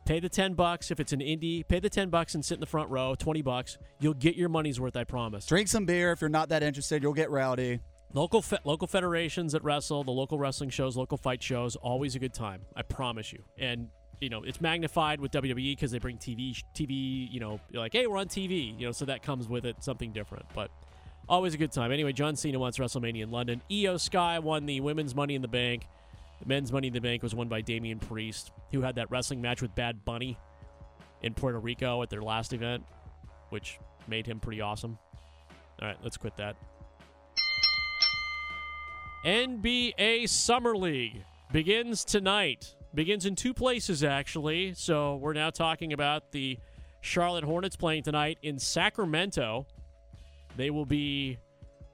Pay 0.05 0.21
the 0.21 0.29
10 0.29 0.55
bucks 0.55 0.93
if 0.93 1.01
it's 1.01 1.13
an 1.13 1.19
indie. 1.19 1.67
Pay 1.67 1.81
the 1.81 1.91
10 1.91 2.09
bucks 2.09 2.37
and 2.37 2.45
sit 2.45 2.55
in 2.55 2.61
the 2.61 2.67
front 2.67 2.89
row, 2.91 3.17
20 3.19 3.43
bucks. 3.43 3.77
You'll 3.99 4.15
get 4.15 4.37
your 4.37 4.49
money's 4.49 4.79
worth, 4.79 4.97
I 4.97 5.03
promise. 5.03 5.45
Drink 5.47 5.67
some 5.67 5.85
beer. 5.85 6.13
If 6.13 6.21
you're 6.21 6.31
not 6.31 6.51
that 6.51 6.63
interested, 6.63 7.03
you'll 7.03 7.13
get 7.13 7.31
rowdy. 7.31 7.81
Local 8.15 8.41
fe- 8.41 8.59
local 8.65 8.87
federations 8.87 9.53
that 9.53 9.65
wrestle, 9.65 10.05
the 10.05 10.13
local 10.13 10.39
wrestling 10.39 10.71
shows, 10.71 10.97
local 10.97 11.19
fight 11.19 11.43
shows, 11.43 11.75
always 11.75 12.15
a 12.15 12.21
good 12.21 12.33
time. 12.33 12.63
I 12.77 12.83
promise 12.83 13.33
you. 13.33 13.43
And 13.59 13.89
you 14.21 14.31
know, 14.31 14.45
it's 14.45 14.61
magnified 14.61 15.21
with 15.21 15.33
WWE 15.33 15.73
because 15.73 15.91
they 15.91 15.99
bring 15.99 16.17
TV, 16.17 16.57
TV. 16.75 17.31
You 17.31 17.41
know, 17.41 17.61
you're 17.71 17.83
like, 17.83 17.93
hey, 17.93 18.07
we're 18.07 18.19
on 18.19 18.29
TV. 18.29 18.79
You 18.79 18.87
know, 18.87 18.93
so 18.93 19.05
that 19.07 19.23
comes 19.23 19.49
with 19.49 19.67
it 19.67 19.83
something 19.83 20.13
different. 20.13 20.47
But 20.55 20.71
Always 21.29 21.55
a 21.55 21.59
good 21.59 21.73
time. 21.73 21.91
Anyway, 21.91 22.13
John 22.13 22.37
Cena 22.37 22.59
wants 22.59 22.79
WrestleMania 22.79 23.23
in 23.23 23.31
London. 23.31 23.61
Iyo 23.69 23.99
Sky 23.99 24.39
won 24.39 24.65
the 24.65 24.81
women's 24.81 25.15
Money 25.15 25.35
in 25.35 25.43
the 25.43 25.49
Bank. 25.49 25.87
The 26.41 26.47
men's 26.47 26.71
Money 26.71 26.89
in 26.89 26.93
the 26.93 27.01
Bank 27.01 27.23
was 27.23 27.35
won 27.35 27.49
by 27.49 27.63
Damian 27.63 27.99
Priest, 27.99 28.53
who 28.71 28.81
had 28.83 28.95
that 28.97 29.11
wrestling 29.11 29.41
match 29.41 29.61
with 29.61 29.75
Bad 29.75 30.05
Bunny 30.05 30.39
in 31.23 31.35
Puerto 31.35 31.59
Rico 31.59 32.03
at 32.03 32.11
their 32.11 32.23
last 32.23 32.53
event, 32.53 32.85
which 33.49 33.79
made 34.07 34.27
him 34.27 34.39
pretty 34.39 34.61
awesome. 34.61 34.99
All 35.81 35.89
right, 35.89 35.97
let's 36.03 36.17
quit 36.17 36.37
that. 36.37 36.57
NBA 39.25 40.29
Summer 40.29 40.77
League 40.77 41.25
begins 41.51 42.05
tonight. 42.05 42.77
Begins 42.95 43.27
in 43.27 43.35
two 43.35 43.53
places, 43.53 44.05
actually. 44.05 44.75
So 44.75 45.17
we're 45.17 45.33
now 45.33 45.51
talking 45.51 45.93
about 45.93 46.31
the 46.31 46.59
Charlotte 47.01 47.45
Hornets 47.45 47.75
playing 47.75 48.05
tonight 48.05 48.39
in 48.43 48.59
Sacramento. 48.59 49.67
They 50.57 50.71
will 50.71 50.87
be 50.87 51.39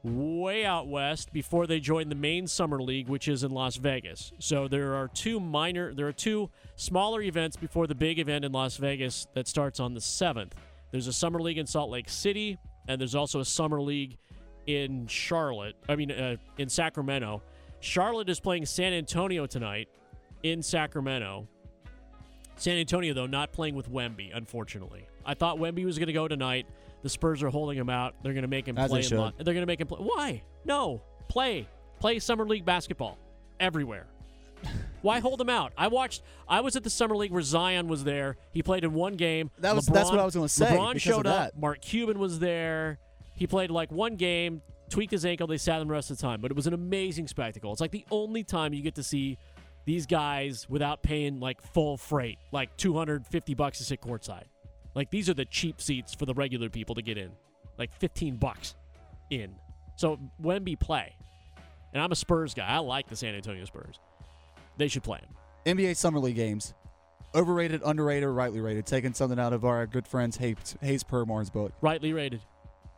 way 0.02 0.64
out 0.64 0.88
west 0.88 1.32
before 1.32 1.66
they 1.66 1.78
join 1.78 2.08
the 2.08 2.14
main 2.14 2.46
summer 2.46 2.82
league, 2.82 3.08
which 3.08 3.28
is 3.28 3.44
in 3.44 3.52
Las 3.52 3.76
Vegas. 3.76 4.32
So 4.38 4.66
there 4.66 4.94
are 4.94 5.08
two 5.08 5.38
minor, 5.38 5.94
there 5.94 6.08
are 6.08 6.12
two 6.12 6.50
smaller 6.76 7.22
events 7.22 7.56
before 7.56 7.86
the 7.86 7.94
big 7.94 8.18
event 8.18 8.44
in 8.44 8.52
Las 8.52 8.76
Vegas 8.76 9.26
that 9.34 9.46
starts 9.46 9.78
on 9.78 9.94
the 9.94 10.00
seventh. 10.00 10.54
There's 10.90 11.06
a 11.06 11.12
summer 11.12 11.40
league 11.40 11.58
in 11.58 11.66
Salt 11.66 11.90
Lake 11.90 12.08
City, 12.08 12.58
and 12.88 13.00
there's 13.00 13.14
also 13.14 13.40
a 13.40 13.44
summer 13.44 13.80
league 13.80 14.18
in 14.66 15.06
Charlotte. 15.06 15.76
I 15.88 15.96
mean, 15.96 16.10
uh, 16.10 16.36
in 16.58 16.68
Sacramento. 16.68 17.42
Charlotte 17.80 18.28
is 18.28 18.38
playing 18.38 18.66
San 18.66 18.92
Antonio 18.92 19.46
tonight 19.46 19.88
in 20.42 20.62
Sacramento. 20.62 21.48
San 22.56 22.76
Antonio, 22.76 23.14
though, 23.14 23.26
not 23.26 23.52
playing 23.52 23.74
with 23.74 23.90
Wemby, 23.90 24.30
unfortunately. 24.36 25.06
I 25.24 25.34
thought 25.34 25.58
Wemby 25.58 25.84
was 25.84 25.98
going 25.98 26.08
to 26.08 26.12
go 26.12 26.28
tonight. 26.28 26.66
The 27.02 27.08
Spurs 27.08 27.42
are 27.42 27.48
holding 27.50 27.76
him 27.76 27.90
out. 27.90 28.14
They're 28.22 28.32
going 28.32 28.42
to 28.42 28.48
make 28.48 28.66
him 28.66 28.78
As 28.78 28.90
they 28.90 28.94
play. 28.94 28.98
in 29.00 29.04
should. 29.06 29.18
Lo- 29.18 29.32
they're 29.36 29.54
going 29.54 29.62
to 29.62 29.66
make 29.66 29.80
him 29.80 29.86
play. 29.88 29.98
Why? 30.00 30.42
No. 30.64 31.02
Play. 31.28 31.68
Play 32.00 32.18
summer 32.18 32.46
league 32.46 32.64
basketball 32.64 33.18
everywhere. 33.60 34.06
Why 35.00 35.18
hold 35.18 35.40
him 35.40 35.48
out? 35.50 35.72
I 35.76 35.88
watched. 35.88 36.22
I 36.48 36.60
was 36.60 36.76
at 36.76 36.84
the 36.84 36.90
summer 36.90 37.16
league 37.16 37.32
where 37.32 37.42
Zion 37.42 37.88
was 37.88 38.04
there. 38.04 38.36
He 38.52 38.62
played 38.62 38.84
in 38.84 38.94
one 38.94 39.14
game. 39.14 39.50
That 39.58 39.74
was- 39.74 39.86
that's 39.86 40.10
what 40.10 40.20
I 40.20 40.24
was 40.24 40.34
gonna 40.34 40.48
say, 40.48 40.66
LeBron 40.76 41.00
showed 41.00 41.26
up. 41.26 41.56
Mark 41.56 41.80
Cuban 41.80 42.18
was 42.20 42.38
there. 42.38 42.98
He 43.34 43.48
played 43.48 43.72
like 43.72 43.90
one 43.90 44.14
game, 44.14 44.62
tweaked 44.90 45.10
his 45.10 45.24
ankle. 45.26 45.48
They 45.48 45.56
sat 45.58 45.80
him 45.82 45.88
the 45.88 45.94
rest 45.94 46.10
of 46.12 46.18
the 46.18 46.22
time. 46.22 46.40
But 46.40 46.52
it 46.52 46.56
was 46.56 46.68
an 46.68 46.74
amazing 46.74 47.26
spectacle. 47.26 47.72
It's 47.72 47.80
like 47.80 47.90
the 47.90 48.06
only 48.12 48.44
time 48.44 48.72
you 48.72 48.82
get 48.82 48.94
to 48.94 49.02
see 49.02 49.38
these 49.84 50.06
guys 50.06 50.68
without 50.68 51.02
paying 51.02 51.40
like 51.40 51.60
full 51.72 51.96
freight, 51.96 52.38
like 52.52 52.76
250 52.76 53.54
bucks 53.54 53.78
to 53.78 53.84
sit 53.84 54.00
courtside. 54.00 54.44
Like 54.94 55.10
these 55.10 55.28
are 55.28 55.34
the 55.34 55.44
cheap 55.44 55.80
seats 55.80 56.14
for 56.14 56.26
the 56.26 56.34
regular 56.34 56.68
people 56.68 56.94
to 56.94 57.02
get 57.02 57.16
in, 57.18 57.30
like 57.78 57.92
15 57.98 58.36
bucks 58.36 58.74
in. 59.30 59.54
So 59.96 60.18
Wemby 60.42 60.78
play, 60.78 61.14
and 61.92 62.02
I'm 62.02 62.12
a 62.12 62.16
Spurs 62.16 62.54
guy. 62.54 62.66
I 62.66 62.78
like 62.78 63.08
the 63.08 63.16
San 63.16 63.34
Antonio 63.34 63.64
Spurs. 63.64 63.98
They 64.76 64.88
should 64.88 65.02
play 65.02 65.18
him. 65.18 65.76
NBA 65.76 65.96
Summer 65.96 66.18
League 66.18 66.36
games. 66.36 66.74
Overrated, 67.34 67.80
underrated, 67.84 68.24
or 68.24 68.32
rightly 68.32 68.60
rated. 68.60 68.84
Taking 68.84 69.14
something 69.14 69.38
out 69.38 69.54
of 69.54 69.64
our 69.64 69.86
good 69.86 70.06
friends 70.06 70.36
Hayes, 70.36 70.76
Hayes 70.82 71.02
Permar's 71.02 71.48
book. 71.48 71.72
Rightly 71.80 72.12
rated. 72.12 72.42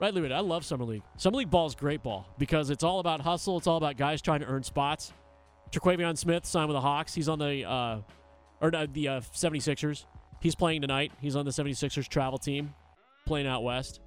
Rightly 0.00 0.22
rated. 0.22 0.36
I 0.36 0.40
love 0.40 0.64
Summer 0.64 0.84
League. 0.84 1.02
Summer 1.16 1.36
League 1.36 1.50
ball 1.50 1.66
is 1.66 1.74
great 1.76 2.02
ball 2.02 2.26
because 2.36 2.70
it's 2.70 2.82
all 2.82 2.98
about 2.98 3.20
hustle. 3.20 3.58
It's 3.58 3.68
all 3.68 3.76
about 3.76 3.96
guys 3.96 4.20
trying 4.20 4.40
to 4.40 4.46
earn 4.46 4.64
spots. 4.64 5.12
Terquavion 5.70 6.18
Smith 6.18 6.44
signed 6.46 6.68
with 6.68 6.74
the 6.74 6.80
Hawks. 6.80 7.14
He's 7.14 7.28
on 7.28 7.38
the 7.38 7.64
uh, 7.64 7.98
or 8.60 8.70
no, 8.70 8.86
the 8.86 9.08
uh, 9.08 9.20
76ers. 9.20 10.04
He's 10.44 10.54
playing 10.54 10.82
tonight. 10.82 11.10
He's 11.22 11.36
on 11.36 11.46
the 11.46 11.50
76ers 11.50 12.06
travel 12.06 12.36
team, 12.36 12.74
playing 13.24 13.46
out 13.46 13.62
west. 13.62 14.00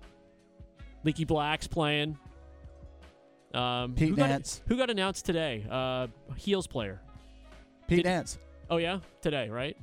Leaky 1.03 1.25
Black's 1.25 1.65
playing. 1.65 2.15
Um, 3.55 3.95
Pete 3.95 4.09
who 4.09 4.15
got, 4.15 4.61
who 4.67 4.77
got 4.77 4.91
announced 4.91 5.25
today? 5.25 5.65
Uh, 5.67 6.05
Heels 6.35 6.67
player. 6.67 7.01
Pete 7.87 8.03
Did- 8.03 8.05
Nance. 8.05 8.37
Oh 8.69 8.77
yeah, 8.77 8.99
today, 9.19 9.49
right? 9.49 9.75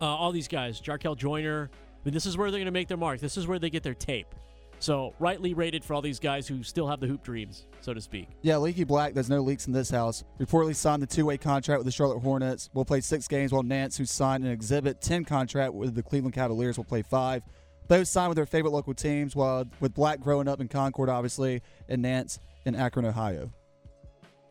Uh, 0.00 0.06
all 0.06 0.32
these 0.32 0.48
guys, 0.48 0.80
Jarkel 0.80 1.16
Joiner. 1.16 1.70
I 1.72 1.98
mean, 2.04 2.12
this 2.12 2.26
is 2.26 2.36
where 2.36 2.50
they're 2.50 2.58
going 2.58 2.66
to 2.66 2.72
make 2.72 2.88
their 2.88 2.96
mark. 2.96 3.20
This 3.20 3.36
is 3.36 3.46
where 3.46 3.60
they 3.60 3.70
get 3.70 3.84
their 3.84 3.94
tape. 3.94 4.34
So 4.80 5.14
rightly 5.18 5.54
rated 5.54 5.84
for 5.84 5.94
all 5.94 6.02
these 6.02 6.20
guys 6.20 6.46
who 6.46 6.62
still 6.62 6.86
have 6.86 7.00
the 7.00 7.06
hoop 7.06 7.22
dreams, 7.22 7.66
so 7.80 7.92
to 7.92 8.00
speak. 8.00 8.28
Yeah, 8.42 8.58
Leaky 8.58 8.84
Black, 8.84 9.12
there's 9.12 9.28
no 9.28 9.40
leaks 9.40 9.66
in 9.66 9.72
this 9.72 9.90
house. 9.90 10.22
Reportedly 10.38 10.76
signed 10.76 11.02
the 11.02 11.06
two 11.06 11.26
way 11.26 11.36
contract 11.36 11.78
with 11.78 11.86
the 11.86 11.92
Charlotte 11.92 12.20
Hornets. 12.20 12.70
Will 12.74 12.84
play 12.84 13.00
six 13.00 13.26
games, 13.26 13.52
while 13.52 13.62
Nance, 13.62 13.96
who 13.96 14.04
signed 14.04 14.44
an 14.44 14.50
Exhibit 14.50 15.00
10 15.00 15.24
contract 15.24 15.74
with 15.74 15.94
the 15.94 16.02
Cleveland 16.02 16.34
Cavaliers, 16.34 16.76
will 16.76 16.84
play 16.84 17.02
five. 17.02 17.42
Both 17.88 18.06
signed 18.06 18.28
with 18.28 18.36
their 18.36 18.46
favorite 18.46 18.72
local 18.72 18.94
teams, 18.94 19.34
while 19.34 19.64
with 19.80 19.94
Black 19.94 20.20
growing 20.20 20.46
up 20.46 20.60
in 20.60 20.68
Concord, 20.68 21.08
obviously, 21.08 21.62
and 21.88 22.02
Nance 22.02 22.38
in 22.64 22.74
Akron, 22.74 23.06
Ohio. 23.06 23.50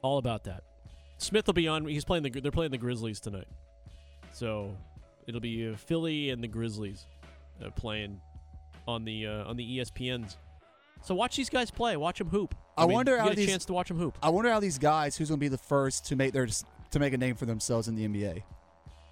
All 0.02 0.18
about 0.18 0.44
that. 0.46 0.64
Smith 1.20 1.48
will 1.48 1.54
be 1.54 1.68
on. 1.68 1.86
He's 1.86 2.06
playing 2.06 2.24
the. 2.24 2.30
They're 2.30 2.52
playing 2.52 2.72
the 2.72 2.78
Grizzlies 2.78 3.20
tonight, 3.20 3.48
so 4.34 4.76
it'll 5.28 5.42
be 5.42 5.70
uh, 5.70 5.76
Philly 5.76 6.30
and 6.32 6.44
the 6.44 6.48
Grizzlies 6.48 7.06
uh, 7.64 7.70
playing 7.72 8.22
on 8.88 9.06
the 9.06 9.28
uh, 9.28 9.46
on 9.46 9.58
the 9.58 9.80
ESPNs. 9.80 10.36
So 11.04 11.14
watch 11.16 11.36
these 11.36 11.50
guys 11.50 11.70
play. 11.72 11.96
Watch 11.98 12.18
them 12.18 12.30
hoop. 12.30 12.56
I 12.78 12.86
mean, 12.86 12.94
wonder 12.94 13.14
you 13.14 13.18
how 13.20 13.26
get 13.26 13.34
a 13.34 13.36
these- 13.38 13.50
chance 13.50 13.66
to 13.66 13.74
watch 13.74 13.88
them 13.88 13.98
hoop. 13.98 14.18
I 14.22 14.30
wonder 14.30 14.52
how 14.52 14.60
these 14.60 14.78
guys, 14.78 15.16
who's 15.18 15.30
going 15.30 15.40
to 15.40 15.44
be 15.44 15.48
the 15.48 15.58
first 15.58 16.06
to 16.08 16.16
make 16.16 16.34
their 16.34 16.48
to 16.48 17.00
make 17.00 17.14
a 17.14 17.18
name 17.18 17.36
for 17.36 17.46
themselves 17.46 17.88
in 17.88 17.96
the 17.96 18.08
NBA. 18.08 18.44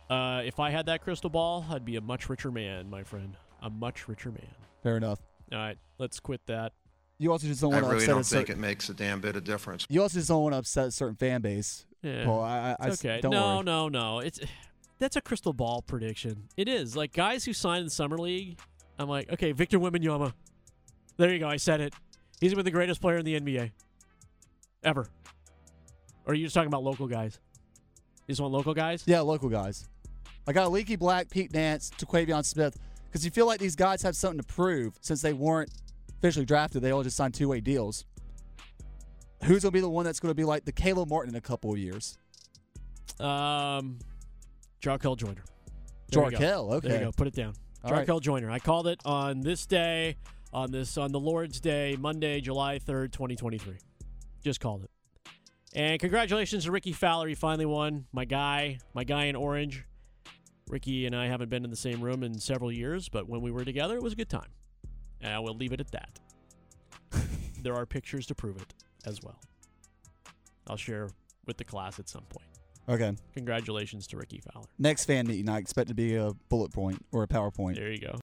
Uh, 0.10 0.42
if 0.46 0.60
I 0.60 0.70
had 0.70 0.86
that 0.86 1.02
crystal 1.02 1.30
ball, 1.30 1.66
I'd 1.70 1.86
be 1.86 1.96
a 1.96 2.02
much 2.02 2.30
richer 2.30 2.52
man, 2.52 2.90
my 2.90 3.04
friend. 3.04 3.36
A 3.62 3.70
much 3.70 4.08
richer 4.08 4.30
man. 4.30 4.48
Fair 4.84 4.98
enough. 4.98 5.20
All 5.52 5.58
right, 5.58 5.78
let's 5.98 6.20
quit 6.20 6.42
that. 6.46 6.74
You 7.18 7.32
also 7.32 7.48
just 7.48 7.62
don't 7.62 7.72
want 7.72 7.84
to 7.84 7.90
really 7.90 8.04
upset 8.04 8.10
don't 8.10 8.22
a 8.22 8.24
think 8.24 8.48
certain. 8.48 8.64
it 8.64 8.68
makes 8.68 8.90
a 8.90 8.94
damn 8.94 9.22
bit 9.22 9.36
of 9.36 9.44
difference. 9.44 9.86
You 9.90 10.02
also 10.02 10.18
just 10.18 10.28
don't 10.28 10.44
want 10.44 10.54
to 10.54 10.60
upset 10.60 10.88
a 10.88 10.92
certain 10.92 11.16
fan 11.16 11.42
base. 11.42 11.86
Yeah. 12.02 12.28
Well, 12.28 12.42
I, 12.42 12.58
I, 12.58 12.76
I 12.80 12.88
It's 12.90 13.04
okay. 13.04 13.20
Don't 13.22 13.32
no, 13.32 13.56
worry. 13.56 13.64
no, 13.64 13.90
no. 13.90 14.20
It's 14.20 14.40
that's 15.00 15.16
a 15.16 15.22
crystal 15.22 15.54
ball 15.54 15.82
prediction. 15.82 16.50
It 16.58 16.68
is 16.68 16.96
like 16.96 17.14
guys 17.14 17.46
who 17.46 17.54
signed 17.54 17.80
in 17.80 17.86
the 17.86 17.92
summer 17.92 18.18
league. 18.18 18.60
I'm 18.98 19.10
like, 19.10 19.32
okay, 19.32 19.52
Victor 19.52 19.80
Wembanyama. 19.80 20.34
There 21.18 21.32
you 21.32 21.40
go. 21.40 21.48
I 21.48 21.58
said 21.58 21.82
it. 21.82 21.94
He's 22.40 22.54
been 22.54 22.66
the 22.66 22.72
greatest 22.72 23.02
player 23.02 23.18
in 23.18 23.26
the 23.26 23.40
NBA 23.40 23.72
ever. 24.84 25.08
Or 26.26 26.32
are 26.32 26.36
you 26.36 26.46
just 26.46 26.54
talking 26.54 26.68
about 26.68 26.84
local 26.84 27.08
guys? 27.08 27.40
You 28.28 28.32
just 28.32 28.42
want 28.42 28.54
local 28.54 28.74
guys? 28.74 29.04
Yeah, 29.06 29.22
local 29.22 29.50
guys. 29.50 29.88
I 30.48 30.54
got 30.54 30.72
Leaky 30.72 30.96
Black, 30.96 31.30
Pete 31.30 31.54
Nance, 31.54 31.92
Terquavion 31.98 32.46
Smith, 32.46 32.78
because 33.06 33.26
you 33.26 33.32
feel 33.32 33.46
like 33.46 33.60
these 33.60 33.76
guys 33.76 34.02
have 34.02 34.16
something 34.16 34.40
to 34.40 34.46
prove 34.46 34.98
since 35.02 35.22
they 35.22 35.34
weren't 35.34 35.72
officially 36.18 36.46
drafted. 36.46 36.82
They 36.82 36.92
all 36.92 37.04
just 37.04 37.18
signed 37.18 37.34
two 37.34 37.48
way 37.48 37.62
deals. 37.62 38.06
Who's 39.44 39.64
gonna 39.64 39.72
be 39.72 39.80
the 39.80 39.90
one 39.90 40.06
that's 40.06 40.20
gonna 40.20 40.34
be 40.34 40.44
like 40.44 40.66
the 40.66 40.72
Caleb 40.72 41.10
Martin 41.10 41.34
in 41.34 41.38
a 41.38 41.42
couple 41.42 41.72
of 41.72 41.78
years? 41.78 42.18
Um, 43.20 44.00
Jarkel 44.82 45.18
Joiner. 45.18 45.44
There 46.10 46.26
you 46.26 46.32
go. 46.32 46.38
Jarkel, 46.38 46.74
okay. 46.76 46.88
There 46.88 47.00
you 47.00 47.06
go. 47.06 47.12
Put 47.12 47.28
it 47.28 47.36
down. 47.36 47.54
All 47.86 47.92
right. 47.92 48.08
Jarkel 48.08 48.22
Joiner. 48.22 48.50
I 48.50 48.60
called 48.60 48.88
it 48.88 49.00
on 49.06 49.42
this 49.42 49.66
day, 49.66 50.18
on 50.52 50.72
this 50.72 50.98
on 50.98 51.12
the 51.12 51.20
Lord's 51.20 51.60
Day, 51.60 51.96
Monday, 52.00 52.42
July 52.42 52.80
third, 52.80 53.14
twenty 53.14 53.36
twenty 53.36 53.58
three. 53.60 53.78
Just 54.44 54.60
called 54.60 54.84
it. 54.84 54.90
And 55.74 56.00
congratulations 56.00 56.64
to 56.64 56.72
Rickie 56.72 56.94
Fowler. 56.94 57.28
He 57.28 57.36
finally 57.36 57.66
won. 57.66 58.06
My 58.12 58.26
guy, 58.26 58.80
my 58.94 59.04
guy 59.04 59.26
in 59.26 59.36
orange. 59.36 59.86
Rickie 60.68 61.06
and 61.06 61.16
I 61.16 61.28
haven't 61.28 61.50
been 61.50 61.64
in 61.64 61.70
the 61.70 61.76
same 61.76 62.02
room 62.02 62.24
in 62.24 62.40
several 62.40 62.72
years, 62.72 63.08
but 63.08 63.30
when 63.30 63.42
we 63.42 63.52
were 63.52 63.64
together, 63.64 63.96
it 63.98 64.02
was 64.02 64.14
a 64.14 64.16
good 64.16 64.30
time. 64.30 64.50
And 65.22 65.32
I 65.32 65.40
will 65.40 65.56
leave 65.56 65.74
it 65.74 65.80
at 65.80 65.92
that. 65.92 66.20
there 67.62 67.76
are 67.76 67.86
pictures 67.86 68.26
to 68.28 68.36
prove 68.36 68.58
it 68.58 68.74
as 69.06 69.22
well. 69.22 69.40
I'll 70.68 70.78
share 70.78 71.10
with 71.46 71.58
the 71.58 71.64
class 71.64 72.00
at 72.00 72.10
some 72.10 72.24
point. 72.24 72.48
Okay. 72.88 73.14
Congratulations 73.34 74.06
to 74.08 74.18
Rickie 74.18 74.42
Fowler. 74.42 74.68
Next 74.78 75.06
fan 75.06 75.28
meeting, 75.28 75.50
I 75.50 75.58
expect 75.58 75.90
to 75.90 75.96
be 75.96 76.16
a 76.16 76.32
bullet 76.50 76.72
point 76.72 77.04
or 77.12 77.24
a 77.24 77.28
PowerPoint. 77.28 77.76
There 77.76 77.92
you 77.92 78.00
go. 78.00 78.20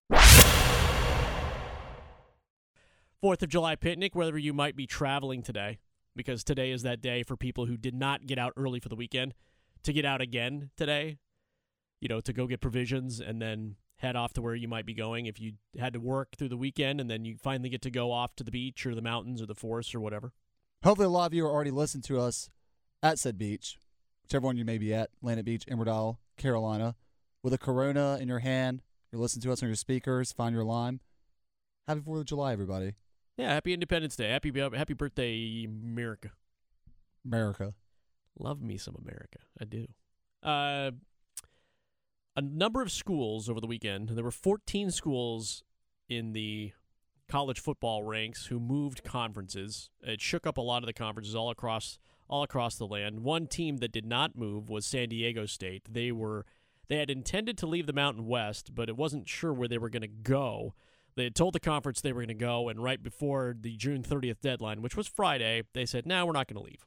Fourth 3.20 3.42
of 3.42 3.48
July 3.48 3.76
picnic, 3.76 4.14
whether 4.14 4.36
you 4.38 4.52
might 4.52 4.76
be 4.76 4.86
traveling 4.86 5.42
today, 5.42 5.78
because 6.16 6.42
today 6.42 6.70
is 6.70 6.82
that 6.82 7.00
day 7.00 7.22
for 7.22 7.36
people 7.36 7.66
who 7.66 7.76
did 7.76 7.94
not 7.94 8.26
get 8.26 8.38
out 8.38 8.52
early 8.56 8.80
for 8.80 8.88
the 8.88 8.96
weekend 8.96 9.34
to 9.82 9.92
get 9.92 10.04
out 10.04 10.20
again 10.20 10.70
today. 10.76 11.18
You 12.00 12.08
know, 12.08 12.20
to 12.20 12.32
go 12.32 12.48
get 12.48 12.60
provisions 12.60 13.20
and 13.20 13.40
then 13.40 13.76
head 13.98 14.16
off 14.16 14.32
to 14.32 14.42
where 14.42 14.56
you 14.56 14.66
might 14.66 14.84
be 14.84 14.94
going 14.94 15.26
if 15.26 15.40
you 15.40 15.52
had 15.78 15.92
to 15.92 16.00
work 16.00 16.34
through 16.36 16.48
the 16.48 16.56
weekend 16.56 17.00
and 17.00 17.08
then 17.08 17.24
you 17.24 17.36
finally 17.40 17.68
get 17.68 17.80
to 17.82 17.90
go 17.90 18.10
off 18.10 18.34
to 18.34 18.42
the 18.42 18.50
beach 18.50 18.84
or 18.84 18.96
the 18.96 19.02
mountains 19.02 19.40
or 19.40 19.46
the 19.46 19.54
forest 19.54 19.94
or 19.94 20.00
whatever. 20.00 20.32
Hopefully, 20.82 21.06
a 21.06 21.10
lot 21.10 21.26
of 21.26 21.34
you 21.34 21.46
are 21.46 21.50
already 21.50 21.70
listening 21.70 22.02
to 22.02 22.18
us 22.18 22.50
at 23.04 23.20
said 23.20 23.38
beach, 23.38 23.78
whichever 24.22 24.46
one 24.46 24.56
you 24.56 24.64
may 24.64 24.78
be 24.78 24.94
at, 24.94 25.10
Atlantic 25.20 25.44
Beach, 25.44 25.64
Emerald 25.68 25.88
Isle, 25.88 26.20
Carolina, 26.36 26.94
with 27.42 27.52
a 27.52 27.58
Corona 27.58 28.18
in 28.20 28.28
your 28.28 28.40
hand. 28.40 28.82
You're 29.10 29.20
listening 29.20 29.42
to 29.42 29.52
us 29.52 29.62
on 29.62 29.68
your 29.68 29.76
speakers. 29.76 30.32
Find 30.32 30.54
your 30.54 30.64
lime. 30.64 31.00
Happy 31.86 32.00
Fourth 32.00 32.20
of 32.20 32.26
July, 32.26 32.52
everybody. 32.52 32.94
Yeah, 33.36 33.52
happy 33.52 33.74
Independence 33.74 34.16
Day. 34.16 34.28
Happy 34.28 34.52
happy 34.54 34.94
birthday, 34.94 35.64
America. 35.66 36.30
America. 37.24 37.74
Love 38.38 38.62
me 38.62 38.78
some 38.78 38.96
America. 38.96 39.38
I 39.60 39.64
do. 39.64 39.86
Uh, 40.42 40.92
a 42.34 42.40
number 42.40 42.82
of 42.82 42.90
schools 42.90 43.48
over 43.48 43.60
the 43.60 43.66
weekend. 43.66 44.10
There 44.10 44.24
were 44.24 44.30
14 44.30 44.90
schools 44.90 45.62
in 46.08 46.32
the 46.32 46.72
college 47.28 47.60
football 47.60 48.02
ranks 48.02 48.46
who 48.46 48.58
moved 48.60 49.04
conferences. 49.04 49.90
It 50.02 50.20
shook 50.20 50.46
up 50.46 50.56
a 50.56 50.62
lot 50.62 50.82
of 50.82 50.86
the 50.86 50.92
conferences 50.92 51.34
all 51.34 51.50
across 51.50 51.98
all 52.28 52.42
across 52.42 52.76
the 52.76 52.86
land. 52.86 53.20
One 53.20 53.46
team 53.46 53.78
that 53.78 53.92
did 53.92 54.06
not 54.06 54.36
move 54.36 54.68
was 54.68 54.86
San 54.86 55.08
Diego 55.08 55.46
State. 55.46 55.82
They 55.88 56.12
were 56.12 56.44
they 56.88 56.98
had 56.98 57.10
intended 57.10 57.56
to 57.58 57.66
leave 57.66 57.86
the 57.86 57.92
Mountain 57.92 58.26
West, 58.26 58.74
but 58.74 58.88
it 58.88 58.96
wasn't 58.96 59.28
sure 59.28 59.52
where 59.52 59.68
they 59.68 59.78
were 59.78 59.88
going 59.88 60.02
to 60.02 60.08
go. 60.08 60.74
They 61.14 61.24
had 61.24 61.34
told 61.34 61.54
the 61.54 61.60
conference 61.60 62.00
they 62.00 62.12
were 62.12 62.20
going 62.20 62.28
to 62.28 62.34
go, 62.34 62.68
and 62.68 62.82
right 62.82 63.02
before 63.02 63.54
the 63.58 63.76
June 63.76 64.02
30th 64.02 64.40
deadline, 64.40 64.82
which 64.82 64.96
was 64.96 65.06
Friday, 65.06 65.62
they 65.74 65.86
said, 65.86 66.06
"No, 66.06 66.26
we're 66.26 66.32
not 66.32 66.48
going 66.48 66.62
to 66.62 66.68
leave." 66.68 66.86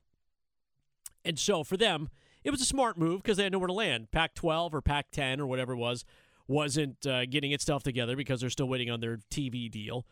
And 1.23 1.39
so 1.39 1.63
for 1.63 1.77
them, 1.77 2.09
it 2.43 2.51
was 2.51 2.61
a 2.61 2.65
smart 2.65 2.97
move 2.97 3.23
because 3.23 3.37
they 3.37 3.43
had 3.43 3.51
nowhere 3.51 3.67
to 3.67 3.73
land. 3.73 4.11
Pac-12 4.11 4.73
or 4.73 4.81
Pac-10 4.81 5.39
or 5.39 5.47
whatever 5.47 5.73
it 5.73 5.77
was 5.77 6.05
wasn't 6.47 7.05
uh, 7.07 7.25
getting 7.25 7.51
its 7.51 7.63
stuff 7.63 7.81
together 7.81 8.15
because 8.15 8.41
they're 8.41 8.51
still 8.51 8.67
waiting 8.67 8.91
on 8.91 8.99
their 8.99 9.17
TV 9.31 9.69
deal. 9.69 10.05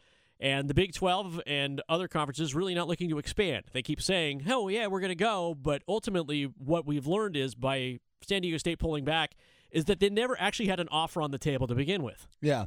And 0.44 0.70
the 0.70 0.74
Big 0.74 0.94
12 0.94 1.40
and 1.48 1.82
other 1.88 2.10
conferences 2.10 2.54
really 2.54 2.76
not 2.76 2.90
looking 2.90 3.10
to 3.10 3.18
expand. 3.18 3.64
They 3.72 3.82
keep 3.82 4.02
saying, 4.02 4.44
"Oh 4.50 4.68
yeah, 4.68 4.88
we're 4.88 5.00
going 5.00 5.08
to 5.08 5.16
go," 5.16 5.56
but 5.56 5.84
ultimately, 5.88 6.44
what 6.44 6.86
we've 6.86 7.08
learned 7.08 7.38
is 7.38 7.56
by 7.56 8.02
San 8.22 8.42
Diego 8.42 8.58
State 8.58 8.78
pulling 8.78 9.06
back 9.06 9.36
is 9.72 9.86
that 9.86 10.02
they 10.02 10.10
never 10.10 10.40
actually 10.40 10.68
had 10.68 10.82
an 10.82 10.90
offer 10.92 11.22
on 11.22 11.32
the 11.32 11.38
table 11.38 11.66
to 11.68 11.74
begin 11.74 12.04
with. 12.04 12.28
Yeah. 12.42 12.66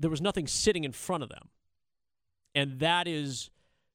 There 0.00 0.10
was 0.10 0.20
nothing 0.20 0.48
sitting 0.48 0.82
in 0.82 0.90
front 0.90 1.22
of 1.22 1.28
them, 1.28 1.48
and 2.56 2.80
that 2.80 3.06
is 3.06 3.50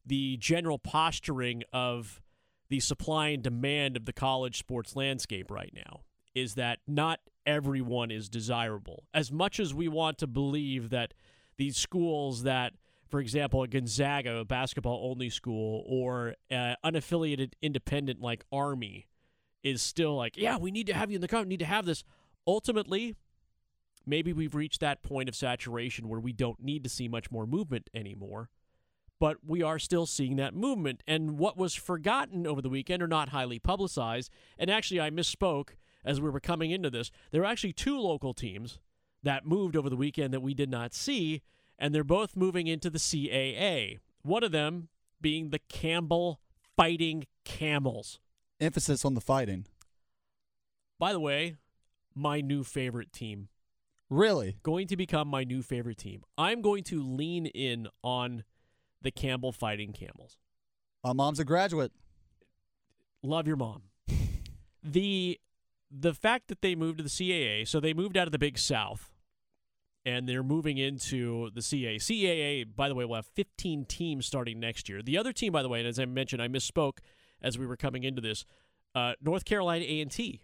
the 0.06 0.38
general 0.38 0.80
posturing 0.80 1.64
of 1.74 2.22
the 2.70 2.80
supply 2.80 3.28
and 3.28 3.44
demand 3.44 3.98
of 3.98 4.06
the 4.06 4.14
college 4.14 4.58
sports 4.58 4.96
landscape 4.96 5.52
right 5.52 5.74
now. 5.76 6.04
Is 6.34 6.56
that 6.56 6.80
not 6.88 7.20
everyone 7.46 8.10
is 8.10 8.30
desirable? 8.30 9.04
As 9.14 9.34
much 9.34 9.60
as 9.60 9.74
we 9.74 9.90
want 9.90 10.18
to 10.20 10.28
believe 10.28 10.90
that 10.92 11.14
these 11.60 11.78
schools 11.78 12.44
that, 12.44 12.74
for 13.10 13.20
example, 13.20 13.66
Gonzaga, 13.68 14.38
a 14.38 14.46
basketball 14.46 15.08
only 15.12 15.30
school, 15.30 15.84
or 15.86 16.36
uh, 16.50 16.74
unaffiliated 16.84 17.52
independent 17.62 18.20
like 18.22 18.44
Army, 18.52 19.08
is 19.62 19.82
still 19.82 20.16
like, 20.16 20.38
yeah, 20.38 20.58
we 20.58 20.72
need 20.72 20.88
to 20.88 20.94
have 20.94 21.12
you 21.12 21.16
in 21.16 21.22
the 21.22 21.28
company, 21.28 21.50
need 21.50 21.60
to 21.60 21.66
have 21.66 21.86
this. 21.86 22.04
Ultimately, 22.48 23.16
maybe 24.06 24.34
we've 24.34 24.56
reached 24.56 24.80
that 24.80 25.04
point 25.04 25.30
of 25.30 25.36
saturation 25.36 26.08
where 26.08 26.20
we 26.20 26.34
don't 26.34 26.64
need 26.64 26.84
to 26.86 26.90
see 26.90 27.08
much 27.08 27.30
more 27.30 27.46
movement 27.46 27.90
anymore. 27.94 28.50
But 29.20 29.38
we 29.46 29.62
are 29.62 29.80
still 29.80 30.06
seeing 30.06 30.38
that 30.38 30.56
movement. 30.56 31.04
And 31.06 31.38
what 31.38 31.58
was 31.58 31.76
forgotten 31.76 32.48
over 32.48 32.62
the 32.62 32.70
weekend 32.70 33.04
or 33.04 33.08
not 33.08 33.30
highly 33.30 33.60
publicized, 33.60 34.32
and 34.58 34.72
actually 34.72 35.02
I 35.02 35.10
misspoke 35.10 35.72
as 36.06 36.22
we 36.22 36.30
were 36.30 36.40
coming 36.40 36.72
into 36.72 36.90
this, 36.90 37.12
there 37.32 37.42
are 37.42 37.46
actually 37.46 37.74
two 37.74 38.00
local 38.00 38.34
teams 38.34 38.80
that 39.24 39.46
moved 39.46 39.76
over 39.76 39.90
the 39.90 39.96
weekend 39.96 40.34
that 40.34 40.42
we 40.42 40.54
did 40.54 40.70
not 40.70 40.94
see, 40.94 41.42
and 41.78 41.94
they're 41.94 42.04
both 42.04 42.36
moving 42.36 42.68
into 42.68 42.90
the 42.90 43.00
CAA. 43.00 44.00
One 44.22 44.44
of 44.44 44.52
them 44.52 44.90
being 45.22 45.50
the 45.50 45.60
Campbell 45.60 46.40
Fighting 46.76 47.26
Camels. 47.44 48.20
Emphasis 48.60 49.04
on 49.04 49.14
the 49.14 49.22
fighting. 49.22 49.66
By 50.98 51.14
the 51.14 51.20
way, 51.20 51.56
my 52.16 52.42
new 52.42 52.64
favorite 52.64 53.14
team. 53.14 53.48
Really? 54.10 54.58
Going 54.64 54.88
to 54.88 54.98
become 54.98 55.28
my 55.28 55.44
new 55.44 55.62
favorite 55.62 55.98
team. 55.98 56.24
I'm 56.38 56.62
going 56.62 56.84
to 56.86 57.02
lean 57.02 57.46
in 57.46 57.88
on 58.04 58.44
the 59.02 59.12
Campbell 59.12 59.52
Fighting 59.52 59.94
Camels. 59.94 60.38
My 61.04 61.14
mom's 61.14 61.40
a 61.40 61.46
graduate. 61.46 61.92
Love 63.24 63.48
your 63.48 63.56
mom. 63.56 63.84
the 64.84 65.40
the 65.92 66.14
fact 66.14 66.48
that 66.48 66.62
they 66.62 66.76
moved 66.76 66.98
to 66.98 67.04
the 67.04 67.10
CAA, 67.10 67.68
so 67.68 67.80
they 67.80 67.94
moved 67.94 68.18
out 68.18 68.28
of 68.28 68.32
the 68.32 68.40
Big 68.40 68.58
South, 68.58 69.12
and 70.06 70.28
they're 70.28 70.44
moving 70.44 70.78
into 70.78 71.50
the 71.52 71.62
CAA. 71.62 71.98
CAA, 71.98 72.66
by 72.76 72.88
the 72.88 72.96
way, 72.96 73.06
will 73.06 73.16
have 73.16 73.28
15 73.36 73.86
teams 73.86 74.26
starting 74.26 74.60
next 74.60 74.88
year. 74.88 75.02
The 75.02 75.18
other 75.18 75.34
team, 75.34 75.52
by 75.52 75.62
the 75.62 75.70
way, 75.70 75.80
and 75.80 75.88
as 75.88 76.00
I 76.00 76.06
mentioned, 76.06 76.42
I 76.42 76.48
misspoke 76.48 77.00
as 77.42 77.58
we 77.58 77.66
were 77.66 77.78
coming 77.78 78.04
into 78.04 78.22
this. 78.22 78.46
Uh, 78.96 79.14
North 79.22 79.46
Carolina 79.46 79.86
A&T 79.86 80.42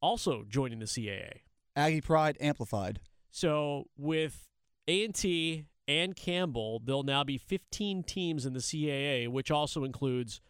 also 0.00 0.44
joining 0.48 0.80
the 0.80 0.84
CAA. 0.86 1.40
Aggie 1.76 2.00
Pride 2.00 2.36
amplified. 2.40 3.00
So 3.30 3.86
with 3.96 4.48
A&T 4.86 5.64
and 5.88 6.14
Campbell, 6.14 6.80
there'll 6.84 7.02
now 7.02 7.24
be 7.24 7.38
15 7.38 8.02
teams 8.04 8.46
in 8.46 8.52
the 8.52 8.60
CAA, 8.60 9.28
which 9.28 9.50
also 9.50 9.84
includes 9.84 10.40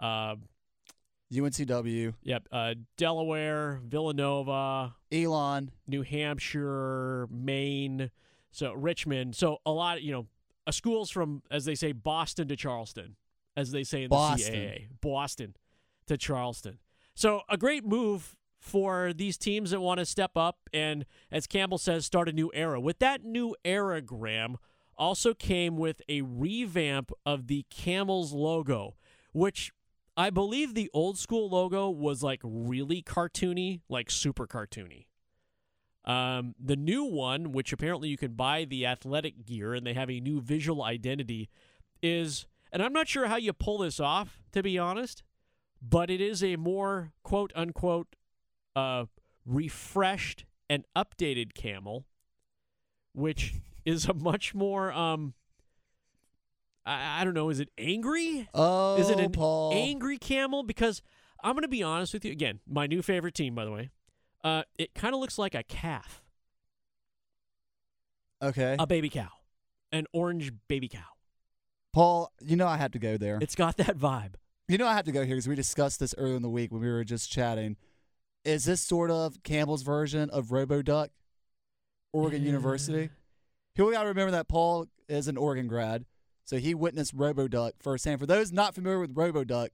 uh, 0.00 0.36
UNCW, 1.32 2.14
Yep. 2.22 2.48
Uh, 2.50 2.74
Delaware, 2.96 3.80
Villanova, 3.84 4.94
Elon. 5.12 5.70
New 5.86 6.02
Hampshire, 6.02 7.28
Maine, 7.30 8.10
so 8.50 8.72
Richmond. 8.72 9.36
So 9.36 9.58
a 9.64 9.70
lot, 9.70 10.02
you 10.02 10.12
know, 10.12 10.26
uh, 10.66 10.72
schools 10.72 11.10
from, 11.10 11.42
as 11.50 11.64
they 11.64 11.74
say, 11.74 11.92
Boston 11.92 12.48
to 12.48 12.56
Charleston, 12.56 13.16
as 13.56 13.70
they 13.70 13.84
say 13.84 13.98
in 13.98 14.04
the 14.04 14.16
Boston. 14.16 14.54
CAA. 14.54 14.88
Boston 15.00 15.56
to 16.06 16.16
Charleston. 16.16 16.78
So 17.14 17.42
a 17.48 17.56
great 17.56 17.84
move 17.84 18.36
for 18.58 19.12
these 19.12 19.38
teams 19.38 19.70
that 19.70 19.80
want 19.80 19.98
to 20.00 20.06
step 20.06 20.32
up 20.36 20.58
and, 20.72 21.06
as 21.30 21.46
Campbell 21.46 21.78
says, 21.78 22.04
start 22.04 22.28
a 22.28 22.32
new 22.32 22.50
era. 22.54 22.80
With 22.80 22.98
that 22.98 23.24
new 23.24 23.54
era, 23.64 24.00
Graham, 24.02 24.58
also 24.98 25.32
came 25.32 25.76
with 25.76 26.02
a 26.08 26.20
revamp 26.22 27.10
of 27.24 27.46
the 27.46 27.64
Camels 27.70 28.32
logo, 28.32 28.96
which 29.32 29.72
I 30.16 30.30
believe 30.30 30.74
the 30.74 30.90
old 30.92 31.18
school 31.18 31.48
logo 31.48 31.88
was 31.88 32.22
like 32.22 32.40
really 32.42 33.02
cartoony, 33.02 33.80
like 33.88 34.10
super 34.10 34.46
cartoony. 34.46 35.06
Um, 36.04 36.54
the 36.58 36.76
new 36.76 37.04
one, 37.04 37.52
which 37.52 37.72
apparently 37.72 38.08
you 38.08 38.16
can 38.16 38.32
buy 38.32 38.64
the 38.64 38.86
athletic 38.86 39.44
gear 39.44 39.74
and 39.74 39.86
they 39.86 39.94
have 39.94 40.10
a 40.10 40.20
new 40.20 40.40
visual 40.40 40.82
identity, 40.82 41.48
is, 42.02 42.46
and 42.72 42.82
I'm 42.82 42.92
not 42.92 43.08
sure 43.08 43.26
how 43.26 43.36
you 43.36 43.52
pull 43.52 43.78
this 43.78 44.00
off, 44.00 44.40
to 44.52 44.62
be 44.62 44.78
honest, 44.78 45.22
but 45.82 46.10
it 46.10 46.20
is 46.20 46.42
a 46.42 46.56
more 46.56 47.12
quote 47.22 47.52
unquote 47.54 48.16
uh, 48.74 49.06
refreshed 49.44 50.44
and 50.68 50.84
updated 50.96 51.54
camel, 51.54 52.06
which 53.12 53.54
is 53.84 54.06
a 54.06 54.14
much 54.14 54.54
more 54.54 54.92
um, 54.92 55.34
I, 56.86 57.20
I 57.20 57.24
don't 57.24 57.34
know, 57.34 57.50
is 57.50 57.60
it 57.60 57.68
angry? 57.78 58.48
Oh, 58.54 58.96
Is 58.96 59.10
it 59.10 59.20
an 59.20 59.32
Paul. 59.32 59.72
angry 59.74 60.18
camel? 60.18 60.62
Because 60.62 61.02
I'm 61.42 61.52
going 61.52 61.62
to 61.62 61.68
be 61.68 61.82
honest 61.82 62.12
with 62.14 62.24
you. 62.24 62.32
Again, 62.32 62.60
my 62.66 62.86
new 62.86 63.02
favorite 63.02 63.34
team, 63.34 63.54
by 63.54 63.64
the 63.64 63.70
way. 63.72 63.90
Uh, 64.42 64.62
it 64.78 64.94
kind 64.94 65.14
of 65.14 65.20
looks 65.20 65.38
like 65.38 65.54
a 65.54 65.62
calf, 65.62 66.22
Okay. 68.42 68.76
a 68.78 68.86
baby 68.86 69.08
cow, 69.10 69.28
an 69.92 70.06
orange 70.12 70.50
baby 70.68 70.88
cow. 70.88 71.00
Paul, 71.92 72.32
you 72.40 72.56
know 72.56 72.66
I 72.66 72.76
had 72.76 72.92
to 72.94 72.98
go 72.98 73.16
there. 73.16 73.38
It's 73.42 73.54
got 73.54 73.76
that 73.78 73.98
vibe. 73.98 74.34
You 74.68 74.78
know 74.78 74.86
I 74.86 74.94
have 74.94 75.04
to 75.06 75.12
go 75.12 75.24
here 75.24 75.34
because 75.34 75.48
we 75.48 75.56
discussed 75.56 76.00
this 76.00 76.14
earlier 76.16 76.36
in 76.36 76.42
the 76.42 76.48
week 76.48 76.72
when 76.72 76.80
we 76.80 76.88
were 76.88 77.04
just 77.04 77.30
chatting. 77.30 77.76
Is 78.44 78.64
this 78.64 78.80
sort 78.80 79.10
of 79.10 79.42
Campbell's 79.42 79.82
version 79.82 80.30
of 80.30 80.46
RoboDuck, 80.46 81.08
Oregon 82.12 82.44
University? 82.44 83.10
We 83.76 83.92
got 83.92 84.02
to 84.02 84.08
remember 84.08 84.30
that 84.32 84.46
Paul 84.48 84.86
is 85.08 85.26
an 85.28 85.36
Oregon 85.36 85.66
grad, 85.66 86.04
so 86.50 86.56
he 86.56 86.74
witnessed 86.74 87.16
RoboDuck 87.16 87.74
firsthand. 87.78 88.18
For 88.18 88.26
those 88.26 88.50
not 88.50 88.74
familiar 88.74 88.98
with 88.98 89.14
RoboDuck, 89.14 89.68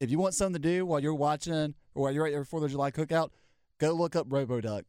if 0.00 0.10
you 0.10 0.18
want 0.18 0.32
something 0.32 0.54
to 0.62 0.66
do 0.66 0.86
while 0.86 0.98
you're 0.98 1.14
watching 1.14 1.74
or 1.94 2.04
while 2.04 2.12
you're 2.12 2.24
at 2.24 2.32
your 2.32 2.46
Fourth 2.46 2.64
of 2.64 2.70
July 2.70 2.90
cookout, 2.90 3.32
go 3.78 3.92
look 3.92 4.16
up 4.16 4.30
RoboDuck 4.30 4.84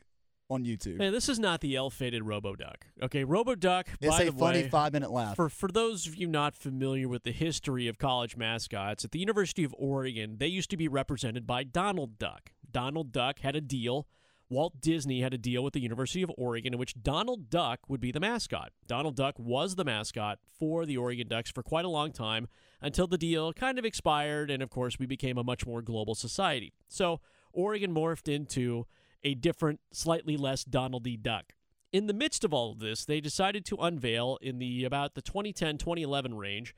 on 0.49 0.63
YouTube. 0.63 1.01
Hey, 1.01 1.09
this 1.09 1.27
is 1.27 1.37
not 1.37 1.59
the 1.59 1.75
ill-fated 1.75 2.23
RoboDuck. 2.23 2.75
Okay, 3.03 3.25
RoboDuck. 3.25 3.87
It's 3.99 4.17
by 4.17 4.23
a 4.23 4.31
funny 4.31 4.63
way, 4.63 4.69
five 4.69 4.93
minute 4.93 5.11
laugh. 5.11 5.35
For 5.35 5.49
for 5.49 5.67
those 5.67 6.07
of 6.07 6.15
you 6.15 6.27
not 6.27 6.55
familiar 6.55 7.09
with 7.09 7.23
the 7.23 7.33
history 7.33 7.89
of 7.89 7.97
college 7.97 8.37
mascots, 8.37 9.03
at 9.03 9.11
the 9.11 9.19
University 9.19 9.65
of 9.65 9.75
Oregon, 9.77 10.37
they 10.37 10.47
used 10.47 10.69
to 10.69 10.77
be 10.77 10.87
represented 10.87 11.45
by 11.45 11.65
Donald 11.65 12.17
Duck. 12.17 12.51
Donald 12.71 13.11
Duck 13.11 13.39
had 13.39 13.57
a 13.57 13.61
deal. 13.61 14.07
Walt 14.49 14.81
Disney 14.81 15.21
had 15.21 15.33
a 15.33 15.37
deal 15.37 15.63
with 15.63 15.73
the 15.73 15.79
University 15.79 16.23
of 16.23 16.31
Oregon 16.35 16.73
in 16.73 16.79
which 16.79 17.01
Donald 17.01 17.49
Duck 17.49 17.81
would 17.87 18.01
be 18.01 18.11
the 18.11 18.19
mascot. 18.19 18.71
Donald 18.87 19.15
Duck 19.15 19.35
was 19.37 19.75
the 19.75 19.85
mascot 19.85 20.39
for 20.57 20.85
the 20.85 20.97
Oregon 20.97 21.27
Ducks 21.27 21.51
for 21.51 21.61
quite 21.61 21.85
a 21.85 21.89
long 21.89 22.11
time 22.11 22.47
until 22.81 23.05
the 23.05 23.17
deal 23.17 23.53
kind 23.53 23.77
of 23.77 23.85
expired, 23.85 24.49
and 24.49 24.63
of 24.63 24.71
course, 24.71 24.97
we 24.97 25.05
became 25.05 25.37
a 25.37 25.43
much 25.43 25.67
more 25.67 25.83
global 25.83 26.15
society. 26.15 26.73
So 26.87 27.19
Oregon 27.53 27.93
morphed 27.93 28.27
into 28.27 28.87
a 29.23 29.35
different, 29.35 29.81
slightly 29.91 30.35
less 30.35 30.63
Donaldy 30.63 31.21
Duck. 31.21 31.53
In 31.91 32.07
the 32.07 32.13
midst 32.13 32.43
of 32.43 32.53
all 32.53 32.71
of 32.71 32.79
this, 32.79 33.05
they 33.05 33.19
decided 33.19 33.65
to 33.65 33.77
unveil 33.77 34.37
in 34.41 34.59
the 34.59 34.83
about 34.83 35.15
the 35.15 35.21
2010-2011 35.21 36.37
range 36.37 36.73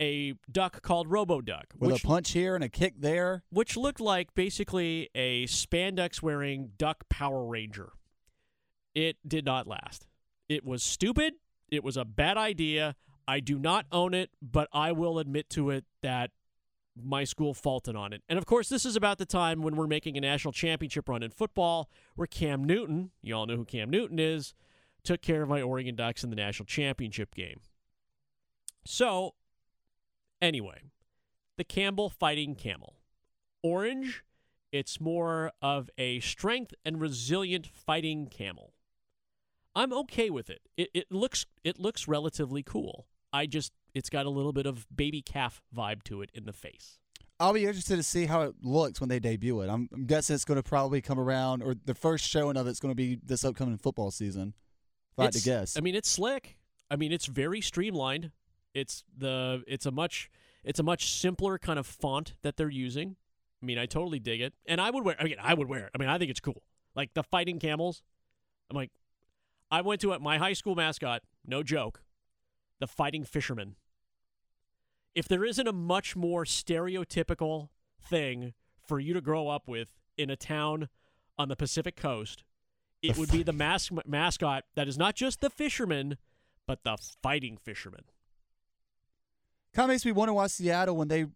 a 0.00 0.34
duck 0.50 0.82
called 0.82 1.08
RoboDuck, 1.08 1.64
with 1.78 1.92
which 1.92 2.04
a 2.04 2.06
punch 2.06 2.32
here 2.32 2.54
and 2.54 2.62
a 2.62 2.68
kick 2.68 2.94
there. 2.98 3.42
which 3.50 3.76
looked 3.76 4.00
like 4.00 4.34
basically 4.34 5.10
a 5.14 5.46
spandex 5.46 6.22
wearing 6.22 6.72
duck 6.76 7.08
Power 7.08 7.44
Ranger. 7.44 7.92
It 8.94 9.16
did 9.26 9.44
not 9.44 9.66
last. 9.66 10.06
It 10.48 10.64
was 10.64 10.82
stupid. 10.82 11.34
It 11.70 11.84
was 11.84 11.96
a 11.96 12.04
bad 12.04 12.36
idea. 12.36 12.96
I 13.26 13.40
do 13.40 13.58
not 13.58 13.86
own 13.92 14.14
it, 14.14 14.30
but 14.40 14.68
I 14.72 14.92
will 14.92 15.18
admit 15.18 15.50
to 15.50 15.70
it 15.70 15.84
that 16.02 16.30
my 17.00 17.24
school 17.24 17.54
faulted 17.54 17.94
on 17.94 18.12
it. 18.12 18.22
And 18.28 18.38
of 18.38 18.46
course, 18.46 18.68
this 18.68 18.86
is 18.86 18.96
about 18.96 19.18
the 19.18 19.26
time 19.26 19.62
when 19.62 19.76
we're 19.76 19.86
making 19.86 20.16
a 20.16 20.20
national 20.20 20.52
championship 20.52 21.08
run 21.08 21.22
in 21.22 21.30
football, 21.30 21.90
where 22.16 22.26
Cam 22.26 22.64
Newton, 22.64 23.10
you 23.22 23.34
all 23.34 23.46
know 23.46 23.56
who 23.56 23.64
Cam 23.64 23.90
Newton 23.90 24.18
is, 24.18 24.54
took 25.04 25.22
care 25.22 25.42
of 25.42 25.48
my 25.48 25.60
Oregon 25.62 25.94
Ducks 25.94 26.24
in 26.24 26.30
the 26.30 26.36
national 26.36 26.66
championship 26.66 27.34
game. 27.34 27.60
So, 28.84 29.34
anyway, 30.40 30.82
the 31.56 31.64
Campbell 31.64 32.08
Fighting 32.08 32.54
Camel. 32.54 32.96
Orange, 33.62 34.22
it's 34.72 35.00
more 35.00 35.52
of 35.60 35.90
a 35.98 36.20
strength 36.20 36.74
and 36.84 37.00
resilient 37.00 37.66
fighting 37.66 38.26
camel. 38.26 38.72
I'm 39.74 39.92
okay 39.92 40.30
with 40.30 40.50
it. 40.50 40.62
It 40.76 40.90
it 40.94 41.06
looks 41.10 41.46
it 41.64 41.78
looks 41.78 42.08
relatively 42.08 42.62
cool. 42.62 43.06
I 43.32 43.46
just 43.46 43.72
it's 43.94 44.10
got 44.10 44.26
a 44.26 44.30
little 44.30 44.52
bit 44.52 44.66
of 44.66 44.86
baby 44.94 45.22
calf 45.22 45.62
vibe 45.76 46.02
to 46.04 46.22
it 46.22 46.30
in 46.34 46.44
the 46.44 46.52
face. 46.52 46.98
I'll 47.40 47.52
be 47.52 47.66
interested 47.66 47.96
to 47.96 48.02
see 48.02 48.26
how 48.26 48.42
it 48.42 48.54
looks 48.62 49.00
when 49.00 49.08
they 49.08 49.20
debut 49.20 49.60
it. 49.60 49.68
I'm, 49.68 49.88
I'm 49.92 50.06
guessing 50.06 50.34
it's 50.34 50.44
going 50.44 50.56
to 50.56 50.62
probably 50.62 51.00
come 51.00 51.20
around, 51.20 51.62
or 51.62 51.76
the 51.84 51.94
first 51.94 52.26
showing 52.26 52.56
of 52.56 52.66
it's 52.66 52.80
going 52.80 52.90
to 52.90 52.96
be 52.96 53.18
this 53.24 53.44
upcoming 53.44 53.78
football 53.78 54.10
season. 54.10 54.54
If 55.12 55.20
I 55.20 55.24
had 55.24 55.32
to 55.34 55.42
guess. 55.42 55.76
I 55.76 55.80
mean, 55.80 55.94
it's 55.94 56.10
slick. 56.10 56.56
I 56.90 56.96
mean, 56.96 57.12
it's 57.12 57.26
very 57.26 57.60
streamlined. 57.60 58.32
It's 58.74 59.04
the 59.16 59.62
it's 59.66 59.86
a 59.86 59.90
much 59.90 60.30
it's 60.64 60.78
a 60.78 60.82
much 60.82 61.12
simpler 61.12 61.58
kind 61.58 61.78
of 61.78 61.86
font 61.86 62.34
that 62.42 62.56
they're 62.56 62.68
using. 62.70 63.16
I 63.62 63.66
mean, 63.66 63.78
I 63.78 63.86
totally 63.86 64.18
dig 64.20 64.40
it, 64.40 64.54
and 64.66 64.80
I 64.80 64.90
would 64.90 65.04
wear. 65.04 65.16
Again, 65.18 65.38
I 65.42 65.54
would 65.54 65.68
wear 65.68 65.86
it. 65.86 65.90
I 65.94 65.98
mean, 65.98 66.08
I 66.08 66.18
think 66.18 66.30
it's 66.30 66.40
cool. 66.40 66.62
Like 66.94 67.14
the 67.14 67.22
fighting 67.22 67.58
camels. 67.58 68.02
I'm 68.70 68.76
like, 68.76 68.90
I 69.70 69.80
went 69.80 70.00
to 70.02 70.12
it. 70.12 70.20
My 70.20 70.38
high 70.38 70.52
school 70.52 70.74
mascot, 70.74 71.22
no 71.46 71.62
joke, 71.62 72.02
the 72.80 72.86
fighting 72.86 73.24
fisherman. 73.24 73.76
If 75.14 75.26
there 75.26 75.44
isn't 75.44 75.66
a 75.66 75.72
much 75.72 76.14
more 76.14 76.44
stereotypical 76.44 77.70
thing 78.00 78.52
for 78.86 79.00
you 79.00 79.14
to 79.14 79.20
grow 79.20 79.48
up 79.48 79.66
with 79.66 79.90
in 80.16 80.30
a 80.30 80.36
town 80.36 80.88
on 81.38 81.48
the 81.48 81.56
Pacific 81.56 81.96
coast, 81.96 82.44
it 83.02 83.14
The 83.14 83.20
would 83.20 83.30
be 83.32 83.42
the 83.42 83.52
mas- 83.52 83.90
mascot 84.06 84.64
that 84.76 84.86
is 84.86 84.96
not 84.98 85.14
just 85.16 85.40
the 85.40 85.50
fisherman, 85.50 86.18
but 86.66 86.84
the 86.84 86.96
fighting 87.22 87.56
fisherman. 87.56 88.04
Kind 89.74 89.84
of 89.90 89.94
makes 89.94 90.04
me 90.04 90.12
wonder 90.12 90.32
why 90.32 90.46
Seattle, 90.46 90.96
when 90.96 91.08
they 91.08 91.26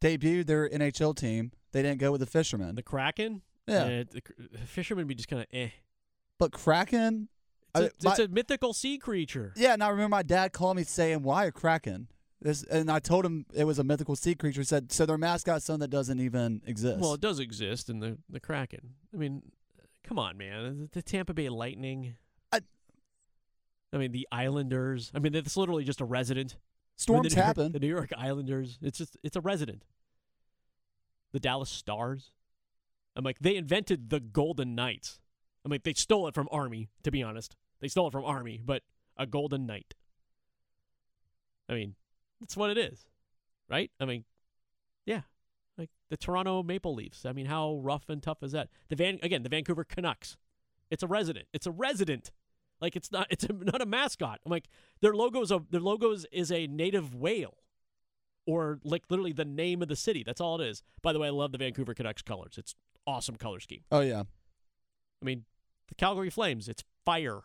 debuted 0.00 0.46
their 0.46 0.68
NHL 0.68 1.14
team, 1.16 1.52
they 1.72 1.82
didn't 1.82 1.98
go 2.00 2.12
with 2.12 2.20
the 2.20 2.26
fisherman. 2.26 2.74
The 2.74 2.82
Kraken, 2.82 3.42
Yeah. 3.66 3.84
uh, 3.84 3.86
the, 4.10 4.22
the 4.52 4.58
fisherman 4.66 5.02
would 5.02 5.08
be 5.08 5.14
just 5.14 5.28
kind 5.28 5.42
of 5.42 5.48
eh. 5.52 5.70
but 6.38 6.52
Kraken, 6.52 7.28
It's, 7.74 7.80
a, 7.80 7.82
I- 7.82 7.86
it's 7.86 8.04
my- 8.18 8.24
a 8.24 8.28
mythical 8.28 8.72
sea 8.72 8.98
creature. 8.98 9.52
yeah, 9.56 9.72
and 9.72 9.82
I 9.82 9.88
remember 9.88 10.10
my 10.10 10.22
dad 10.22 10.52
calling 10.52 10.76
me 10.76 10.84
saying, 10.84 11.22
"Why 11.22 11.46
a 11.46 11.52
Kraken?" 11.52 12.08
This, 12.40 12.62
and 12.64 12.90
I 12.90 12.98
told 12.98 13.24
him 13.24 13.46
it 13.54 13.64
was 13.64 13.78
a 13.78 13.84
mythical 13.84 14.16
sea 14.16 14.34
creature. 14.34 14.60
He 14.60 14.64
said, 14.66 14.92
"So 14.92 15.06
their 15.06 15.16
mascot's 15.16 15.64
something 15.64 15.80
that 15.80 15.88
doesn't 15.90 16.20
even 16.20 16.60
exist." 16.66 17.00
Well, 17.00 17.14
it 17.14 17.20
does 17.20 17.38
exist 17.40 17.88
in 17.88 18.00
the 18.00 18.18
the 18.28 18.38
Kraken. 18.40 18.94
I 19.14 19.16
mean, 19.16 19.42
come 20.02 20.18
on, 20.18 20.36
man. 20.36 20.80
The, 20.80 20.88
the 20.92 21.02
Tampa 21.02 21.32
Bay 21.32 21.48
Lightning. 21.48 22.16
I- 22.52 22.60
I 23.92 23.96
mean, 23.96 24.12
the 24.12 24.26
Islanders. 24.30 25.10
I 25.14 25.20
mean, 25.20 25.34
it's 25.34 25.56
literally 25.56 25.84
just 25.84 26.00
a 26.00 26.04
resident. 26.04 26.56
Storms 26.96 27.28
the 27.28 27.34
New 27.34 27.36
York- 27.36 27.46
happen. 27.46 27.72
The 27.72 27.80
New 27.80 27.88
York 27.88 28.10
Islanders. 28.16 28.78
It's 28.82 28.98
just 28.98 29.16
it's 29.22 29.36
a 29.36 29.40
resident. 29.40 29.84
The 31.32 31.40
Dallas 31.40 31.70
Stars. 31.70 32.32
I'm 33.16 33.24
like 33.24 33.38
they 33.40 33.56
invented 33.56 34.10
the 34.10 34.20
Golden 34.20 34.74
Knights. 34.74 35.20
I'm 35.64 35.70
like 35.70 35.82
they 35.82 35.94
stole 35.94 36.28
it 36.28 36.34
from 36.34 36.48
Army. 36.50 36.88
To 37.02 37.10
be 37.10 37.22
honest, 37.22 37.56
they 37.80 37.88
stole 37.88 38.08
it 38.08 38.12
from 38.12 38.24
Army, 38.24 38.60
but 38.64 38.82
a 39.16 39.26
Golden 39.26 39.66
Knight. 39.66 39.94
I 41.68 41.74
mean, 41.74 41.94
that's 42.40 42.56
what 42.56 42.70
it 42.70 42.78
is, 42.78 43.06
right? 43.68 43.90
I 43.98 44.04
mean, 44.04 44.24
yeah, 45.06 45.22
like 45.78 45.90
the 46.10 46.16
Toronto 46.16 46.62
Maple 46.62 46.94
Leafs. 46.94 47.24
I 47.24 47.32
mean, 47.32 47.46
how 47.46 47.76
rough 47.82 48.08
and 48.08 48.22
tough 48.22 48.42
is 48.42 48.52
that? 48.52 48.68
The 48.88 48.96
Van 48.96 49.18
again, 49.22 49.42
the 49.42 49.48
Vancouver 49.48 49.84
Canucks. 49.84 50.36
It's 50.90 51.02
a 51.02 51.06
resident. 51.06 51.46
It's 51.52 51.66
a 51.66 51.70
resident. 51.70 52.30
Like 52.84 52.96
it's 52.96 53.10
not. 53.10 53.28
It's 53.30 53.44
a, 53.44 53.52
not 53.54 53.80
a 53.80 53.86
mascot. 53.86 54.40
I'm 54.44 54.52
like 54.52 54.68
their 55.00 55.14
logos. 55.14 55.50
A, 55.50 55.62
their 55.70 55.80
logos 55.80 56.26
is 56.30 56.52
a 56.52 56.66
native 56.66 57.14
whale, 57.14 57.56
or 58.46 58.78
like 58.84 59.04
literally 59.08 59.32
the 59.32 59.46
name 59.46 59.80
of 59.80 59.88
the 59.88 59.96
city. 59.96 60.22
That's 60.22 60.40
all 60.40 60.60
it 60.60 60.66
is. 60.66 60.82
By 61.00 61.14
the 61.14 61.18
way, 61.18 61.28
I 61.28 61.30
love 61.30 61.50
the 61.52 61.58
Vancouver 61.58 61.94
Canucks 61.94 62.20
colors. 62.20 62.56
It's 62.58 62.74
awesome 63.06 63.36
color 63.36 63.58
scheme. 63.58 63.84
oh 63.90 64.00
yeah, 64.00 64.20
I 64.20 65.24
mean, 65.24 65.44
the 65.88 65.94
Calgary 65.94 66.28
Flames. 66.28 66.68
It's 66.68 66.84
fire. 67.06 67.40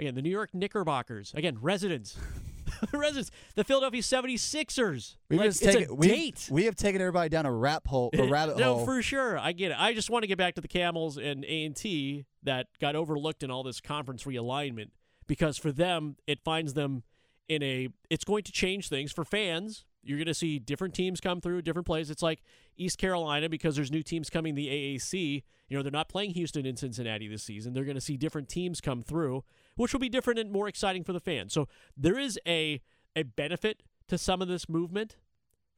Again, 0.00 0.16
the 0.16 0.22
New 0.22 0.30
York 0.30 0.50
Knickerbockers. 0.52 1.32
Again, 1.36 1.58
residents. 1.60 2.18
residents. 2.92 3.30
The 3.54 3.64
Philadelphia 3.64 4.02
76ers. 4.02 5.16
we 5.28 5.38
like, 5.38 5.46
just 5.48 5.62
it's 5.62 5.74
take 5.74 5.88
a 5.88 5.94
we 5.94 6.08
date. 6.08 6.48
we 6.50 6.64
have 6.64 6.76
taken 6.76 7.00
everybody 7.00 7.28
down 7.28 7.46
a 7.46 7.52
rap 7.52 7.86
hole, 7.86 8.10
a 8.14 8.26
rabbit 8.28 8.56
no, 8.56 8.64
hole. 8.74 8.78
No, 8.80 8.84
for 8.84 9.02
sure. 9.02 9.38
I 9.38 9.52
get 9.52 9.72
it. 9.72 9.80
I 9.80 9.94
just 9.94 10.10
want 10.10 10.22
to 10.22 10.26
get 10.26 10.38
back 10.38 10.54
to 10.54 10.60
the 10.60 10.68
Camels 10.68 11.16
and 11.16 11.44
A 11.44 11.64
and 11.64 11.76
T 11.76 12.26
that 12.42 12.66
got 12.80 12.96
overlooked 12.96 13.42
in 13.42 13.50
all 13.50 13.62
this 13.62 13.80
conference 13.80 14.24
realignment 14.24 14.90
because 15.26 15.58
for 15.58 15.72
them 15.72 16.16
it 16.26 16.40
finds 16.44 16.74
them 16.74 17.02
in 17.48 17.62
a. 17.62 17.88
It's 18.10 18.24
going 18.24 18.44
to 18.44 18.52
change 18.52 18.88
things 18.88 19.12
for 19.12 19.24
fans. 19.24 19.84
You're 20.02 20.18
going 20.18 20.26
to 20.26 20.34
see 20.34 20.58
different 20.58 20.94
teams 20.94 21.20
come 21.20 21.40
through, 21.40 21.62
different 21.62 21.86
plays. 21.86 22.10
It's 22.10 22.22
like 22.22 22.42
East 22.76 22.98
Carolina 22.98 23.48
because 23.48 23.76
there's 23.76 23.90
new 23.90 24.02
teams 24.02 24.28
coming 24.28 24.54
the 24.54 24.68
AAC. 24.68 25.42
You 25.68 25.76
know 25.76 25.82
they're 25.82 25.90
not 25.90 26.08
playing 26.08 26.32
Houston 26.32 26.66
and 26.66 26.78
Cincinnati 26.78 27.26
this 27.26 27.42
season. 27.42 27.72
They're 27.72 27.84
going 27.84 27.96
to 27.96 28.00
see 28.00 28.16
different 28.16 28.48
teams 28.48 28.80
come 28.80 29.02
through, 29.02 29.44
which 29.76 29.92
will 29.92 30.00
be 30.00 30.08
different 30.08 30.38
and 30.38 30.50
more 30.50 30.68
exciting 30.68 31.04
for 31.04 31.12
the 31.12 31.20
fans. 31.20 31.52
So 31.52 31.68
there 31.96 32.18
is 32.18 32.38
a 32.46 32.80
a 33.16 33.22
benefit 33.22 33.82
to 34.08 34.18
some 34.18 34.42
of 34.42 34.48
this 34.48 34.68
movement 34.68 35.16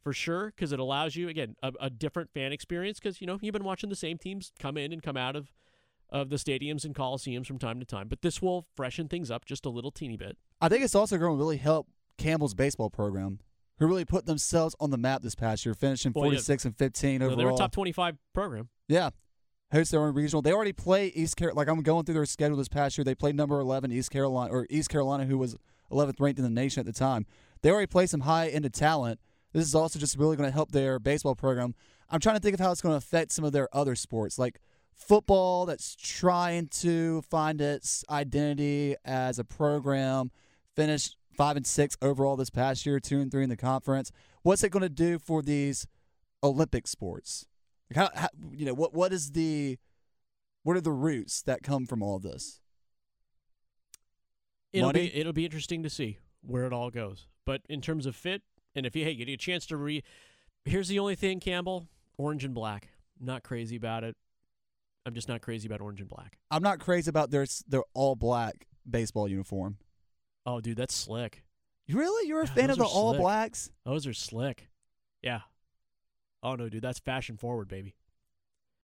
for 0.03 0.12
sure 0.12 0.47
because 0.47 0.72
it 0.72 0.78
allows 0.78 1.16
you 1.16 1.28
again 1.28 1.57
a, 1.62 1.72
a 1.80 1.90
different 1.90 2.30
fan 2.30 2.53
experience 2.53 2.99
because 2.99 3.20
you 3.20 3.26
know 3.26 3.38
you've 3.42 3.53
been 3.53 3.64
watching 3.64 3.90
the 3.90 3.97
same 3.97 4.16
teams 4.18 4.53
come 4.59 4.76
in 4.76 4.92
and 4.92 5.03
come 5.03 5.16
out 5.16 5.36
of 5.36 5.53
of 6.11 6.30
the 6.30 6.36
stadiums 6.36 6.84
and 6.84 6.94
coliseums 6.94 7.47
from 7.47 7.59
time 7.59 7.80
to 7.80 7.84
time 7.84 8.07
but 8.09 8.22
this 8.22 8.40
will 8.40 8.66
freshen 8.76 9.09
things 9.09 9.30
up 9.30 9.44
just 9.44 9.66
a 9.66 9.68
little 9.68 9.90
teeny 9.90 10.16
bit 10.16 10.38
I 10.61 10.68
think 10.68 10.84
it's 10.84 10.94
also 10.94 11.18
going 11.18 11.32
to 11.32 11.36
really 11.36 11.57
help 11.57 11.88
Campbell's 12.16 12.55
baseball 12.55 12.88
program, 12.88 13.40
who 13.78 13.86
really 13.86 14.07
put 14.07 14.24
themselves 14.24 14.74
on 14.80 14.90
the 14.90 14.97
map 14.97 15.20
this 15.22 15.34
past 15.34 15.66
year, 15.66 15.74
finishing 15.74 16.12
Well, 16.14 16.24
yeah. 16.26 16.30
46 16.30 16.64
and 16.64 16.76
15 16.78 17.18
No, 17.18 17.26
overall. 17.26 17.36
they 17.36 17.44
were 17.44 17.51
a 17.51 17.57
top 17.57 17.72
25 17.72 18.16
program 18.32 18.68
Yeah. 18.88 19.11
Host 19.72 19.90
their 19.90 20.00
own 20.00 20.14
regional. 20.14 20.42
They 20.42 20.52
already 20.52 20.72
play 20.72 21.08
East 21.08 21.36
Carolina. 21.36 21.58
Like 21.58 21.68
I'm 21.68 21.82
going 21.82 22.04
through 22.04 22.14
their 22.14 22.26
schedule 22.26 22.56
this 22.56 22.68
past 22.68 22.96
year. 22.96 23.04
They 23.04 23.14
played 23.14 23.34
number 23.34 23.58
11 23.58 23.90
East 23.90 24.10
Carolina 24.10 24.52
or 24.52 24.66
East 24.70 24.88
Carolina, 24.88 25.24
who 25.24 25.38
was 25.38 25.56
11th 25.90 26.20
ranked 26.20 26.38
in 26.38 26.44
the 26.44 26.50
nation 26.50 26.80
at 26.80 26.86
the 26.86 26.92
time. 26.92 27.26
They 27.62 27.70
already 27.70 27.86
play 27.86 28.06
some 28.06 28.20
high 28.20 28.48
end 28.48 28.72
talent. 28.72 29.20
This 29.52 29.66
is 29.66 29.74
also 29.74 29.98
just 29.98 30.16
really 30.18 30.36
going 30.36 30.48
to 30.48 30.54
help 30.54 30.72
their 30.72 30.98
baseball 30.98 31.34
program. 31.34 31.74
I'm 32.10 32.20
trying 32.20 32.36
to 32.36 32.40
think 32.40 32.54
of 32.54 32.60
how 32.60 32.70
it's 32.70 32.80
going 32.80 32.92
to 32.92 32.98
affect 32.98 33.32
some 33.32 33.44
of 33.44 33.52
their 33.52 33.68
other 33.72 33.96
sports, 33.96 34.38
like 34.38 34.60
football, 34.94 35.66
that's 35.66 35.96
trying 35.96 36.68
to 36.68 37.22
find 37.22 37.60
its 37.60 38.04
identity 38.08 38.96
as 39.04 39.38
a 39.38 39.44
program. 39.44 40.30
Finished 40.74 41.16
five 41.36 41.56
and 41.56 41.66
six 41.66 41.96
overall 42.00 42.36
this 42.36 42.50
past 42.50 42.86
year, 42.86 43.00
two 43.00 43.20
and 43.20 43.30
three 43.30 43.42
in 43.42 43.48
the 43.48 43.56
conference. 43.56 44.12
What's 44.42 44.62
it 44.62 44.70
going 44.70 44.82
to 44.82 44.88
do 44.88 45.18
for 45.18 45.42
these 45.42 45.86
Olympic 46.42 46.86
sports? 46.86 47.46
Like 47.91 47.97
how, 48.14 48.20
how 48.20 48.28
you 48.53 48.66
know 48.66 48.74
what 48.74 48.95
what 48.95 49.12
is 49.12 49.32
the 49.32 49.78
what 50.62 50.76
are 50.76 50.80
the 50.80 50.91
roots 50.93 51.43
that 51.43 51.62
come 51.62 51.87
from 51.87 52.03
all 52.03 52.16
of 52.16 52.22
this? 52.22 52.61
it'll 54.72 54.89
Money? 54.89 55.09
be 55.11 55.16
it'll 55.16 55.32
be 55.32 55.45
interesting 55.45 55.82
to 55.82 55.91
see 55.91 56.18
where 56.43 56.64
it 56.66 56.72
all 56.72 56.91
goes 56.91 57.26
but 57.45 57.62
in 57.68 57.80
terms 57.80 58.07
of 58.07 58.14
fit 58.14 58.43
and 58.74 58.84
if 58.87 58.95
you 58.97 59.05
hey 59.05 59.14
get 59.14 59.28
a 59.28 59.37
chance 59.37 59.66
to 59.66 59.76
re 59.76 60.03
here's 60.64 60.89
the 60.89 60.99
only 60.99 61.14
thing 61.14 61.41
campbell 61.41 61.87
orange 62.18 62.45
and 62.45 62.55
black 62.55 62.89
not 63.20 63.43
crazy 63.43 63.76
about 63.76 64.05
it 64.05 64.16
i'm 65.07 65.14
just 65.14 65.28
not 65.28 65.41
crazy 65.41 65.66
about 65.66 65.80
orange 65.80 66.01
and 66.01 66.09
black 66.11 66.39
I'm 66.51 66.62
not 66.62 66.78
crazy 66.80 67.09
about 67.09 67.30
their 67.30 67.47
their 67.68 67.82
all 67.95 68.14
black 68.16 68.66
baseball 68.89 69.28
uniform. 69.28 69.78
oh 70.45 70.61
dude 70.61 70.76
that's 70.76 70.95
slick 70.95 71.43
Really, 71.89 72.26
you're 72.26 72.43
a 72.43 72.47
Yeah, 72.47 72.53
fan 72.53 72.70
of 72.70 72.78
the 72.78 72.84
all 72.84 73.11
slick. 73.12 73.20
blacks? 73.20 73.70
those 73.84 74.07
are 74.09 74.12
slick 74.12 74.68
yeah 75.22 75.41
oh 76.43 76.55
no 76.55 76.68
dude 76.68 76.82
that's 76.82 76.99
fashion 76.99 77.37
forward 77.37 77.68
baby 77.68 77.95